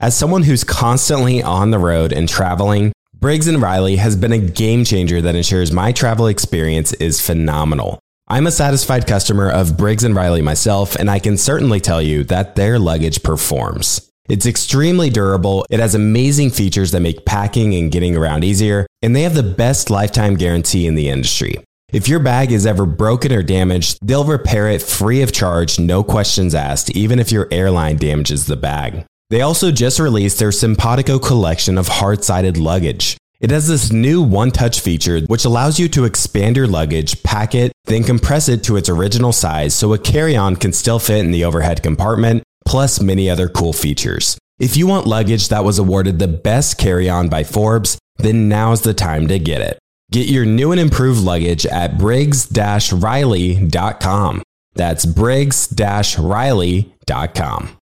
As 0.00 0.16
someone 0.16 0.42
who's 0.42 0.64
constantly 0.64 1.42
on 1.42 1.70
the 1.70 1.78
road 1.78 2.12
and 2.12 2.28
traveling, 2.28 2.92
Briggs 3.14 3.54
& 3.56 3.56
Riley 3.56 3.96
has 3.96 4.16
been 4.16 4.32
a 4.32 4.38
game 4.38 4.84
changer 4.84 5.22
that 5.22 5.36
ensures 5.36 5.70
my 5.70 5.92
travel 5.92 6.26
experience 6.26 6.92
is 6.94 7.20
phenomenal. 7.20 8.00
I'm 8.26 8.46
a 8.46 8.50
satisfied 8.50 9.06
customer 9.06 9.48
of 9.48 9.76
Briggs 9.76 10.08
& 10.08 10.10
Riley 10.10 10.42
myself, 10.42 10.96
and 10.96 11.08
I 11.08 11.20
can 11.20 11.36
certainly 11.36 11.78
tell 11.78 12.02
you 12.02 12.24
that 12.24 12.56
their 12.56 12.80
luggage 12.80 13.22
performs. 13.22 14.10
It's 14.28 14.46
extremely 14.46 15.10
durable, 15.10 15.66
it 15.68 15.80
has 15.80 15.96
amazing 15.96 16.50
features 16.50 16.92
that 16.92 17.00
make 17.00 17.26
packing 17.26 17.74
and 17.74 17.90
getting 17.90 18.16
around 18.16 18.44
easier, 18.44 18.86
and 19.02 19.16
they 19.16 19.22
have 19.22 19.34
the 19.34 19.42
best 19.42 19.90
lifetime 19.90 20.36
guarantee 20.36 20.86
in 20.86 20.94
the 20.94 21.08
industry. 21.08 21.56
If 21.92 22.08
your 22.08 22.20
bag 22.20 22.52
is 22.52 22.64
ever 22.64 22.86
broken 22.86 23.32
or 23.32 23.42
damaged, 23.42 23.98
they'll 24.00 24.24
repair 24.24 24.68
it 24.68 24.80
free 24.80 25.22
of 25.22 25.32
charge, 25.32 25.78
no 25.78 26.04
questions 26.04 26.54
asked, 26.54 26.90
even 26.96 27.18
if 27.18 27.32
your 27.32 27.48
airline 27.50 27.96
damages 27.96 28.46
the 28.46 28.56
bag. 28.56 29.04
They 29.28 29.40
also 29.40 29.72
just 29.72 29.98
released 29.98 30.38
their 30.38 30.52
Simpatico 30.52 31.18
collection 31.18 31.76
of 31.76 31.88
hard 31.88 32.22
sided 32.22 32.56
luggage. 32.56 33.16
It 33.40 33.50
has 33.50 33.66
this 33.66 33.90
new 33.90 34.22
one 34.22 34.52
touch 34.52 34.80
feature 34.80 35.20
which 35.22 35.44
allows 35.44 35.80
you 35.80 35.88
to 35.88 36.04
expand 36.04 36.56
your 36.56 36.68
luggage, 36.68 37.22
pack 37.24 37.56
it, 37.56 37.72
then 37.86 38.04
compress 38.04 38.48
it 38.48 38.62
to 38.64 38.76
its 38.76 38.88
original 38.88 39.32
size 39.32 39.74
so 39.74 39.92
a 39.92 39.98
carry 39.98 40.36
on 40.36 40.54
can 40.54 40.72
still 40.72 41.00
fit 41.00 41.18
in 41.18 41.32
the 41.32 41.44
overhead 41.44 41.82
compartment, 41.82 42.44
plus 42.64 43.00
many 43.00 43.28
other 43.28 43.48
cool 43.48 43.72
features. 43.72 44.38
If 44.58 44.76
you 44.76 44.86
want 44.86 45.06
luggage 45.06 45.48
that 45.48 45.64
was 45.64 45.78
awarded 45.78 46.18
the 46.18 46.28
best 46.28 46.78
carry 46.78 47.08
on 47.08 47.28
by 47.28 47.44
Forbes, 47.44 47.98
then 48.16 48.48
now's 48.48 48.82
the 48.82 48.94
time 48.94 49.26
to 49.28 49.38
get 49.38 49.60
it. 49.60 49.78
Get 50.10 50.28
your 50.28 50.44
new 50.44 50.72
and 50.72 50.80
improved 50.80 51.20
luggage 51.20 51.64
at 51.66 51.98
briggs 51.98 52.48
riley.com. 52.92 54.42
That's 54.74 55.06
briggs 55.06 55.74
riley.com. 56.18 57.78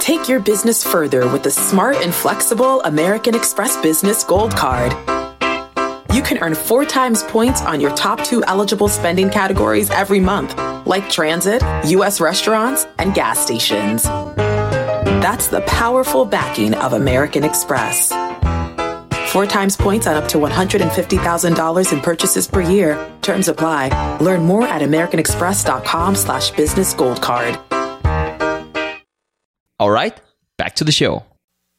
Take 0.00 0.28
your 0.28 0.40
business 0.40 0.82
further 0.82 1.30
with 1.30 1.44
the 1.44 1.50
smart 1.50 1.96
and 1.96 2.12
flexible 2.12 2.82
American 2.82 3.34
Express 3.34 3.80
Business 3.80 4.24
Gold 4.24 4.56
Card. 4.56 5.19
You 6.12 6.22
can 6.22 6.38
earn 6.38 6.56
four 6.56 6.84
times 6.84 7.22
points 7.22 7.62
on 7.62 7.80
your 7.80 7.94
top 7.94 8.24
two 8.24 8.42
eligible 8.44 8.88
spending 8.88 9.30
categories 9.30 9.90
every 9.90 10.18
month, 10.18 10.56
like 10.84 11.08
transit, 11.08 11.62
U.S. 11.86 12.20
restaurants, 12.20 12.84
and 12.98 13.14
gas 13.14 13.38
stations. 13.38 14.02
That's 14.02 15.46
the 15.46 15.60
powerful 15.62 16.24
backing 16.24 16.74
of 16.74 16.94
American 16.94 17.44
Express. 17.44 18.08
Four 19.30 19.46
times 19.46 19.76
points 19.76 20.08
on 20.08 20.16
up 20.16 20.26
to 20.30 20.38
$150,000 20.38 21.92
in 21.92 22.00
purchases 22.00 22.48
per 22.48 22.60
year. 22.60 23.12
Terms 23.22 23.46
apply. 23.46 24.18
Learn 24.20 24.44
more 24.44 24.66
at 24.66 24.82
americanexpress.com 24.82 26.16
slash 26.16 26.50
business 26.50 26.92
gold 26.92 27.22
card. 27.22 27.56
All 29.78 29.90
right, 29.90 30.20
back 30.58 30.74
to 30.76 30.84
the 30.84 30.90
show. 30.90 31.24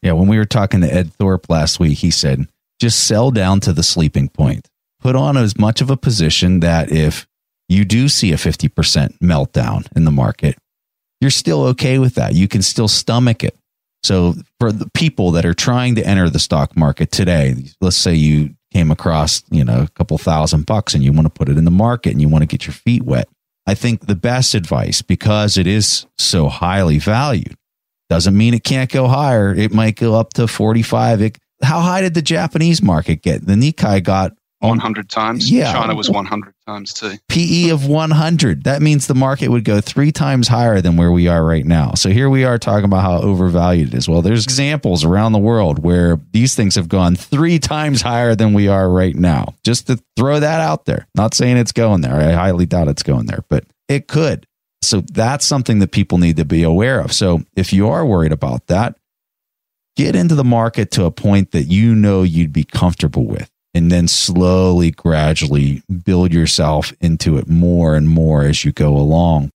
Yeah, 0.02 0.14
when 0.14 0.28
we 0.30 0.38
were 0.38 0.46
talking 0.46 0.80
to 0.82 0.92
Ed 0.92 1.14
Thorp 1.14 1.50
last 1.50 1.80
week, 1.80 1.98
he 1.98 2.10
said, 2.12 2.48
just 2.82 3.06
sell 3.06 3.30
down 3.30 3.60
to 3.62 3.74
the 3.74 3.84
sleeping 3.84 4.28
point. 4.28 4.68
Put 5.00 5.16
on 5.16 5.38
as 5.38 5.58
much 5.58 5.82
of 5.82 5.92
a 5.92 5.98
position 5.98 6.62
that 6.62 6.92
if 6.92 7.28
you 7.70 7.86
do 7.86 8.10
see 8.10 8.32
a 8.34 8.38
50% 8.38 9.20
meltdown 9.20 9.88
in 9.96 10.04
the 10.04 10.12
market, 10.12 10.58
you're 11.22 11.30
still 11.30 11.64
okay 11.68 12.00
with 12.00 12.16
that. 12.16 12.34
You 12.34 12.48
can 12.48 12.64
still 12.64 12.88
stomach 12.88 13.44
it. 13.44 13.56
So 14.04 14.34
for 14.60 14.72
the 14.72 14.90
people 14.96 15.32
that 15.32 15.46
are 15.46 15.54
trying 15.54 15.94
to 15.96 16.04
enter 16.04 16.28
the 16.28 16.40
stock 16.40 16.76
market 16.76 17.12
today, 17.12 17.56
let's 17.82 17.98
say 17.98 18.16
you 18.16 18.56
came 18.74 18.90
across, 18.90 19.44
you 19.52 19.64
know, 19.64 19.82
a 19.82 19.88
couple 19.90 20.18
thousand 20.18 20.66
bucks 20.66 20.96
and 20.96 21.04
you 21.04 21.14
want 21.14 21.26
to 21.26 21.30
put 21.30 21.50
it 21.50 21.58
in 21.58 21.66
the 21.66 21.72
market 21.72 22.12
and 22.12 22.20
you 22.22 22.28
want 22.28 22.42
to 22.42 22.48
get 22.48 22.66
your 22.66 22.74
feet 22.74 23.04
wet. 23.04 23.30
I 23.68 23.76
think 23.76 24.08
the 24.08 24.16
best 24.16 24.56
advice 24.56 25.04
because 25.04 25.56
it 25.56 25.68
is 25.68 26.08
so 26.18 26.50
highly 26.50 26.98
valued 26.98 27.56
doesn't 28.10 28.36
mean 28.36 28.56
it 28.56 28.64
can't 28.64 28.92
go 28.92 29.08
higher. 29.08 29.54
It 29.54 29.72
might 29.72 29.98
go 29.98 30.16
up 30.16 30.34
to 30.34 30.48
45. 30.48 31.22
It, 31.22 31.38
how 31.64 31.80
high 31.82 32.02
did 32.02 32.14
the 32.14 32.22
Japanese 32.22 32.82
market 32.82 33.22
get? 33.22 33.46
The 33.46 33.54
Nikkei 33.54 34.04
got 34.04 34.34
100 34.62 35.10
times. 35.10 35.52
Yeah. 35.52 35.74
China 35.74 35.96
was 35.96 36.10
100 36.10 36.54
times 36.68 36.94
too. 36.94 37.16
PE 37.30 37.70
of 37.70 37.88
100. 37.88 38.64
That 38.64 38.82
means 38.82 39.08
the 39.08 39.16
market 39.16 39.50
would 39.50 39.64
go 39.64 39.82
three 39.82 40.12
times 40.12 40.48
higher 40.48 40.82
than 40.82 40.98
where 40.98 41.12
we 41.12 41.28
are 41.28 41.44
right 41.44 41.66
now. 41.66 41.94
So 41.96 42.10
here 42.10 42.30
we 42.30 42.46
are 42.46 42.60
talking 42.60 42.86
about 42.86 43.02
how 43.02 43.22
overvalued 43.22 43.90
it 43.90 43.98
is. 43.98 44.08
Well, 44.08 44.22
there's 44.22 44.44
examples 44.44 45.04
around 45.04 45.32
the 45.32 45.40
world 45.40 45.80
where 45.80 46.20
these 46.32 46.54
things 46.54 46.76
have 46.76 46.90
gone 46.90 47.16
three 47.16 47.58
times 47.58 48.04
higher 48.04 48.36
than 48.36 48.54
we 48.54 48.68
are 48.68 48.88
right 48.90 49.16
now. 49.16 49.56
Just 49.64 49.88
to 49.88 50.00
throw 50.16 50.40
that 50.40 50.62
out 50.62 50.86
there. 50.86 51.08
Not 51.16 51.34
saying 51.34 51.58
it's 51.58 51.72
going 51.72 52.02
there. 52.02 52.16
I 52.16 52.34
highly 52.34 52.68
doubt 52.68 52.88
it's 52.88 53.04
going 53.04 53.26
there, 53.26 53.44
but 53.50 53.66
it 53.90 54.08
could. 54.08 54.46
So 54.84 55.02
that's 55.02 55.46
something 55.46 55.80
that 55.80 55.92
people 55.92 56.18
need 56.18 56.38
to 56.38 56.46
be 56.46 56.64
aware 56.64 57.00
of. 57.00 57.14
So 57.14 57.42
if 57.56 57.74
you 57.74 57.88
are 57.90 58.06
worried 58.06 58.32
about 58.32 58.68
that, 58.68 58.96
get 59.96 60.16
into 60.16 60.36
the 60.36 60.44
market 60.44 60.92
to 60.92 61.06
a 61.06 61.12
point 61.12 61.52
that 61.52 61.64
you 61.64 61.96
know 61.96 62.24
you'd 62.24 62.54
be 62.54 62.64
comfortable 62.64 63.26
with 63.26 63.50
and 63.74 63.92
then 63.92 64.08
slowly, 64.08 64.92
gradually 64.92 65.82
build 66.04 66.34
yourself 66.34 66.94
into 67.00 67.38
it 67.38 67.48
more 67.48 67.96
and 67.96 68.10
more 68.10 68.44
as 68.44 68.66
you 68.66 68.72
go 68.72 68.96
along. 68.98 69.52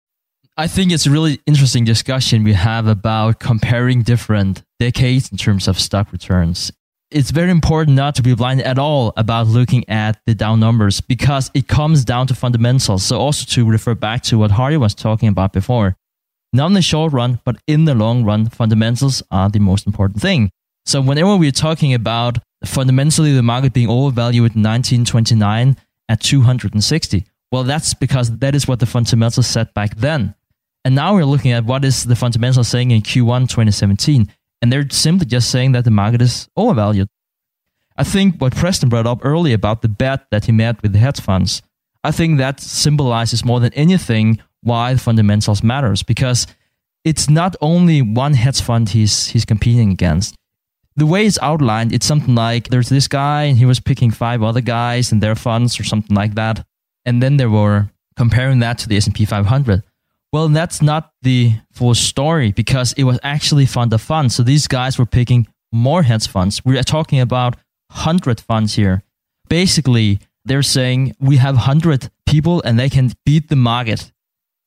I 0.56 0.68
think 0.68 0.92
it's 0.92 1.04
a 1.04 1.10
really 1.10 1.40
interesting 1.46 1.84
discussion 1.84 2.44
we 2.44 2.52
have 2.52 2.86
about 2.86 3.40
comparing 3.40 4.02
different 4.02 4.62
decades 4.78 5.32
in 5.32 5.36
terms 5.36 5.66
of 5.66 5.80
stock 5.80 6.12
returns. 6.12 6.70
It's 7.10 7.32
very 7.32 7.50
important 7.50 7.96
not 7.96 8.14
to 8.16 8.22
be 8.22 8.34
blind 8.34 8.62
at 8.62 8.78
all 8.78 9.12
about 9.16 9.48
looking 9.48 9.88
at 9.88 10.20
the 10.26 10.34
down 10.34 10.60
numbers 10.60 11.00
because 11.00 11.50
it 11.54 11.66
comes 11.66 12.04
down 12.04 12.28
to 12.28 12.34
fundamentals. 12.34 13.04
So, 13.04 13.18
also 13.18 13.44
to 13.46 13.68
refer 13.68 13.94
back 13.94 14.22
to 14.24 14.38
what 14.38 14.52
Hari 14.52 14.76
was 14.76 14.94
talking 14.94 15.28
about 15.28 15.52
before, 15.52 15.96
not 16.54 16.68
in 16.68 16.74
the 16.74 16.82
short 16.82 17.12
run, 17.12 17.40
but 17.44 17.56
in 17.66 17.84
the 17.84 17.94
long 17.94 18.24
run, 18.24 18.48
fundamentals 18.48 19.22
are 19.30 19.50
the 19.50 19.58
most 19.58 19.86
important 19.86 20.22
thing. 20.22 20.50
So, 20.86 21.00
whenever 21.00 21.36
we're 21.36 21.50
talking 21.50 21.94
about 21.94 22.38
fundamentally 22.64 23.32
the 23.34 23.42
market 23.42 23.72
being 23.72 23.88
overvalued 23.88 24.54
in 24.54 24.62
1929 24.62 25.76
at 26.08 26.20
260, 26.20 27.24
well, 27.50 27.64
that's 27.64 27.94
because 27.94 28.38
that 28.38 28.54
is 28.54 28.68
what 28.68 28.80
the 28.80 28.86
fundamentals 28.86 29.46
said 29.46 29.72
back 29.74 29.96
then. 29.96 30.34
And 30.84 30.94
now 30.94 31.14
we're 31.14 31.24
looking 31.24 31.52
at 31.52 31.64
what 31.64 31.84
is 31.84 32.04
the 32.04 32.16
fundamentals 32.16 32.68
saying 32.68 32.90
in 32.90 33.02
Q1 33.02 33.48
2017. 33.48 34.30
And 34.60 34.72
they're 34.72 34.88
simply 34.90 35.26
just 35.26 35.50
saying 35.50 35.72
that 35.72 35.84
the 35.84 35.90
market 35.90 36.22
is 36.22 36.48
overvalued. 36.56 37.08
I 37.96 38.04
think 38.04 38.40
what 38.40 38.54
Preston 38.54 38.88
brought 38.88 39.06
up 39.06 39.24
earlier 39.24 39.54
about 39.54 39.82
the 39.82 39.88
bet 39.88 40.26
that 40.30 40.46
he 40.46 40.52
made 40.52 40.80
with 40.82 40.92
the 40.92 40.98
hedge 40.98 41.20
funds, 41.20 41.62
I 42.02 42.10
think 42.10 42.38
that 42.38 42.60
symbolizes 42.60 43.44
more 43.44 43.60
than 43.60 43.72
anything 43.74 44.40
why 44.64 44.96
fundamentals 44.96 45.62
matters 45.62 46.02
because 46.02 46.46
it's 47.04 47.28
not 47.28 47.54
only 47.60 48.02
one 48.02 48.34
hedge 48.34 48.60
fund 48.60 48.88
he's 48.88 49.28
he's 49.28 49.44
competing 49.44 49.90
against. 49.90 50.34
The 50.96 51.06
way 51.06 51.26
it's 51.26 51.38
outlined, 51.42 51.92
it's 51.92 52.06
something 52.06 52.34
like 52.34 52.68
there's 52.68 52.88
this 52.88 53.08
guy 53.08 53.44
and 53.44 53.58
he 53.58 53.66
was 53.66 53.80
picking 53.80 54.10
five 54.10 54.42
other 54.42 54.60
guys 54.60 55.12
and 55.12 55.20
their 55.20 55.34
funds 55.34 55.78
or 55.78 55.84
something 55.84 56.16
like 56.16 56.34
that, 56.36 56.64
and 57.04 57.22
then 57.22 57.36
they 57.36 57.46
were 57.46 57.90
comparing 58.16 58.60
that 58.60 58.78
to 58.78 58.88
the 58.88 58.96
S&P 58.96 59.24
500. 59.24 59.82
Well, 60.32 60.48
that's 60.48 60.82
not 60.82 61.12
the 61.22 61.54
full 61.72 61.94
story 61.94 62.52
because 62.52 62.92
it 62.94 63.04
was 63.04 63.18
actually 63.22 63.66
fund 63.66 63.92
of 63.92 64.00
funds. 64.00 64.34
So 64.34 64.42
these 64.42 64.66
guys 64.66 64.98
were 64.98 65.06
picking 65.06 65.46
more 65.72 66.02
hedge 66.02 66.26
funds. 66.28 66.64
We 66.64 66.78
are 66.78 66.82
talking 66.82 67.20
about 67.20 67.56
100 67.90 68.40
funds 68.40 68.74
here. 68.74 69.02
Basically, 69.48 70.18
they're 70.44 70.62
saying 70.62 71.14
we 71.20 71.36
have 71.36 71.54
100 71.54 72.10
people 72.26 72.62
and 72.62 72.78
they 72.78 72.88
can 72.88 73.12
beat 73.24 73.48
the 73.48 73.56
market, 73.56 74.12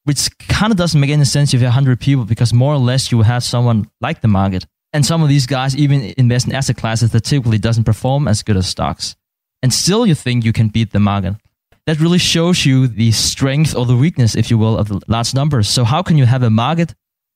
which 0.07 0.29
kind 0.39 0.71
of 0.71 0.77
doesn't 0.77 1.01
make 1.01 1.09
any 1.09 1.25
sense 1.25 1.53
if 1.53 1.59
you 1.59 1.65
have 1.65 1.75
100 1.75 1.99
people 1.99 2.23
because 2.23 2.53
more 2.53 2.73
or 2.73 2.77
less 2.77 3.11
you 3.11 3.23
have 3.23 3.43
someone 3.43 3.91
like 3.99 4.21
the 4.21 4.29
market. 4.29 4.65
And 4.93 5.05
some 5.05 5.21
of 5.21 5.27
these 5.27 5.45
guys 5.45 5.75
even 5.75 6.13
invest 6.17 6.47
in 6.47 6.55
asset 6.55 6.77
classes 6.77 7.11
that 7.11 7.25
typically 7.25 7.57
doesn't 7.57 7.83
perform 7.83 8.25
as 8.25 8.41
good 8.41 8.55
as 8.55 8.69
stocks. 8.69 9.17
And 9.61 9.73
still 9.73 10.07
you 10.07 10.15
think 10.15 10.45
you 10.45 10.53
can 10.53 10.69
beat 10.69 10.93
the 10.93 11.01
market. 11.01 11.35
that 11.87 11.99
really 11.99 12.17
shows 12.17 12.65
you 12.65 12.87
the 12.87 13.11
strength 13.11 13.75
or 13.75 13.85
the 13.85 13.97
weakness, 13.97 14.35
if 14.35 14.49
you 14.49 14.57
will, 14.57 14.77
of 14.77 14.87
the 14.87 15.01
large 15.07 15.33
numbers. 15.33 15.67
So 15.67 15.83
how 15.83 16.01
can 16.03 16.17
you 16.17 16.25
have 16.25 16.43
a 16.43 16.49
market? 16.49 16.93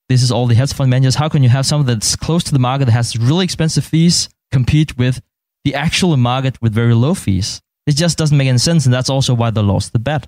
This 0.07 0.23
is 0.23 0.31
all 0.31 0.47
the 0.47 0.55
hedge 0.55 0.73
fund 0.73 0.89
managers. 0.89 1.15
How 1.15 1.29
can 1.29 1.43
you 1.43 1.49
have 1.49 1.65
something 1.65 1.87
that's 1.87 2.15
close 2.15 2.43
to 2.45 2.53
the 2.53 2.59
market 2.59 2.85
that 2.85 2.91
has 2.91 3.17
really 3.17 3.43
expensive 3.43 3.85
fees 3.85 4.29
compete 4.49 4.97
with 4.97 5.21
the 5.65 5.75
actual 5.75 6.15
market 6.15 6.61
with 6.61 6.73
very 6.73 6.93
low 6.93 7.15
fees? 7.15 7.61
It 7.85 7.95
just 7.97 8.17
doesn't 8.17 8.37
make 8.37 8.47
any 8.47 8.59
sense, 8.59 8.85
and 8.85 8.93
that's 8.93 9.09
also 9.09 9.33
why 9.33 9.51
they 9.51 9.61
lost 9.61 9.91
the 9.91 9.99
bet. 9.99 10.27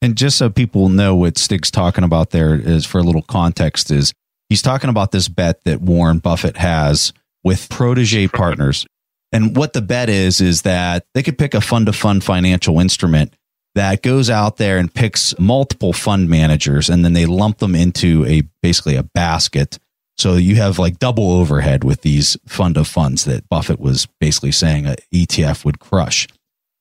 And 0.00 0.16
just 0.16 0.38
so 0.38 0.48
people 0.48 0.88
know 0.88 1.16
what 1.16 1.38
Stig's 1.38 1.70
talking 1.70 2.04
about 2.04 2.30
there 2.30 2.54
is 2.54 2.86
for 2.86 2.98
a 2.98 3.02
little 3.02 3.22
context 3.22 3.90
is 3.90 4.12
he's 4.48 4.62
talking 4.62 4.90
about 4.90 5.12
this 5.12 5.28
bet 5.28 5.64
that 5.64 5.80
Warren 5.80 6.18
Buffett 6.18 6.56
has 6.56 7.12
with 7.42 7.68
protege 7.68 8.28
partners. 8.28 8.86
And 9.32 9.56
what 9.56 9.72
the 9.72 9.82
bet 9.82 10.08
is, 10.08 10.40
is 10.40 10.62
that 10.62 11.04
they 11.14 11.22
could 11.22 11.36
pick 11.36 11.54
a 11.54 11.60
fund 11.60 11.86
to 11.86 11.92
fund 11.92 12.24
financial 12.24 12.80
instrument 12.80 13.34
that 13.74 14.02
goes 14.02 14.28
out 14.28 14.56
there 14.56 14.78
and 14.78 14.92
picks 14.92 15.38
multiple 15.38 15.92
fund 15.92 16.28
managers 16.28 16.88
and 16.88 17.04
then 17.04 17.12
they 17.12 17.26
lump 17.26 17.58
them 17.58 17.74
into 17.74 18.24
a 18.26 18.42
basically 18.62 18.96
a 18.96 19.02
basket. 19.02 19.78
So 20.16 20.34
you 20.34 20.56
have 20.56 20.78
like 20.78 20.98
double 20.98 21.30
overhead 21.30 21.84
with 21.84 22.02
these 22.02 22.36
fund 22.46 22.76
of 22.76 22.88
funds 22.88 23.24
that 23.24 23.48
Buffett 23.48 23.78
was 23.78 24.06
basically 24.18 24.50
saying 24.52 24.86
a 24.86 24.96
ETF 25.14 25.64
would 25.64 25.78
crush. 25.78 26.26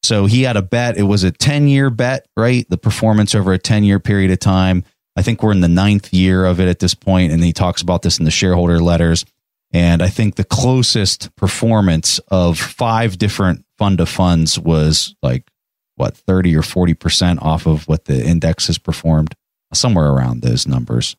So 0.03 0.25
he 0.25 0.43
had 0.43 0.57
a 0.57 0.61
bet. 0.61 0.97
It 0.97 1.03
was 1.03 1.23
a 1.23 1.31
10 1.31 1.67
year 1.67 1.89
bet, 1.89 2.27
right? 2.37 2.67
The 2.69 2.77
performance 2.77 3.35
over 3.35 3.53
a 3.53 3.57
10 3.57 3.83
year 3.83 3.99
period 3.99 4.31
of 4.31 4.39
time. 4.39 4.83
I 5.15 5.21
think 5.21 5.41
we're 5.41 5.51
in 5.51 5.61
the 5.61 5.67
ninth 5.67 6.13
year 6.13 6.45
of 6.45 6.59
it 6.59 6.67
at 6.67 6.79
this 6.79 6.93
point, 6.93 7.31
And 7.31 7.43
he 7.43 7.51
talks 7.51 7.81
about 7.81 8.03
this 8.03 8.19
in 8.19 8.25
the 8.25 8.31
shareholder 8.31 8.79
letters. 8.79 9.25
And 9.73 10.01
I 10.01 10.07
think 10.07 10.35
the 10.35 10.43
closest 10.43 11.35
performance 11.35 12.19
of 12.29 12.57
five 12.57 13.17
different 13.17 13.65
fund 13.77 13.99
of 13.99 14.07
funds 14.07 14.57
was 14.57 15.15
like 15.21 15.49
what 15.95 16.15
30 16.15 16.55
or 16.55 16.61
40% 16.61 17.41
off 17.41 17.65
of 17.65 17.87
what 17.87 18.05
the 18.05 18.25
index 18.25 18.67
has 18.67 18.77
performed, 18.77 19.33
somewhere 19.73 20.09
around 20.09 20.41
those 20.41 20.67
numbers. 20.67 21.15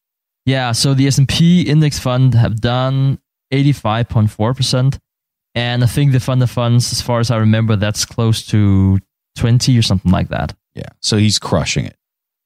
Yeah, 0.47 0.73
so 0.73 0.95
the 0.95 1.07
S&P 1.09 1.63
index 1.63 1.99
fund 1.99 2.35
have 2.35 2.61
done 2.61 3.19
85.4% 3.53 4.99
and 5.59 5.83
I 5.83 5.89
think 5.89 6.13
the 6.13 6.21
fund 6.21 6.41
of 6.41 6.51
funds 6.51 6.93
as 6.93 7.03
far 7.03 7.19
as 7.19 7.33
I 7.33 7.37
remember 7.37 7.75
that's 7.75 8.05
close 8.05 8.47
to 8.47 9.01
20 9.37 9.77
or 9.77 9.83
something 9.83 10.13
like 10.13 10.29
that. 10.29 10.55
Yeah. 10.75 10.89
So 11.01 11.17
he's 11.17 11.41
crushing 11.41 11.85
it. 11.85 11.97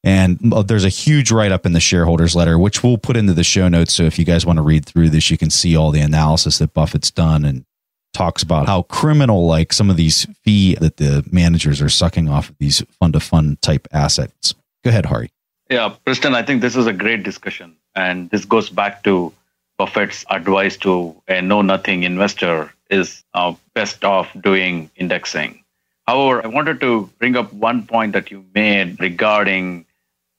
And 0.03 0.51
uh, 0.51 0.63
there's 0.63 0.83
a 0.83 0.89
huge 0.89 1.31
write 1.31 1.51
up 1.51 1.67
in 1.67 1.73
the 1.73 1.79
shareholders 1.79 2.35
letter, 2.35 2.57
which 2.57 2.83
we'll 2.83 2.97
put 2.97 3.15
into 3.15 3.33
the 3.33 3.43
show 3.43 3.69
notes. 3.69 3.93
So 3.93 4.03
if 4.03 4.17
you 4.17 4.25
guys 4.25 4.47
want 4.47 4.57
to 4.57 4.63
read 4.63 4.85
through 4.85 5.11
this, 5.11 5.29
you 5.29 5.37
can 5.37 5.51
see 5.51 5.77
all 5.77 5.91
the 5.91 6.01
analysis 6.01 6.57
that 6.57 6.73
Buffett's 6.73 7.11
done 7.11 7.45
and 7.45 7.65
talks 8.13 8.41
about 8.41 8.65
how 8.65 8.81
criminal 8.83 9.45
like 9.45 9.73
some 9.73 9.91
of 9.91 9.95
these 9.95 10.25
fee 10.43 10.75
that 10.81 10.97
the 10.97 11.23
managers 11.31 11.83
are 11.83 11.89
sucking 11.89 12.27
off 12.27 12.49
of 12.49 12.57
these 12.57 12.81
fund 12.99 13.15
of 13.15 13.21
fund 13.21 13.61
type 13.61 13.87
assets. 13.91 14.55
Go 14.83 14.89
ahead, 14.89 15.05
Hari. 15.05 15.29
Yeah, 15.69 15.95
Preston, 16.03 16.33
I 16.33 16.41
think 16.41 16.61
this 16.61 16.75
is 16.75 16.87
a 16.87 16.93
great 16.93 17.21
discussion. 17.21 17.75
And 17.95 18.29
this 18.31 18.43
goes 18.43 18.71
back 18.71 19.03
to 19.03 19.31
Buffett's 19.77 20.25
advice 20.31 20.77
to 20.77 21.15
a 21.27 21.41
know 21.41 21.61
nothing 21.61 22.03
investor 22.03 22.73
is 22.93 23.23
uh, 23.33 23.53
best 23.73 24.03
off 24.03 24.29
doing 24.41 24.89
indexing. 24.95 25.63
However, 26.07 26.43
I 26.43 26.47
wanted 26.47 26.79
to 26.81 27.09
bring 27.19 27.35
up 27.35 27.51
one 27.53 27.85
point 27.87 28.13
that 28.13 28.29
you 28.31 28.45
made 28.53 28.99
regarding 28.99 29.85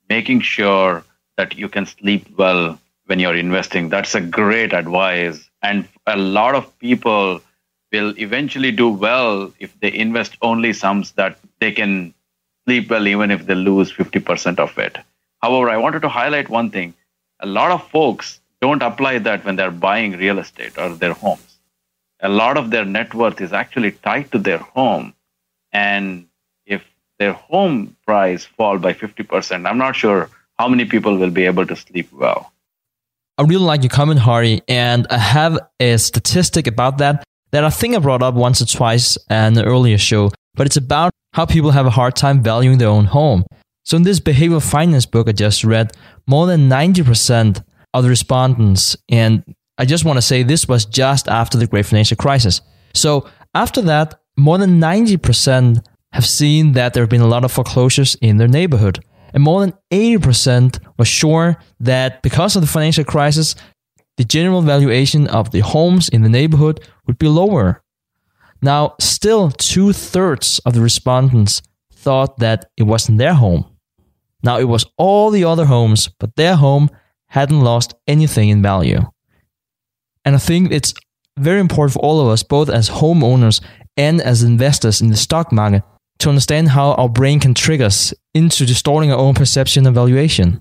making 0.09 0.41
sure 0.41 1.05
that 1.37 1.57
you 1.57 1.69
can 1.69 1.87
sleep 1.87 2.27
well 2.37 2.79
when 3.07 3.19
you're 3.19 3.35
investing. 3.35 3.89
That's 3.89 4.15
a 4.15 4.21
great 4.21 4.73
advice. 4.73 5.49
And 5.63 5.89
a 6.07 6.17
lot 6.17 6.55
of 6.55 6.79
people 6.79 7.41
will 7.93 8.15
eventually 8.19 8.73
do 8.73 8.89
well 8.89 9.53
if 9.59 9.79
they 9.81 9.93
invest 9.93 10.37
only 10.43 10.73
sums 10.73 11.13
that 11.13 11.39
they 11.61 11.73
can 11.73 12.15
sleep 12.65 12.91
well 12.91 13.07
even 13.07 13.31
if 13.31 13.47
they 13.47 13.55
lose 13.55 13.93
50% 13.93 14.59
of 14.59 14.77
it. 14.79 14.99
However, 15.43 15.71
I 15.71 15.77
wanted 15.77 16.03
to 16.03 16.09
highlight 16.09 16.49
one 16.49 16.71
thing. 16.71 16.95
A 17.41 17.47
lot 17.47 17.71
of 17.71 17.89
folks 17.89 18.41
don't 18.61 18.83
apply 18.83 19.19
that 19.19 19.45
when 19.45 19.57
they're 19.57 19.71
buying 19.71 20.13
real 20.13 20.39
estate 20.39 20.79
or 20.79 20.91
their 20.95 21.13
homes. 21.13 21.44
A 22.25 22.29
lot 22.29 22.57
of 22.57 22.71
their 22.71 22.87
net 22.87 23.15
worth 23.15 23.41
is 23.41 23.53
actually 23.53 23.93
tied 23.93 24.33
to 24.33 24.39
their 24.39 24.59
home. 24.59 25.13
And 25.73 26.27
if 26.65 26.83
their 27.19 27.35
home 27.35 27.97
price 28.07 28.47
fall 28.47 28.79
by 28.79 28.95
50%, 28.95 29.69
I'm 29.69 29.79
not 29.79 29.95
sure 29.95 30.31
how 30.59 30.67
many 30.67 30.87
people 30.87 31.19
will 31.19 31.31
be 31.31 31.45
able 31.45 31.67
to 31.67 31.77
sleep 31.77 32.11
well. 32.13 32.51
I 33.37 33.43
really 33.43 33.65
like 33.65 33.83
your 33.83 33.91
comment, 33.91 34.21
Hari, 34.21 34.63
and 34.69 35.07
I 35.11 35.19
have 35.19 35.59
a 35.81 35.99
statistic 35.99 36.67
about 36.67 36.99
that 36.99 37.25
that 37.51 37.65
I 37.65 37.71
think 37.71 37.95
I 37.95 37.99
brought 37.99 38.23
up 38.23 38.35
once 38.35 38.63
or 38.63 38.67
twice 38.67 39.19
in 39.29 39.59
an 39.59 39.65
earlier 39.65 39.99
show, 39.99 40.31
but 40.55 40.67
it's 40.67 40.77
about 40.77 41.13
how 41.35 41.45
people 41.45 41.73
have 41.73 41.85
a 41.85 41.91
hard 41.91 42.17
time 42.17 42.43
valuing 42.43 42.79
their 42.79 42.89
own 42.89 43.05
home. 43.05 43.45
So 43.85 43.97
in 43.97 44.05
this 44.05 44.19
behavioral 44.19 44.63
finance 44.63 45.05
book 45.05 45.29
I 45.29 45.33
just 45.33 45.63
read, 45.63 45.93
more 46.27 46.47
than 46.47 46.71
90% 46.71 47.63
of 47.93 48.03
the 48.03 48.09
respondents, 48.09 48.97
and 49.11 49.45
I 49.79 49.85
just 49.85 50.05
want 50.05 50.17
to 50.17 50.23
say 50.23 50.43
this 50.43 50.69
was 50.69 50.85
just 50.85 51.29
after 51.29 51.59
the 51.59 51.67
great 51.67 51.87
financial 51.87 52.17
crisis. 52.17 52.61
So 52.95 53.29
after 53.55 53.83
that, 53.83 54.21
more 54.37 54.59
than 54.59 54.81
90% 54.81 55.85
have 56.13 56.27
seen 56.27 56.73
that 56.73 56.95
there 56.95 57.03
have 57.03 57.11
been 57.11 57.21
a 57.21 57.27
lot 57.27 57.45
of 57.45 57.53
foreclosures 57.53 58.15
in 58.17 58.37
their 58.37 58.49
neighborhood. 58.49 59.05
And 59.33 59.43
more 59.43 59.61
than 59.61 59.75
80% 59.91 60.79
were 60.97 61.05
sure 61.05 61.57
that 61.81 62.23
because 62.23 62.55
of 62.55 62.63
the 62.63 62.69
financial 62.69 63.05
crisis, 63.05 63.57
the 64.17 64.25
general 64.25 64.63
valuation 64.63 65.27
of 65.27 65.51
the 65.51 65.61
homes 65.61 66.09
in 66.09 66.23
the 66.23 66.29
neighborhood 66.29 66.81
would 67.07 67.19
be 67.19 67.27
lower. 67.27 67.83
Now, 68.63 68.95
still 69.01 69.51
two 69.51 69.93
thirds 69.93 70.61
of 70.61 70.75
the 70.75 70.81
respondents 70.81 71.63
thought 71.93 72.39
that 72.39 72.71
it 72.77 72.85
wasn't 72.85 73.19
their 73.19 73.35
home. 73.35 73.67
Now, 74.45 74.59
it 74.59 74.69
was 74.69 74.87
all 74.97 75.31
the 75.31 75.45
other 75.45 75.65
homes, 75.65 76.09
but 76.21 76.37
their 76.37 76.55
home 76.55 76.91
hadn't 77.29 77.61
lost 77.61 77.95
anything 78.07 78.51
in 78.51 78.63
value. 78.63 79.01
And 80.25 80.35
I 80.35 80.39
think 80.39 80.73
it's 80.73 80.95
very 81.39 81.61
important 81.61 81.95
for 81.95 82.01
all 82.01 82.21
of 82.21 82.29
us, 82.29 82.43
both 82.43 82.69
as 82.69 82.89
homeowners 82.89 83.61
and 83.97 84.21
as 84.21 84.43
investors 84.43 85.01
in 85.01 85.09
the 85.09 85.17
stock 85.17 85.53
market, 85.53 85.83
to 86.21 86.29
understand 86.29 86.69
how 86.69 86.93
our 86.93 87.09
brain 87.09 87.41
can 87.41 87.55
trick 87.55 87.81
us 87.81 88.15
into 88.35 88.65
distorting 88.65 89.13
our 89.13 89.19
own 89.19 89.35
perception 89.35 89.87
and 89.87 89.95
valuation. 89.95 90.61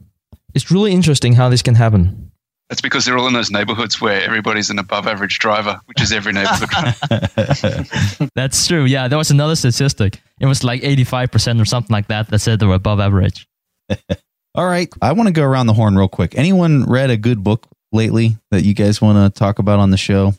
It's 0.54 0.72
really 0.72 0.92
interesting 0.92 1.34
how 1.34 1.50
this 1.50 1.62
can 1.62 1.76
happen. 1.76 2.32
That's 2.70 2.82
because 2.82 3.06
they're 3.06 3.18
all 3.18 3.28
in 3.28 3.34
those 3.34 3.52
neighborhoods 3.52 4.02
where 4.02 4.22
everybody's 4.24 4.70
an 4.70 4.80
above 4.80 5.06
average 5.06 5.38
driver, 5.40 5.80
which 5.86 6.02
is 6.02 6.12
every 6.12 6.34
neighborhood. 6.34 8.30
That's 8.36 8.66
true. 8.68 8.86
Yeah, 8.86 9.08
there 9.08 9.18
was 9.18 9.32
another 9.32 9.56
statistic. 9.56 10.22
It 10.40 10.48
was 10.48 10.64
like 10.64 10.82
85% 10.82 11.62
or 11.62 11.66
something 11.66 11.94
like 11.94 12.08
that 12.08 12.30
that 12.30 12.40
said 12.40 12.60
they 12.60 12.66
were 12.66 12.74
above 12.74 13.00
average. 13.00 13.48
all 14.56 14.66
right. 14.66 14.92
I 15.02 15.12
want 15.12 15.28
to 15.28 15.34
go 15.34 15.44
around 15.44 15.68
the 15.68 15.74
horn 15.74 15.96
real 15.96 16.08
quick. 16.08 16.36
Anyone 16.36 16.86
read 16.86 17.10
a 17.10 17.18
good 17.18 17.44
book 17.44 17.68
lately 17.94 18.38
that 18.52 18.64
you 18.64 18.74
guys 18.74 19.02
want 19.02 19.18
to 19.18 19.40
talk 19.40 19.60
about 19.60 19.80
on 19.80 19.92
the 19.92 19.98
show? 19.98 20.34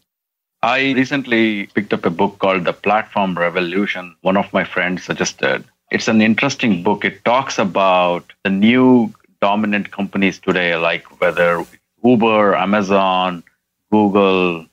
I 0.62 0.92
recently 0.92 1.66
picked 1.66 1.92
up 1.92 2.06
a 2.06 2.10
book 2.10 2.38
called 2.38 2.64
The 2.64 2.72
Platform 2.72 3.36
Revolution. 3.36 4.16
One 4.22 4.36
of 4.36 4.52
my 4.52 4.64
friends 4.64 5.04
suggested. 5.04 5.64
It's 5.90 6.08
an 6.08 6.22
interesting 6.22 6.82
book. 6.82 7.04
It 7.04 7.24
talks 7.24 7.58
about 7.58 8.32
the 8.44 8.50
new 8.50 9.12
dominant 9.40 9.90
companies 9.90 10.38
today, 10.38 10.74
like 10.76 11.20
whether 11.20 11.64
Uber, 12.02 12.56
Amazon, 12.56 13.44
Google, 13.90 14.66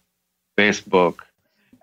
Facebook. 0.58 1.18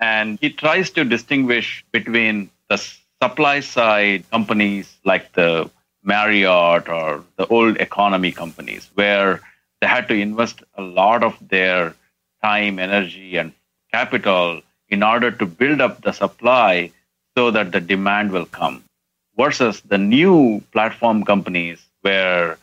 And 0.00 0.38
he 0.40 0.50
tries 0.50 0.90
to 0.90 1.04
distinguish 1.04 1.84
between 1.92 2.50
the 2.70 2.82
supply 3.22 3.60
side 3.60 4.24
companies 4.30 4.96
like 5.04 5.32
the 5.34 5.70
Marriott 6.02 6.88
or 6.88 7.24
the 7.36 7.46
old 7.48 7.76
economy 7.76 8.32
companies, 8.32 8.88
where 8.94 9.40
they 9.80 9.86
had 9.86 10.08
to 10.08 10.14
invest 10.14 10.62
a 10.74 10.82
lot 10.82 11.22
of 11.22 11.36
their 11.48 11.94
time, 12.42 12.78
energy, 12.78 13.36
and 13.36 13.52
capital 13.92 14.62
in 14.88 15.02
order 15.02 15.30
to 15.30 15.46
build 15.46 15.80
up 15.80 16.02
the 16.02 16.12
supply 16.12 16.90
so 17.36 17.50
that 17.50 17.72
the 17.72 17.80
demand 17.80 18.32
will 18.32 18.46
come 18.46 18.82
versus 19.36 19.80
the 19.82 19.98
new 19.98 20.62
platform 20.72 21.24
companies 21.24 21.84
where 22.02 22.58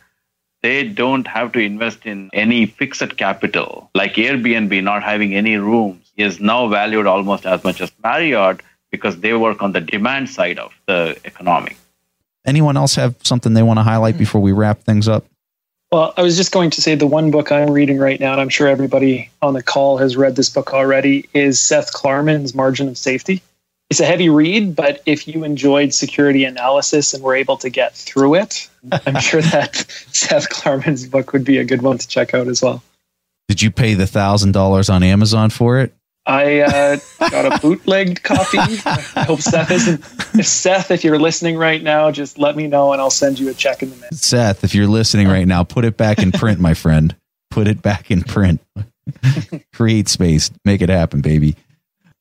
they 0.62 0.86
don't 0.86 1.26
have 1.26 1.52
to 1.52 1.60
invest 1.60 2.04
in 2.04 2.28
any 2.32 2.66
fixed 2.66 3.16
capital. 3.16 3.90
Like 3.94 4.14
airbnb 4.14 4.82
not 4.82 5.02
having 5.02 5.34
any 5.34 5.56
rooms 5.56 6.10
is 6.16 6.40
now 6.40 6.68
valued 6.68 7.06
almost 7.06 7.46
as 7.46 7.62
much 7.64 7.80
as 7.80 7.92
marriott 8.02 8.60
because 8.90 9.20
they 9.20 9.34
work 9.34 9.62
on 9.62 9.72
the 9.72 9.80
demand 9.80 10.28
side 10.30 10.58
of 10.58 10.72
the 10.86 11.16
economy. 11.24 11.76
Anyone 12.46 12.76
else 12.76 12.94
have 12.94 13.16
something 13.22 13.54
they 13.54 13.62
want 13.62 13.78
to 13.78 13.82
highlight 13.82 14.14
hmm. 14.14 14.20
before 14.20 14.40
we 14.40 14.52
wrap 14.52 14.82
things 14.82 15.08
up 15.08 15.24
well, 15.92 16.12
I 16.16 16.22
was 16.22 16.36
just 16.36 16.52
going 16.52 16.70
to 16.70 16.82
say 16.82 16.94
the 16.94 17.06
one 17.06 17.30
book 17.30 17.52
I'm 17.52 17.70
reading 17.70 17.98
right 17.98 18.18
now, 18.18 18.32
and 18.32 18.40
I'm 18.40 18.48
sure 18.48 18.66
everybody 18.66 19.30
on 19.42 19.54
the 19.54 19.62
call 19.62 19.98
has 19.98 20.16
read 20.16 20.36
this 20.36 20.48
book 20.48 20.74
already, 20.74 21.28
is 21.32 21.60
Seth 21.60 21.92
Klarman's 21.92 22.54
Margin 22.54 22.88
of 22.88 22.98
Safety. 22.98 23.42
It's 23.88 24.00
a 24.00 24.04
heavy 24.04 24.28
read, 24.28 24.74
but 24.74 25.00
if 25.06 25.28
you 25.28 25.44
enjoyed 25.44 25.94
security 25.94 26.44
analysis 26.44 27.14
and 27.14 27.22
were 27.22 27.36
able 27.36 27.56
to 27.58 27.70
get 27.70 27.94
through 27.94 28.34
it, 28.34 28.68
I'm 29.06 29.20
sure 29.20 29.42
that 29.42 29.76
Seth 30.12 30.48
Klarman's 30.50 31.06
book 31.06 31.32
would 31.32 31.44
be 31.44 31.58
a 31.58 31.64
good 31.64 31.82
one 31.82 31.98
to 31.98 32.08
check 32.08 32.34
out 32.34 32.48
as 32.48 32.62
well. 32.62 32.82
Did 33.48 33.62
you 33.62 33.70
pay 33.70 33.94
the 33.94 34.08
thousand 34.08 34.52
dollars 34.52 34.90
on 34.90 35.04
Amazon 35.04 35.50
for 35.50 35.78
it? 35.78 35.94
I 36.26 36.60
uh, 36.60 36.96
got 37.30 37.52
a 37.52 37.58
bootlegged 37.60 38.22
copy. 38.22 38.58
I 38.58 39.24
hope 39.24 39.40
Seth 39.40 39.70
isn't. 39.70 40.00
If 40.38 40.46
Seth, 40.46 40.90
if 40.90 41.04
you're 41.04 41.20
listening 41.20 41.56
right 41.56 41.82
now, 41.82 42.10
just 42.10 42.38
let 42.38 42.56
me 42.56 42.66
know 42.66 42.92
and 42.92 43.00
I'll 43.00 43.10
send 43.10 43.38
you 43.38 43.48
a 43.48 43.54
check 43.54 43.82
in 43.82 43.90
the 43.90 43.96
mail. 43.96 44.10
Seth, 44.12 44.64
if 44.64 44.74
you're 44.74 44.88
listening 44.88 45.28
right 45.28 45.46
now, 45.46 45.62
put 45.62 45.84
it 45.84 45.96
back 45.96 46.18
in 46.18 46.32
print, 46.32 46.58
my 46.58 46.74
friend. 46.74 47.14
Put 47.50 47.68
it 47.68 47.80
back 47.80 48.10
in 48.10 48.22
print. 48.22 48.60
CreateSpace. 49.72 50.50
Make 50.64 50.82
it 50.82 50.88
happen, 50.88 51.20
baby. 51.20 51.54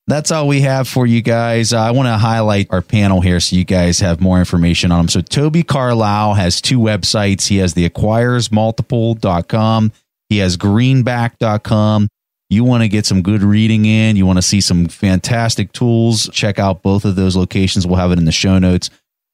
That's 0.07 0.29
all 0.29 0.47
we 0.47 0.61
have 0.61 0.87
for 0.87 1.07
you 1.07 1.23
guys. 1.23 1.73
Uh, 1.73 1.79
I 1.79 1.89
want 1.89 2.07
to 2.07 2.17
highlight 2.17 2.67
our 2.69 2.83
panel 2.83 3.21
here 3.21 3.39
so 3.39 3.55
you 3.55 3.63
guys 3.63 4.01
have 4.01 4.21
more 4.21 4.37
information 4.37 4.91
on 4.91 4.99
them. 4.99 5.07
So 5.07 5.21
Toby 5.21 5.63
Carlisle 5.63 6.35
has 6.35 6.61
two 6.61 6.77
websites. 6.77 7.47
He 7.47 7.57
has 7.57 7.73
the 7.73 7.89
acquirersmultiple.com. 7.89 9.91
He 10.29 10.37
has 10.37 10.57
greenbackd.com. 10.57 12.07
You 12.49 12.63
want 12.63 12.83
to 12.83 12.87
get 12.87 13.05
some 13.05 13.21
good 13.21 13.41
reading 13.41 13.85
in. 13.85 14.15
You 14.15 14.25
want 14.25 14.37
to 14.37 14.43
see 14.43 14.61
some 14.61 14.87
fantastic 14.87 15.71
tools. 15.71 16.29
Check 16.31 16.59
out 16.59 16.83
both 16.83 17.05
of 17.05 17.15
those 17.15 17.35
locations. 17.35 17.87
We'll 17.87 17.97
have 17.97 18.11
it 18.11 18.19
in 18.19 18.25
the 18.25 18.31
show 18.31 18.59
notes. 18.59 18.89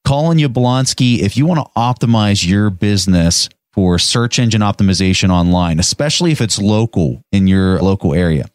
Calin 0.06 0.38
Yablonski, 0.38 1.20
if 1.20 1.38
you 1.38 1.46
want 1.46 1.60
to 1.60 1.72
optimize 1.80 2.48
your 2.48 2.70
business 2.70 3.50
for 3.74 4.00
search 4.00 4.40
engine 4.40 4.62
optimization 4.62 5.30
online, 5.30 5.80
especially 5.80 6.32
if 6.32 6.42
it's 6.42 6.60
local 6.60 7.22
in 7.32 7.48
your 7.48 7.80
local 7.80 8.14
area, 8.14 8.46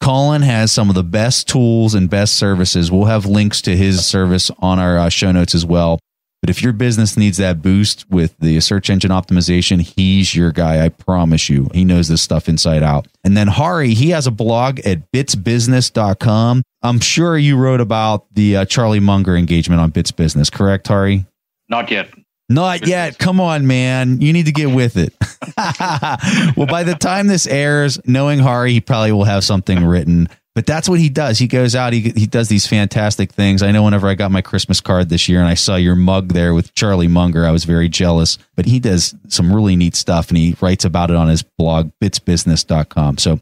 Colin 0.00 0.42
has 0.42 0.72
some 0.72 0.88
of 0.88 0.94
the 0.94 1.04
best 1.04 1.48
tools 1.48 1.94
and 1.94 2.10
best 2.10 2.36
services. 2.36 2.90
We'll 2.90 3.06
have 3.06 3.26
links 3.26 3.60
to 3.62 3.76
his 3.76 4.04
service 4.06 4.50
on 4.58 4.78
our 4.78 4.98
uh, 4.98 5.08
show 5.08 5.32
notes 5.32 5.54
as 5.54 5.64
well. 5.64 5.98
But 6.42 6.50
if 6.50 6.62
your 6.62 6.72
business 6.72 7.16
needs 7.16 7.38
that 7.38 7.62
boost 7.62 8.08
with 8.10 8.36
the 8.38 8.60
search 8.60 8.90
engine 8.90 9.10
optimization, 9.10 9.80
he's 9.80 10.34
your 10.34 10.52
guy. 10.52 10.84
I 10.84 10.90
promise 10.90 11.48
you. 11.48 11.68
He 11.72 11.84
knows 11.84 12.08
this 12.08 12.22
stuff 12.22 12.48
inside 12.48 12.82
out. 12.82 13.08
And 13.24 13.36
then 13.36 13.48
Hari, 13.48 13.94
he 13.94 14.10
has 14.10 14.26
a 14.26 14.30
blog 14.30 14.80
at 14.80 15.10
bitsbusiness.com. 15.12 16.62
I'm 16.82 17.00
sure 17.00 17.36
you 17.36 17.56
wrote 17.56 17.80
about 17.80 18.32
the 18.32 18.58
uh, 18.58 18.64
Charlie 18.66 19.00
Munger 19.00 19.36
engagement 19.36 19.80
on 19.80 19.90
Bits 19.90 20.12
Business, 20.12 20.50
correct, 20.50 20.86
Hari? 20.86 21.24
Not 21.68 21.90
yet. 21.90 22.10
Not 22.48 22.86
yet. 22.86 23.18
Come 23.18 23.40
on, 23.40 23.66
man. 23.66 24.20
You 24.20 24.32
need 24.32 24.46
to 24.46 24.52
get 24.52 24.70
with 24.70 24.96
it. 24.96 25.12
well, 26.56 26.66
by 26.66 26.84
the 26.84 26.94
time 26.94 27.26
this 27.26 27.46
airs, 27.46 27.98
knowing 28.06 28.38
Hari, 28.38 28.72
he 28.72 28.80
probably 28.80 29.10
will 29.10 29.24
have 29.24 29.42
something 29.42 29.84
written. 29.84 30.28
But 30.56 30.64
that's 30.64 30.88
what 30.88 30.98
he 30.98 31.10
does. 31.10 31.38
He 31.38 31.48
goes 31.48 31.74
out, 31.74 31.92
he, 31.92 32.00
he 32.00 32.26
does 32.26 32.48
these 32.48 32.66
fantastic 32.66 33.30
things. 33.30 33.62
I 33.62 33.72
know 33.72 33.82
whenever 33.82 34.08
I 34.08 34.14
got 34.14 34.30
my 34.30 34.40
Christmas 34.40 34.80
card 34.80 35.10
this 35.10 35.28
year 35.28 35.38
and 35.38 35.46
I 35.46 35.52
saw 35.52 35.76
your 35.76 35.94
mug 35.94 36.28
there 36.32 36.54
with 36.54 36.74
Charlie 36.74 37.08
Munger, 37.08 37.44
I 37.44 37.50
was 37.50 37.64
very 37.64 37.90
jealous. 37.90 38.38
But 38.54 38.64
he 38.64 38.80
does 38.80 39.14
some 39.28 39.54
really 39.54 39.76
neat 39.76 39.94
stuff 39.94 40.28
and 40.30 40.38
he 40.38 40.56
writes 40.58 40.86
about 40.86 41.10
it 41.10 41.16
on 41.16 41.28
his 41.28 41.42
blog, 41.42 41.90
bitsbusiness.com. 42.02 43.18
So 43.18 43.38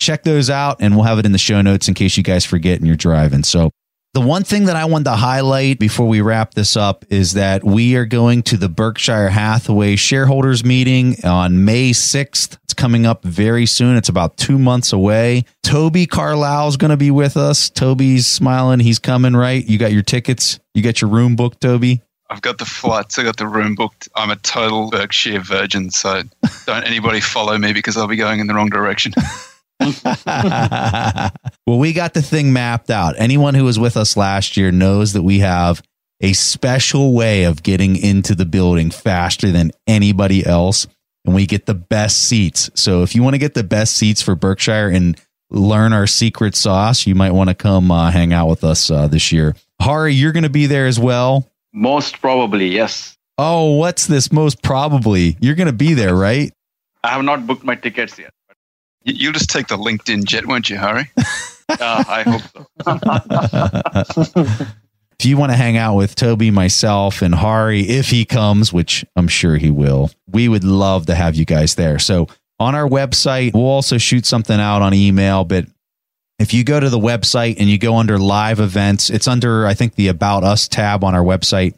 check 0.00 0.22
those 0.22 0.48
out 0.48 0.78
and 0.80 0.94
we'll 0.94 1.04
have 1.04 1.18
it 1.18 1.26
in 1.26 1.32
the 1.32 1.38
show 1.38 1.60
notes 1.60 1.86
in 1.86 1.92
case 1.92 2.16
you 2.16 2.22
guys 2.22 2.46
forget 2.46 2.78
and 2.78 2.86
you're 2.86 2.96
driving. 2.96 3.44
So 3.44 3.70
the 4.14 4.20
one 4.20 4.44
thing 4.44 4.66
that 4.66 4.76
I 4.76 4.84
wanted 4.84 5.06
to 5.06 5.16
highlight 5.16 5.80
before 5.80 6.06
we 6.06 6.20
wrap 6.20 6.54
this 6.54 6.76
up 6.76 7.04
is 7.10 7.32
that 7.32 7.64
we 7.64 7.96
are 7.96 8.04
going 8.04 8.44
to 8.44 8.56
the 8.56 8.68
Berkshire 8.68 9.28
Hathaway 9.28 9.96
shareholders 9.96 10.64
meeting 10.64 11.16
on 11.24 11.64
May 11.64 11.90
6th. 11.90 12.56
It's 12.62 12.74
coming 12.74 13.06
up 13.06 13.24
very 13.24 13.66
soon. 13.66 13.96
It's 13.96 14.08
about 14.08 14.36
two 14.36 14.56
months 14.56 14.92
away. 14.92 15.46
Toby 15.64 16.06
Carlisle 16.06 16.68
is 16.68 16.76
going 16.76 16.92
to 16.92 16.96
be 16.96 17.10
with 17.10 17.36
us. 17.36 17.68
Toby's 17.68 18.28
smiling. 18.28 18.78
He's 18.78 19.00
coming, 19.00 19.34
right? 19.34 19.66
You 19.66 19.78
got 19.78 19.90
your 19.92 20.02
tickets? 20.02 20.60
You 20.74 20.82
got 20.82 21.00
your 21.00 21.10
room 21.10 21.34
booked, 21.34 21.60
Toby? 21.60 22.00
I've 22.30 22.40
got 22.40 22.58
the 22.58 22.66
flights. 22.66 23.18
I 23.18 23.24
got 23.24 23.36
the 23.36 23.48
room 23.48 23.74
booked. 23.74 24.08
I'm 24.14 24.30
a 24.30 24.36
total 24.36 24.90
Berkshire 24.90 25.40
virgin, 25.40 25.90
so 25.90 26.22
don't 26.66 26.84
anybody 26.84 27.20
follow 27.20 27.58
me 27.58 27.72
because 27.72 27.96
I'll 27.96 28.06
be 28.06 28.16
going 28.16 28.38
in 28.38 28.46
the 28.46 28.54
wrong 28.54 28.70
direction. 28.70 29.12
well, 31.66 31.78
we 31.78 31.92
got 31.92 32.14
the 32.14 32.22
thing 32.22 32.52
mapped 32.52 32.90
out. 32.90 33.14
Anyone 33.18 33.54
who 33.54 33.64
was 33.64 33.78
with 33.78 33.96
us 33.96 34.16
last 34.16 34.56
year 34.56 34.70
knows 34.70 35.12
that 35.12 35.22
we 35.22 35.40
have 35.40 35.82
a 36.20 36.32
special 36.32 37.12
way 37.12 37.44
of 37.44 37.62
getting 37.62 37.96
into 37.96 38.34
the 38.34 38.46
building 38.46 38.90
faster 38.90 39.50
than 39.50 39.72
anybody 39.86 40.44
else. 40.46 40.86
And 41.24 41.34
we 41.34 41.46
get 41.46 41.66
the 41.66 41.74
best 41.74 42.22
seats. 42.22 42.70
So 42.74 43.02
if 43.02 43.14
you 43.14 43.22
want 43.22 43.34
to 43.34 43.38
get 43.38 43.54
the 43.54 43.64
best 43.64 43.96
seats 43.96 44.22
for 44.22 44.34
Berkshire 44.34 44.88
and 44.88 45.20
learn 45.50 45.92
our 45.92 46.06
secret 46.06 46.54
sauce, 46.54 47.06
you 47.06 47.14
might 47.14 47.32
want 47.32 47.48
to 47.48 47.54
come 47.54 47.90
uh, 47.90 48.10
hang 48.10 48.32
out 48.32 48.48
with 48.48 48.64
us 48.64 48.90
uh, 48.90 49.08
this 49.08 49.32
year. 49.32 49.56
Hari, 49.80 50.14
you're 50.14 50.32
going 50.32 50.44
to 50.44 50.50
be 50.50 50.66
there 50.66 50.86
as 50.86 50.98
well. 50.98 51.50
Most 51.72 52.20
probably, 52.20 52.68
yes. 52.68 53.16
Oh, 53.36 53.76
what's 53.76 54.06
this? 54.06 54.32
Most 54.32 54.62
probably. 54.62 55.36
You're 55.40 55.56
going 55.56 55.66
to 55.66 55.72
be 55.72 55.94
there, 55.94 56.14
right? 56.14 56.52
I 57.02 57.08
have 57.08 57.24
not 57.24 57.46
booked 57.46 57.64
my 57.64 57.74
tickets 57.74 58.18
yet. 58.18 58.32
You'll 59.04 59.32
just 59.32 59.50
take 59.50 59.68
the 59.68 59.76
LinkedIn 59.76 60.24
jet, 60.24 60.46
won't 60.46 60.70
you, 60.70 60.78
Hari? 60.78 61.10
uh, 61.16 61.24
I 62.08 62.22
hope 62.22 62.42
so. 62.42 62.66
if 65.18 65.26
you 65.26 65.36
want 65.36 65.52
to 65.52 65.56
hang 65.56 65.76
out 65.76 65.94
with 65.94 66.14
Toby, 66.14 66.50
myself, 66.50 67.20
and 67.20 67.34
Hari, 67.34 67.82
if 67.82 68.08
he 68.08 68.24
comes, 68.24 68.72
which 68.72 69.04
I'm 69.14 69.28
sure 69.28 69.58
he 69.58 69.70
will, 69.70 70.10
we 70.26 70.48
would 70.48 70.64
love 70.64 71.04
to 71.06 71.14
have 71.14 71.34
you 71.34 71.44
guys 71.44 71.74
there. 71.74 71.98
So 71.98 72.28
on 72.58 72.74
our 72.74 72.88
website, 72.88 73.52
we'll 73.52 73.66
also 73.66 73.98
shoot 73.98 74.24
something 74.24 74.58
out 74.58 74.80
on 74.80 74.94
email, 74.94 75.44
but 75.44 75.66
if 76.38 76.54
you 76.54 76.64
go 76.64 76.80
to 76.80 76.88
the 76.88 76.98
website 76.98 77.56
and 77.58 77.68
you 77.68 77.78
go 77.78 77.96
under 77.96 78.18
live 78.18 78.58
events, 78.58 79.10
it's 79.10 79.28
under, 79.28 79.66
I 79.66 79.74
think, 79.74 79.96
the 79.96 80.08
About 80.08 80.44
Us 80.44 80.66
tab 80.66 81.04
on 81.04 81.14
our 81.14 81.22
website. 81.22 81.74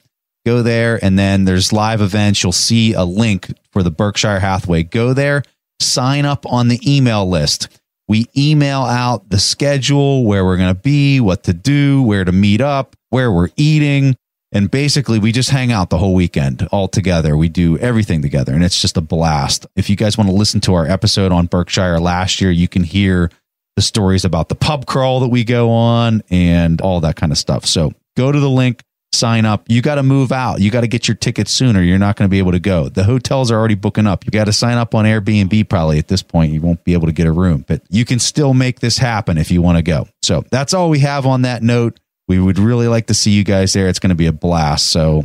Go 0.47 0.63
there, 0.63 1.05
and 1.05 1.19
then 1.19 1.45
there's 1.45 1.73
live 1.73 2.01
events. 2.01 2.43
You'll 2.43 2.53
see 2.53 2.93
a 2.93 3.03
link 3.03 3.53
for 3.73 3.83
the 3.83 3.91
Berkshire 3.91 4.39
Hathaway. 4.39 4.85
Go 4.85 5.13
there 5.13 5.43
sign 5.81 6.25
up 6.25 6.47
on 6.47 6.69
the 6.69 6.81
email 6.87 7.29
list. 7.29 7.69
We 8.09 8.27
email 8.37 8.83
out 8.83 9.31
the 9.31 9.39
schedule, 9.39 10.25
where 10.25 10.45
we're 10.45 10.57
going 10.57 10.75
to 10.75 10.81
be, 10.81 11.19
what 11.21 11.43
to 11.45 11.53
do, 11.53 12.03
where 12.03 12.25
to 12.25 12.33
meet 12.33 12.61
up, 12.61 12.95
where 13.11 13.33
we're 13.33 13.49
eating. 13.57 14.17
And 14.53 14.71
basically, 14.71 15.19
we 15.19 15.33
just 15.33 15.51
hang 15.51 15.73
out 15.73 15.91
the 15.91 15.99
whole 15.99 16.15
weekend 16.15 16.69
all 16.71 16.87
together. 16.87 17.37
We 17.37 17.49
do 17.49 17.77
everything 17.79 18.23
together, 18.23 18.55
and 18.55 18.63
it's 18.63 18.81
just 18.81 18.97
a 18.97 19.01
blast. 19.01 19.67
If 19.75 19.91
you 19.91 19.97
guys 19.97 20.17
want 20.17 20.31
to 20.31 20.37
listen 20.37 20.61
to 20.63 20.75
our 20.75 20.87
episode 20.87 21.33
on 21.33 21.47
Berkshire 21.47 21.99
last 21.99 22.41
year, 22.41 22.53
you 22.53 22.69
can 22.69 22.85
hear 22.85 23.31
the 23.75 23.83
stories 23.83 24.25
about 24.25 24.49
the 24.49 24.55
pub 24.55 24.87
crawl 24.87 25.21
that 25.21 25.29
we 25.29 25.45
go 25.45 25.71
on 25.71 26.23
and 26.31 26.81
all 26.81 27.01
that 27.01 27.17
kind 27.17 27.33
of 27.33 27.39
stuff. 27.39 27.67
So 27.67 27.93
go 28.17 28.31
to 28.33 28.41
the 28.41 28.49
link, 28.49 28.83
sign 29.13 29.45
up. 29.45 29.65
You 29.69 29.83
got 29.83 29.97
to 29.97 30.03
move 30.03 30.33
out. 30.33 30.61
You 30.61 30.71
got 30.71 30.83
to 30.83 30.87
get 30.87 31.09
your 31.09 31.15
tickets 31.15 31.51
sooner. 31.51 31.83
You're 31.83 31.99
not 31.99 32.17
going 32.17 32.29
to 32.29 32.31
be 32.31 32.39
able 32.39 32.53
to 32.53 32.59
go. 32.59 32.89
The 32.89 33.05
hotels 33.05 33.51
are 33.51 33.59
already 33.59 33.75
booking 33.75 34.07
up. 34.07 34.25
You 34.25 34.31
got 34.31 34.45
to 34.45 34.53
sign 34.53 34.77
up 34.77 34.95
on 34.95 35.05
Airbnb 35.05 35.69
probably 35.69 35.99
at 35.99 36.09
this 36.09 36.23
point. 36.23 36.53
You 36.53 36.61
won't 36.61 36.85
be 36.85 36.93
able 36.93 37.07
to 37.07 37.13
get 37.13 37.27
a 37.27 37.33
room, 37.33 37.65
but 37.67 37.83
you 37.89 38.05
can 38.05 38.19
still 38.19 38.55
make 38.55 38.81
this 38.81 38.99
happen 38.99 39.39
if 39.39 39.51
you 39.51 39.63
want 39.63 39.79
to 39.79 39.83
go. 39.83 40.09
So 40.23 40.45
that's 40.51 40.75
all 40.75 40.91
we 40.91 41.01
have 41.01 41.27
on 41.27 41.43
that 41.43 41.63
note. 41.63 41.99
We 42.29 42.39
would 42.41 42.59
really 42.59 42.89
like 42.89 43.07
to 43.07 43.15
see 43.15 43.31
you 43.31 43.45
guys 43.45 43.73
there. 43.73 43.89
It's 43.89 44.01
going 44.01 44.11
to 44.11 44.17
be 44.17 44.27
a 44.27 44.33
blast. 44.33 44.91
So 44.91 45.25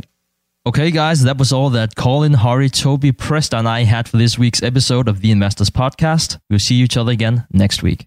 Okay, 0.64 0.92
guys, 0.92 1.24
that 1.24 1.38
was 1.38 1.52
all 1.52 1.70
that 1.70 1.96
Calin, 1.96 2.34
Hari, 2.34 2.70
Toby, 2.70 3.10
Preston, 3.10 3.60
and 3.60 3.68
I 3.68 3.82
had 3.82 4.08
for 4.08 4.16
this 4.16 4.38
week's 4.38 4.62
episode 4.62 5.08
of 5.08 5.20
the 5.20 5.32
Investors 5.32 5.70
Podcast. 5.70 6.38
We'll 6.48 6.60
see 6.60 6.76
each 6.76 6.96
other 6.96 7.10
again 7.10 7.48
next 7.52 7.82
week. 7.82 8.06